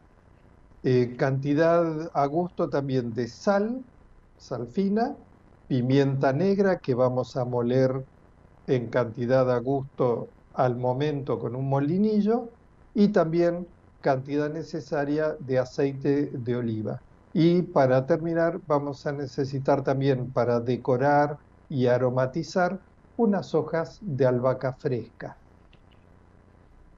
Eh, 0.83 1.15
cantidad 1.17 2.09
a 2.13 2.25
gusto 2.27 2.69
también 2.69 3.13
de 3.13 3.27
sal, 3.27 3.83
sal 4.37 4.67
fina, 4.69 5.17
pimienta 5.67 6.31
negra 6.33 6.79
que 6.79 6.93
vamos 6.95 7.35
a 7.35 7.45
moler 7.45 7.91
en 8.67 8.89
cantidad 8.89 9.51
a 9.51 9.59
gusto 9.59 10.33
al 10.53 10.77
momento 10.77 11.39
con 11.39 11.55
un 11.55 11.69
molinillo 11.69 12.51
y 12.93 13.09
también 13.09 13.67
cantidad 14.01 14.49
necesaria 14.51 15.35
de 15.39 15.59
aceite 15.59 16.31
de 16.33 16.55
oliva. 16.57 17.01
Y 17.33 17.61
para 17.61 18.05
terminar 18.05 18.59
vamos 18.65 19.05
a 19.05 19.11
necesitar 19.11 19.83
también 19.83 20.31
para 20.31 20.59
decorar 20.59 21.37
y 21.67 21.85
aromatizar 21.85 22.81
unas 23.15 23.53
hojas 23.53 23.97
de 24.01 24.25
albahaca 24.25 24.75
fresca. 24.79 25.37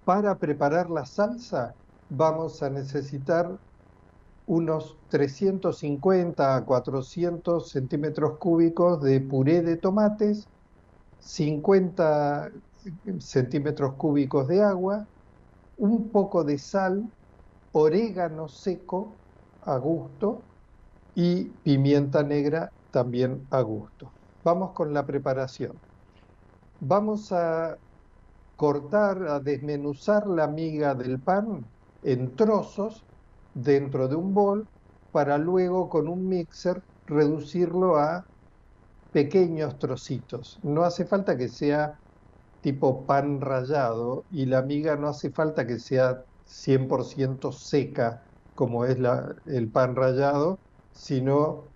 Para 0.04 0.38
preparar 0.38 0.90
la 0.90 1.06
salsa 1.06 1.76
vamos 2.10 2.64
a 2.64 2.70
necesitar 2.70 3.60
unos 4.46 4.98
350 5.08 6.56
a 6.56 6.66
400 6.66 7.70
centímetros 7.70 8.38
cúbicos 8.38 9.02
de 9.02 9.22
puré 9.22 9.62
de 9.62 9.78
tomates, 9.78 10.50
50 11.20 12.50
centímetros 13.20 13.96
cúbicos 13.96 14.48
de 14.48 14.62
agua, 14.62 15.08
un 15.78 16.12
poco 16.12 16.44
de 16.44 16.58
sal, 16.58 17.04
orégano 17.72 18.48
seco 18.48 19.21
a 19.64 19.78
gusto 19.78 20.42
y 21.16 21.46
pimienta 21.64 22.24
negra 22.24 22.72
también 22.92 23.46
a 23.52 23.62
gusto. 23.62 24.12
Vamos 24.44 24.72
con 24.74 24.94
la 24.94 25.06
preparación. 25.06 25.80
Vamos 26.80 27.32
a 27.32 27.78
cortar, 28.56 29.28
a 29.28 29.40
desmenuzar 29.40 30.28
la 30.28 30.48
miga 30.48 30.96
del 30.96 31.20
pan 31.20 31.66
en 32.04 32.36
trozos 32.36 33.04
dentro 33.54 34.08
de 34.08 34.16
un 34.16 34.34
bol 34.34 34.68
para 35.12 35.38
luego 35.38 35.90
con 35.90 36.08
un 36.08 36.28
mixer 36.28 36.82
reducirlo 37.06 37.98
a 37.98 38.26
pequeños 39.12 39.78
trocitos. 39.78 40.58
No 40.64 40.84
hace 40.84 41.06
falta 41.06 41.38
que 41.38 41.50
sea 41.50 42.00
tipo 42.62 43.06
pan 43.06 43.42
rallado 43.42 44.24
y 44.30 44.46
la 44.46 44.62
miga 44.62 44.96
no 44.96 45.08
hace 45.10 45.32
falta 45.32 45.68
que 45.68 45.80
sea 45.80 46.24
100% 46.46 47.52
seca 47.52 48.24
como 48.62 48.86
es 48.86 48.98
el 49.46 49.72
pan 49.72 49.96
rallado, 49.96 50.60
sino 50.92 51.74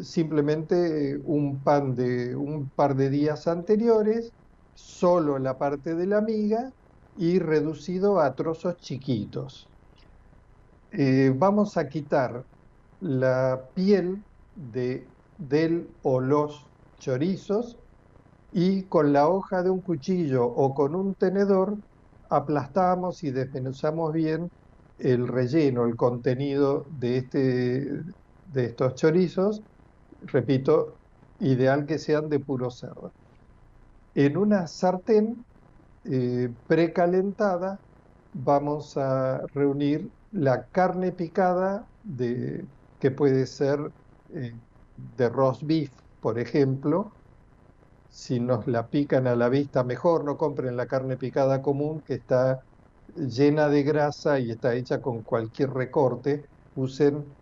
simplemente 0.00 1.18
un 1.24 1.64
pan 1.64 1.96
de 1.96 2.36
un 2.36 2.70
par 2.70 2.94
de 2.94 3.10
días 3.10 3.48
anteriores, 3.48 4.32
solo 4.72 5.40
la 5.40 5.58
parte 5.58 5.96
de 5.96 6.06
la 6.06 6.20
miga 6.20 6.70
y 7.16 7.40
reducido 7.40 8.20
a 8.20 8.36
trozos 8.36 8.76
chiquitos. 8.76 9.72
Eh, 10.92 11.32
vamos 11.34 11.76
a 11.76 11.88
quitar 11.88 12.44
la 13.00 13.70
piel 13.74 14.24
de, 14.54 15.12
del 15.36 15.96
o 16.02 16.20
los 16.20 16.70
chorizos 16.98 17.80
y 18.50 18.88
con 18.88 19.12
la 19.12 19.28
hoja 19.28 19.62
de 19.62 19.70
un 19.70 19.82
cuchillo 19.82 20.46
o 20.46 20.74
con 20.74 20.94
un 20.94 21.14
tenedor 21.14 21.78
aplastamos 22.30 23.22
y 23.24 23.30
desmenuzamos 23.30 24.12
bien 24.12 24.50
el 24.98 25.28
relleno, 25.28 25.86
el 25.86 25.96
contenido 25.96 26.86
de, 26.90 27.18
este, 27.18 27.40
de 28.44 28.64
estos 28.66 28.94
chorizos, 28.96 29.62
repito, 30.20 31.00
ideal 31.40 31.86
que 31.86 31.98
sean 31.98 32.28
de 32.28 32.40
puro 32.40 32.70
cerdo. 32.70 33.14
En 34.14 34.36
una 34.36 34.66
sartén 34.66 35.44
eh, 36.04 36.50
precalentada 36.66 37.80
vamos 38.32 38.96
a 38.96 39.40
reunir 39.54 40.10
la 40.30 40.68
carne 40.68 41.12
picada 41.12 41.88
de, 42.02 42.68
que 42.98 43.10
puede 43.12 43.46
ser 43.46 43.80
eh, 44.30 44.60
de 44.96 45.28
roast 45.30 45.62
beef, 45.64 45.92
por 46.20 46.38
ejemplo, 46.38 47.16
si 48.08 48.40
nos 48.40 48.66
la 48.66 48.88
pican 48.90 49.26
a 49.26 49.36
la 49.36 49.48
vista, 49.48 49.84
mejor 49.84 50.24
no 50.24 50.36
compren 50.36 50.76
la 50.76 50.86
carne 50.86 51.16
picada 51.16 51.62
común 51.62 52.02
que 52.02 52.14
está 52.14 52.60
llena 53.18 53.68
de 53.68 53.82
grasa 53.82 54.38
y 54.40 54.50
está 54.50 54.74
hecha 54.74 55.00
con 55.00 55.22
cualquier 55.22 55.70
recorte. 55.70 56.46
Usen 56.74 57.36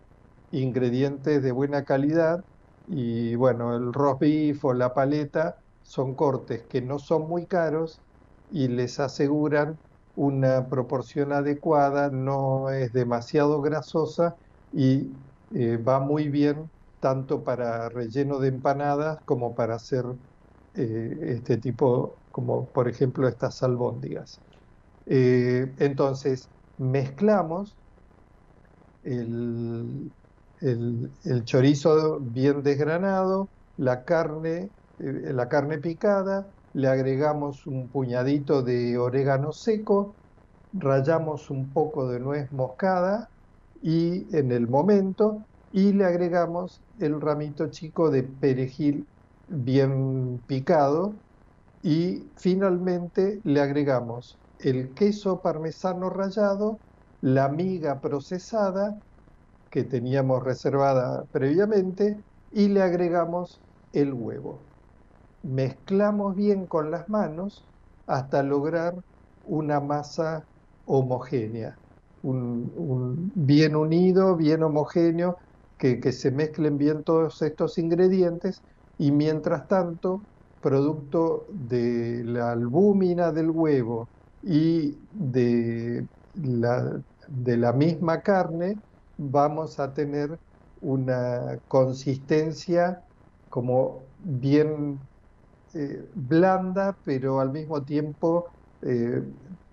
ingredientes 0.51 1.43
de 1.43 1.51
buena 1.51 1.83
calidad 1.83 2.39
y 2.85 3.35
bueno, 3.35 3.75
el 3.75 3.93
roast 3.93 4.21
beef 4.21 4.63
o 4.65 4.73
la 4.73 4.93
paleta 4.93 5.55
son 5.81 6.15
cortes 6.15 6.65
que 6.69 6.81
no 6.81 6.99
son 6.99 7.27
muy 7.27 7.47
caros 7.47 8.01
y 8.49 8.67
les 8.69 8.99
aseguran 8.99 9.79
una 10.15 10.67
proporción 10.69 11.31
adecuada, 11.33 12.09
no 12.11 12.69
es 12.71 12.91
demasiado 12.93 13.61
grasosa 13.61 14.35
y 14.71 15.11
eh, 15.51 15.77
va 15.77 15.99
muy 15.99 16.29
bien 16.29 16.71
tanto 16.99 17.43
para 17.43 17.89
relleno 17.89 18.39
de 18.39 18.49
empanadas 18.49 19.17
como 19.25 19.53
para 19.55 19.75
hacer 19.75 20.05
eh, 20.73 21.17
este 21.21 21.57
tipo, 21.57 22.21
como 22.31 22.71
por 22.71 22.87
ejemplo 22.89 23.27
estas 23.27 23.61
albóndigas. 23.63 24.41
Eh, 25.09 25.73
entonces, 25.79 26.49
mezclamos 26.77 27.77
el, 29.01 30.11
chorizo 31.45 32.19
bien 32.19 32.63
desgranado, 32.63 33.49
la 33.75 34.03
carne, 34.03 34.71
eh, 34.97 35.33
la 35.33 35.47
carne 35.49 35.79
picada, 35.79 36.51
le 36.73 36.87
agregamos 36.87 37.65
un 37.67 37.89
puñadito 37.89 38.63
de 38.63 38.97
orégano 38.97 39.51
seco, 39.51 40.17
rayamos 40.71 41.49
un 41.49 41.71
poco 41.73 42.07
de 42.09 42.19
nuez 42.19 42.51
moscada 42.51 43.29
y 43.81 44.35
en 44.35 44.51
el 44.51 44.67
momento 44.67 45.47
y 45.71 45.93
le 45.93 46.05
agregamos 46.05 46.83
el 46.99 47.19
ramito 47.21 47.69
chico 47.69 48.09
de 48.11 48.23
perejil 48.23 49.07
bien 49.47 50.39
picado 50.47 51.21
y 51.81 52.31
finalmente 52.37 53.39
le 53.43 53.61
agregamos 53.61 54.39
el 54.59 54.93
queso 54.93 55.41
parmesano 55.41 56.09
rallado, 56.09 56.79
la 57.21 57.49
miga 57.49 57.99
procesada 57.99 58.99
que 59.69 59.83
teníamos 59.83 60.43
reservada 60.43 61.25
previamente 61.31 62.17
y 62.51 62.67
le 62.69 62.81
agregamos 62.81 63.59
el 63.93 64.13
huevo. 64.13 64.59
Mezclamos 65.43 66.35
bien 66.35 66.65
con 66.65 66.91
las 66.91 67.09
manos 67.09 67.63
hasta 68.07 68.43
lograr 68.43 68.95
una 69.45 69.79
masa 69.79 70.43
homogénea, 70.85 71.77
un, 72.23 73.31
bien 73.35 73.75
unido, 73.75 74.35
bien 74.35 74.63
homogéneo, 74.63 75.37
que, 75.77 75.99
que 75.99 76.11
se 76.11 76.31
mezclen 76.31 76.77
bien 76.77 77.03
todos 77.03 77.41
estos 77.41 77.77
ingredientes 77.77 78.63
y 78.97 79.11
mientras 79.11 79.67
tanto, 79.67 80.21
producto 80.59 81.45
de 81.49 82.23
la 82.25 82.51
albúmina 82.51 83.31
del 83.31 83.51
huevo 83.51 84.09
y 84.47 84.99
de 85.11 86.07
la, 86.33 87.01
de 87.27 87.57
la 87.57 87.73
misma 87.73 88.21
carne, 88.21 88.75
vamos 89.17 89.79
a 89.79 89.93
tener 89.93 90.39
una 90.79 91.59
consistencia 91.67 93.01
como 93.49 94.13
bien 94.17 94.99
eh, 95.73 96.09
blanda, 96.15 96.97
pero 97.03 97.39
al 97.39 97.51
mismo 97.51 97.83
tiempo 97.83 98.47
eh, 98.81 99.23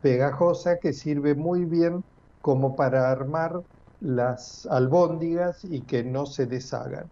pegajosa, 0.00 0.78
que 0.80 0.92
sirve 0.92 1.34
muy 1.34 1.64
bien 1.66 2.02
como 2.40 2.76
para 2.76 3.10
armar 3.10 3.52
las 4.00 4.66
albóndigas 4.70 5.60
y 5.64 5.84
que 5.86 6.04
no 6.04 6.26
se 6.26 6.46
deshagan. 6.46 7.10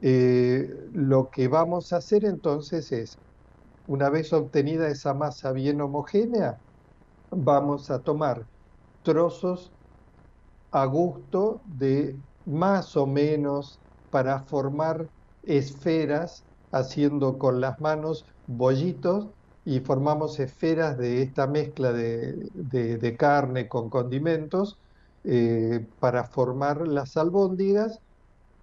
Eh, 0.00 0.68
lo 0.92 1.28
que 1.30 1.48
vamos 1.48 1.92
a 1.92 1.96
hacer 1.98 2.24
entonces 2.24 2.92
es, 2.92 3.18
una 3.86 4.10
vez 4.10 4.32
obtenida 4.32 4.88
esa 4.90 5.14
masa 5.14 5.52
bien 5.52 5.80
homogénea, 5.80 6.58
vamos 7.30 7.90
a 7.90 8.00
tomar 8.00 8.44
trozos 9.02 9.70
a 10.70 10.84
gusto 10.84 11.60
de 11.66 12.16
más 12.46 12.96
o 12.96 13.06
menos 13.06 13.78
para 14.10 14.40
formar 14.40 15.06
esferas, 15.44 16.44
haciendo 16.72 17.38
con 17.38 17.60
las 17.60 17.80
manos 17.80 18.24
bollitos 18.46 19.28
y 19.64 19.80
formamos 19.80 20.40
esferas 20.40 20.98
de 20.98 21.22
esta 21.22 21.46
mezcla 21.46 21.92
de, 21.92 23.16
carne 23.18 23.68
con 23.68 23.90
condimentos 23.90 24.78
eh, 25.24 25.86
para 26.00 26.24
formar 26.24 26.86
las 26.86 27.16
albóndigas 27.16 28.00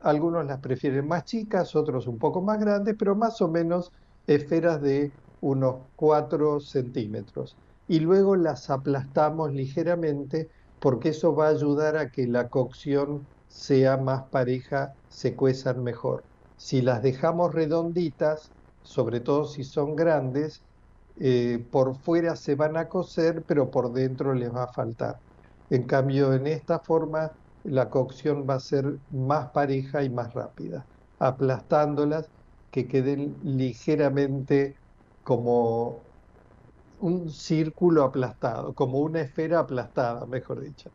algunos 0.05 0.45
las 0.45 0.59
prefieren 0.59 1.07
más 1.07 1.25
chicas, 1.25 1.75
otros 1.75 2.07
un 2.07 2.19
poco 2.19 2.41
más 2.41 2.59
grandes, 2.59 2.95
pero 2.97 3.15
más 3.15 3.41
o 3.41 3.47
menos 3.47 3.91
esferas 4.27 4.79
de 4.81 5.11
unos 5.41 5.77
4 5.95 6.59
centímetros. 6.59 7.57
Y 7.87 7.99
luego 7.99 8.35
las 8.35 8.69
aplastamos 8.69 9.51
ligeramente 9.53 10.49
porque 10.79 11.09
eso 11.09 11.35
va 11.35 11.47
a 11.47 11.49
ayudar 11.51 11.97
a 11.97 12.09
que 12.09 12.27
la 12.27 12.49
cocción 12.49 13.27
sea 13.47 13.97
más 13.97 14.23
pareja, 14.29 14.95
se 15.07 15.35
cuezan 15.35 15.83
mejor. 15.83 16.25
Si 16.55 16.81
las 16.81 17.01
dejamos 17.01 17.53
redonditas, 17.53 18.53
sobre 18.81 19.19
todo 19.21 19.45
si 19.45 19.63
son 19.63 19.95
grandes, 19.95 20.63
eh, 21.15 21.65
por 21.71 21.95
fuera 21.97 22.35
se 22.35 22.55
van 22.55 22.77
a 22.77 22.87
cocer, 22.89 23.43
pero 23.47 23.71
por 23.71 23.91
dentro 23.93 24.33
les 24.33 24.53
va 24.53 24.63
a 24.65 24.73
faltar. 24.73 25.15
En 25.69 25.83
cambio, 25.87 26.33
en 26.33 26.47
esta 26.47 26.79
forma, 26.79 27.31
la 27.63 27.89
cocción 27.89 28.45
va 28.49 28.55
a 28.55 28.59
ser 28.59 28.99
más 29.09 29.49
pareja 29.51 30.03
y 30.03 30.09
más 30.09 30.33
rápida, 30.33 30.87
aplastándolas 31.17 32.29
que 32.69 32.87
queden 32.87 33.37
ligeramente 33.41 34.75
como 35.23 36.14
un 37.05 37.29
círculo 37.29 38.03
aplastado, 38.03 38.73
como 38.73 38.99
una 38.99 39.21
esfera 39.21 39.59
aplastada, 39.59 40.25
mejor 40.27 40.61
dicho. 40.61 40.91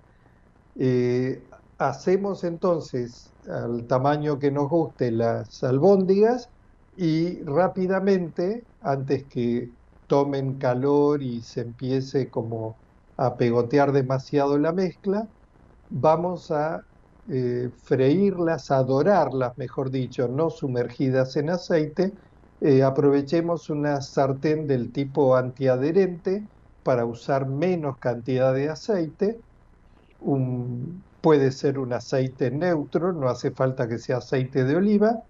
Eh, 0.75 1.49
hacemos 1.79 2.45
entonces 2.45 3.35
al 3.49 3.87
tamaño 3.87 4.39
que 4.39 4.51
nos 4.51 4.69
guste 4.69 5.11
las 5.13 5.63
albóndigas 5.63 6.49
y 6.93 7.43
rápidamente, 7.45 8.69
antes 8.81 9.27
que 9.29 9.71
tomen 10.07 10.59
calor 10.59 11.23
y 11.23 11.43
se 11.43 11.61
empiece 11.63 12.31
como 12.31 12.81
a 13.17 13.37
pegotear 13.37 13.93
demasiado 13.93 14.59
la 14.59 14.73
mezcla, 14.73 15.29
vamos 15.89 16.51
a 16.51 16.81
eh, 17.29 17.71
freírlas, 17.85 18.71
a 18.71 18.83
dorarlas, 18.85 19.53
mejor 19.57 19.91
dicho, 19.91 20.29
no 20.29 20.51
sumergidas 20.51 21.37
en 21.37 21.51
aceite. 21.51 22.13
Eh, 22.61 22.83
aprovechemos 22.83 23.69
una 23.71 24.01
sartén 24.01 24.67
del 24.67 24.93
tipo 24.93 25.35
antiadherente 25.37 26.49
para 26.83 27.05
usar 27.05 27.47
menos 27.49 27.99
cantidad 27.99 28.55
de 28.55 28.69
aceite. 28.71 29.43
puede 31.21 31.53
ser 31.53 31.79
un 31.79 31.93
aceite 31.93 32.51
neutro, 32.51 33.13
no 33.13 33.29
hace 33.29 33.51
falta 33.53 33.89
que 33.89 33.99
sea 33.99 34.19
aceite 34.19 34.65
de 34.65 34.77
oliva. 34.77 35.23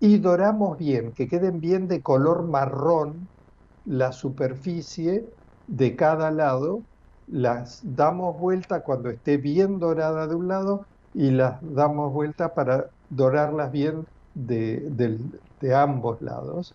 Y 0.00 0.18
doramos 0.18 0.78
bien, 0.78 1.12
que 1.14 1.28
queden 1.28 1.60
bien 1.60 1.88
de 1.88 2.02
color 2.02 2.48
marrón 2.48 3.30
la 3.84 4.12
superficie 4.12 5.26
de 5.66 5.96
cada 5.96 6.30
lado, 6.32 6.84
las 7.26 7.80
damos 7.82 8.38
vuelta 8.38 8.82
cuando 8.82 9.10
esté 9.10 9.38
bien 9.38 9.78
dorada 9.80 10.26
de 10.28 10.34
un 10.36 10.48
lado 10.48 10.86
y 11.14 11.30
las 11.32 11.58
damos 11.62 12.12
vuelta 12.12 12.54
para 12.54 12.90
dorarlas 13.08 13.72
bien 13.72 14.04
de, 14.34 14.88
de 15.62 15.74
ambos 15.74 16.20
lados. 16.20 16.74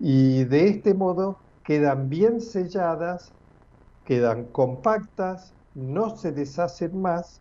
Y 0.00 0.44
de 0.44 0.68
este 0.68 0.94
modo 0.94 1.36
quedan 1.62 2.08
bien 2.08 2.40
selladas, 2.40 3.30
quedan 4.04 4.46
compactas, 4.46 5.52
no 5.74 6.16
se 6.16 6.32
deshacen 6.32 7.00
más 7.00 7.40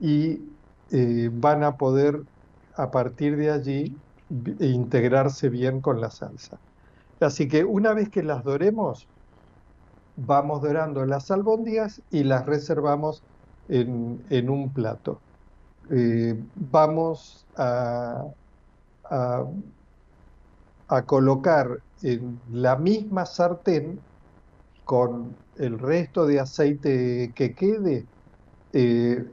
y 0.00 0.40
eh, 0.90 1.28
van 1.30 1.62
a 1.62 1.76
poder 1.76 2.22
a 2.76 2.90
partir 2.90 3.36
de 3.36 3.50
allí 3.50 3.96
integrarse 4.60 5.48
bien 5.50 5.80
con 5.80 6.00
la 6.00 6.10
salsa. 6.10 6.58
Así 7.20 7.48
que 7.48 7.64
una 7.64 7.92
vez 7.92 8.08
que 8.08 8.22
las 8.22 8.44
doremos, 8.44 9.06
vamos 10.16 10.62
dorando 10.62 11.04
las 11.04 11.30
albóndigas 11.30 12.00
y 12.10 12.24
las 12.24 12.46
reservamos 12.46 13.22
en, 13.68 14.50
un 14.50 14.72
plato. 14.72 15.20
Eh, 15.90 16.40
vamos 16.54 17.44
a, 17.56 18.24
colocar 21.06 21.80
en 22.02 22.40
la 22.50 22.76
misma 22.76 23.26
sartén 23.26 24.00
con 24.84 25.36
el 25.56 25.78
resto 25.78 26.26
de 26.26 26.40
aceite 26.40 27.32
que 27.34 27.54
quede, 27.54 28.06
eh, 28.72 29.24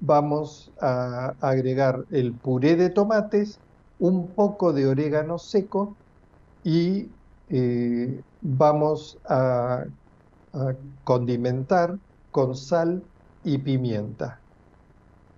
vamos 0.00 0.70
a 0.80 1.34
agregar 1.40 2.04
el 2.10 2.32
puré 2.32 2.76
de 2.76 2.90
tomates, 2.90 3.58
un 3.98 4.28
poco 4.28 4.72
de 4.72 4.86
orégano 4.86 5.38
seco 5.38 5.96
y 6.62 7.08
eh, 7.48 8.20
vamos 8.42 9.18
a, 9.28 9.84
condimentar 11.04 11.98
con 12.32 12.56
sal 12.56 13.02
y 13.44 13.58
pimienta. 13.58 14.40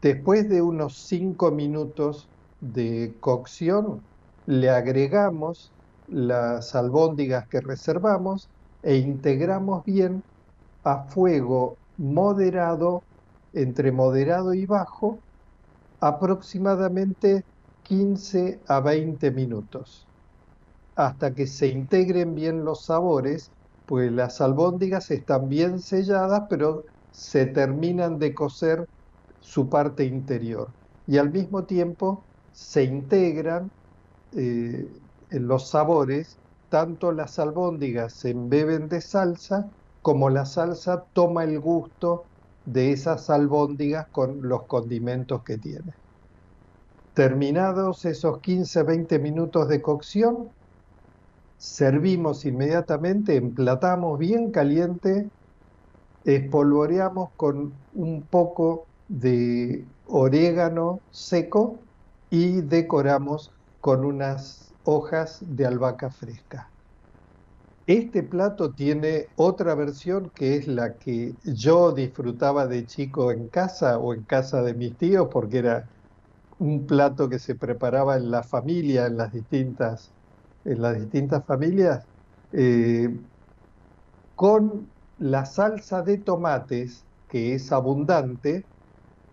Después 0.01 0.49
de 0.49 0.63
unos 0.63 0.97
5 1.09 1.51
minutos 1.51 2.29
de 2.61 3.15
cocción, 3.21 4.01
le 4.47 4.71
agregamos 4.71 5.73
las 6.07 6.75
albóndigas 6.75 7.47
que 7.49 7.61
reservamos 7.61 8.51
e 8.83 8.97
integramos 8.97 9.85
bien 9.85 10.23
a 10.85 11.05
fuego 11.05 11.79
moderado, 11.97 13.05
entre 13.53 13.93
moderado 13.93 14.55
y 14.55 14.67
bajo, 14.67 15.25
aproximadamente 16.01 17.45
15 17.83 18.63
a 18.67 18.81
20 18.81 19.31
minutos 19.33 20.09
hasta 20.95 21.35
que 21.35 21.47
se 21.47 21.69
integren 21.69 22.35
bien 22.35 22.65
los 22.65 22.85
sabores, 22.85 23.53
pues 23.87 24.13
las 24.13 24.41
albóndigas 24.41 25.11
están 25.11 25.49
bien 25.49 25.81
selladas, 25.81 26.43
pero 26.49 26.85
se 27.11 27.47
terminan 27.47 28.19
de 28.19 28.35
cocer 28.35 28.87
su 29.39 29.69
parte 29.69 30.05
interior. 30.05 30.75
Y 31.07 31.19
al 31.19 31.31
mismo 31.33 31.65
tiempo 31.67 32.27
se 32.51 32.85
integran 32.85 33.73
eh, 34.35 34.89
los 35.31 35.69
sabores, 35.69 36.37
tanto 36.69 37.13
las 37.13 37.39
albóndigas 37.39 38.13
se 38.13 38.31
embeben 38.31 38.89
de 38.89 39.01
salsa, 39.01 39.69
como 40.03 40.31
la 40.31 40.47
salsa 40.47 41.05
toma 41.13 41.45
el 41.45 41.61
gusto 41.61 42.25
de 42.65 42.93
esas 42.93 43.31
albóndigas 43.31 44.07
con 44.09 44.49
los 44.49 44.63
condimentos 44.63 45.43
que 45.43 45.59
tiene. 45.59 45.93
Terminados 47.15 48.05
esos 48.05 48.41
15-20 48.41 49.21
minutos 49.21 49.69
de 49.69 49.83
cocción, 49.83 50.49
servimos 51.59 52.45
inmediatamente, 52.45 53.37
emplatamos 53.37 54.19
bien 54.19 54.51
caliente, 54.51 55.29
espolvoreamos 56.25 57.31
con 57.37 57.73
un 57.95 58.23
poco 58.23 58.87
de 59.09 59.85
orégano 60.07 61.01
seco 61.11 61.77
y 62.31 62.61
decoramos 62.61 63.53
con 63.81 64.05
unas 64.05 64.75
hojas 64.85 65.39
de 65.47 65.67
albahaca 65.67 66.11
fresca. 66.11 66.73
Este 67.87 68.23
plato 68.23 68.73
tiene 68.75 69.27
otra 69.37 69.75
versión 69.75 70.31
que 70.35 70.57
es 70.57 70.67
la 70.69 70.97
que 70.99 71.35
yo 71.43 71.93
disfrutaba 71.93 72.67
de 72.67 72.87
chico 72.87 73.33
en 73.33 73.49
casa 73.49 73.99
o 73.99 74.15
en 74.15 74.25
casa 74.25 74.63
de 74.63 74.75
mis 74.75 74.97
tíos 74.97 75.29
porque 75.33 75.59
era 75.59 75.91
un 76.59 76.87
plato 76.87 77.29
que 77.29 77.39
se 77.41 77.57
preparaba 77.57 78.17
en 78.17 78.31
la 78.31 78.43
familia, 78.45 79.07
en 79.07 79.17
las 79.19 79.33
distintas 79.33 80.15
en 80.65 80.83
las 80.83 81.01
distintas 81.01 81.45
familias, 81.47 82.07
eh, 82.53 83.09
con 84.35 84.93
la 85.19 85.45
salsa 85.47 86.03
de 86.03 86.19
tomates, 86.19 87.07
que 87.29 87.55
es 87.55 87.71
abundante, 87.73 88.69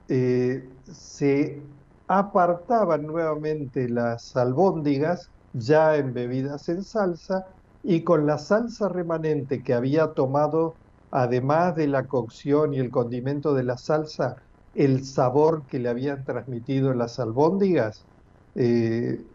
eh, 0.08 0.78
se 0.86 1.68
apartaban 2.08 3.04
nuevamente 3.06 3.90
las 3.90 4.36
albóndigas 4.36 5.32
ya 5.52 5.96
embebidas 5.98 6.68
en 6.70 6.84
salsa 6.84 7.44
y 7.82 8.04
con 8.04 8.26
la 8.26 8.38
salsa 8.38 8.90
remanente 8.90 9.64
que 9.64 9.74
había 9.74 10.14
tomado, 10.14 10.78
además 11.12 11.76
de 11.76 11.88
la 11.88 12.06
cocción 12.08 12.74
y 12.74 12.80
el 12.80 12.90
condimento 12.92 13.54
de 13.54 13.64
la 13.64 13.78
salsa, 13.78 14.36
el 14.74 15.06
sabor 15.06 15.66
que 15.68 15.80
le 15.80 15.90
habían 15.90 16.24
transmitido 16.26 16.94
las 16.94 17.20
albóndigas, 17.20 18.08
eh, 18.56 19.26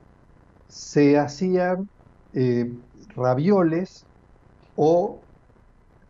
se 0.67 1.19
hacían 1.19 1.91
eh, 2.33 2.67
ravioles 3.17 4.07
o 4.75 5.29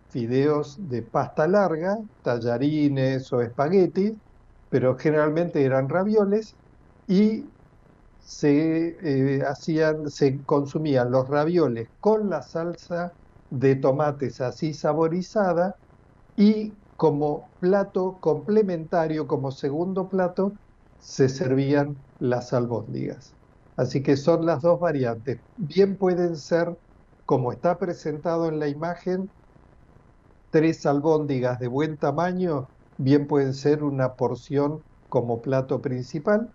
fideos 0.09 0.77
de 0.89 1.03
pasta 1.03 1.47
larga, 1.49 1.97
tallarines 2.23 3.33
o 3.33 3.41
espaguetis, 3.43 4.13
pero 4.73 4.97
generalmente 4.99 5.65
eran 5.65 5.89
ravioles 5.91 6.57
y 7.07 7.53
se 8.19 9.39
eh, 9.39 9.43
hacían, 9.47 10.09
se 10.11 10.45
consumían 10.45 11.11
los 11.11 11.29
ravioles 11.29 11.89
con 12.01 12.31
la 12.31 12.43
salsa 12.43 13.13
de 13.51 13.77
tomates 13.77 14.41
así 14.41 14.75
saborizada 14.75 15.77
y 16.37 16.79
como 16.97 17.53
plato 17.59 18.19
complementario, 18.21 19.27
como 19.27 19.51
segundo 19.53 20.09
plato, 20.09 20.57
se 20.99 21.29
servían 21.29 22.05
las 22.19 22.53
albóndigas. 22.53 23.37
Así 23.77 24.03
que 24.03 24.17
son 24.17 24.47
las 24.47 24.63
dos 24.63 24.81
variantes. 24.81 25.43
Bien 25.57 25.99
pueden 25.99 26.37
ser, 26.37 26.77
como 27.25 27.53
está 27.53 27.79
presentado 27.79 28.49
en 28.49 28.59
la 28.61 28.69
imagen, 28.69 29.31
tres 30.51 30.87
albóndigas 30.87 31.59
de 31.59 31.69
buen 31.69 31.99
tamaño, 31.99 32.71
bien 32.97 33.27
pueden 33.27 33.55
ser 33.55 33.85
una 33.85 34.15
porción 34.15 34.83
como 35.09 35.43
plato 35.43 35.81
principal. 35.83 36.51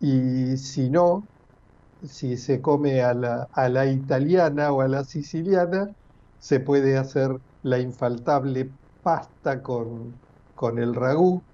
Y 0.00 0.56
si 0.58 0.90
no, 0.90 1.28
si 2.02 2.36
se 2.36 2.60
come 2.62 3.02
a 3.02 3.14
la, 3.14 3.86
italiana 3.86 4.72
o 4.72 4.80
a 4.82 4.88
la 4.88 5.04
siciliana, 5.04 5.88
se 6.38 6.60
puede 6.60 6.96
hacer 6.98 7.30
la 7.62 7.78
infaltable 7.80 8.72
pasta 9.02 9.62
con, 9.62 10.20
con 10.54 10.78
el 10.78 10.94
ragú 10.94 11.44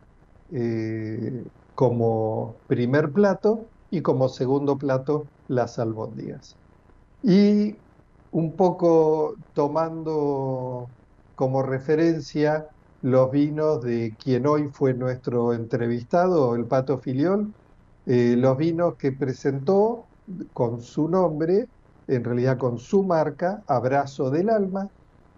eh, 0.50 1.44
como 1.74 2.62
primer 2.66 3.12
plato 3.12 3.70
y 3.90 4.02
como 4.02 4.28
segundo 4.28 4.78
plato 4.78 5.28
las 5.46 5.78
albóndigas. 5.78 6.58
Y 7.22 7.78
un 8.30 8.56
poco 8.56 9.34
tomando 9.52 10.90
como 11.34 11.62
referencia 11.62 12.66
los 13.02 13.30
vinos 13.30 13.82
de 13.82 14.16
quien 14.22 14.46
hoy 14.46 14.68
fue 14.72 14.94
nuestro 14.94 15.52
entrevistado, 15.52 16.54
el 16.54 16.66
Pato 16.66 16.98
Filiol, 16.98 17.52
eh, 18.06 18.36
los 18.38 18.56
vinos 18.56 18.96
que 18.96 19.12
presentó 19.12 20.06
con 20.52 20.80
su 20.80 21.08
nombre, 21.08 21.66
en 22.06 22.24
realidad 22.24 22.58
con 22.58 22.78
su 22.78 23.02
marca, 23.02 23.62
Abrazo 23.66 24.30
del 24.30 24.50
Alma. 24.50 24.88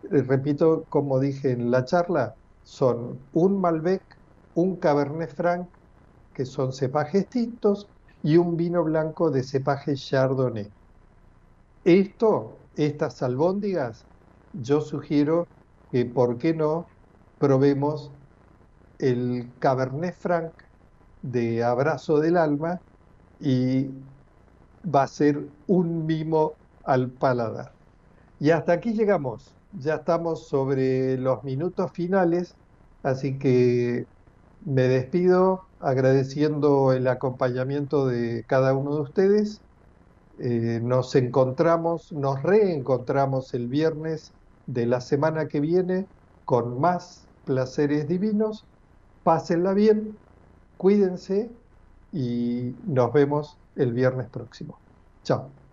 Eh, 0.02 0.22
repito, 0.22 0.84
como 0.90 1.18
dije 1.18 1.52
en 1.52 1.70
la 1.70 1.84
charla, 1.84 2.34
son 2.62 3.18
un 3.32 3.60
Malbec, 3.60 4.02
un 4.54 4.76
Cabernet 4.76 5.34
Franc, 5.34 5.66
que 6.34 6.44
son 6.44 6.72
cepajes 6.72 7.28
tintos, 7.28 7.88
y 8.22 8.36
un 8.38 8.56
vino 8.56 8.82
blanco 8.84 9.30
de 9.30 9.42
cepaje 9.42 9.94
Chardonnay. 9.94 10.70
Esto, 11.84 12.58
estas 12.74 13.22
albóndigas, 13.22 14.06
yo 14.52 14.80
sugiero 14.80 15.46
que, 15.90 16.06
¿por 16.06 16.38
qué 16.38 16.54
no?, 16.54 16.93
probemos 17.38 18.10
el 18.98 19.50
Cabernet 19.58 20.14
Franc 20.14 20.52
de 21.22 21.64
Abrazo 21.64 22.20
del 22.20 22.36
Alma 22.36 22.80
y 23.40 23.90
va 24.84 25.04
a 25.04 25.08
ser 25.08 25.48
un 25.66 26.06
mimo 26.06 26.52
al 26.84 27.10
paladar. 27.10 27.72
Y 28.40 28.50
hasta 28.50 28.72
aquí 28.72 28.92
llegamos. 28.92 29.54
Ya 29.72 29.96
estamos 29.96 30.46
sobre 30.46 31.18
los 31.18 31.42
minutos 31.42 31.90
finales, 31.92 32.54
así 33.02 33.38
que 33.38 34.06
me 34.64 34.82
despido 34.82 35.64
agradeciendo 35.80 36.92
el 36.92 37.08
acompañamiento 37.08 38.06
de 38.06 38.44
cada 38.46 38.74
uno 38.74 38.94
de 38.94 39.00
ustedes. 39.02 39.60
Eh, 40.38 40.80
nos 40.82 41.14
encontramos, 41.14 42.12
nos 42.12 42.42
reencontramos 42.42 43.54
el 43.54 43.68
viernes 43.68 44.32
de 44.66 44.86
la 44.86 45.00
semana 45.00 45.46
que 45.48 45.60
viene 45.60 46.06
con 46.44 46.80
más 46.80 47.23
placeres 47.44 48.08
divinos. 48.08 48.66
Pásenla 49.22 49.74
bien, 49.74 50.18
cuídense 50.76 51.56
y 52.12 52.76
nos 52.84 53.12
vemos 53.12 53.60
el 53.76 53.92
viernes 53.94 54.30
próximo. 54.30 54.82
Chao. 55.24 55.63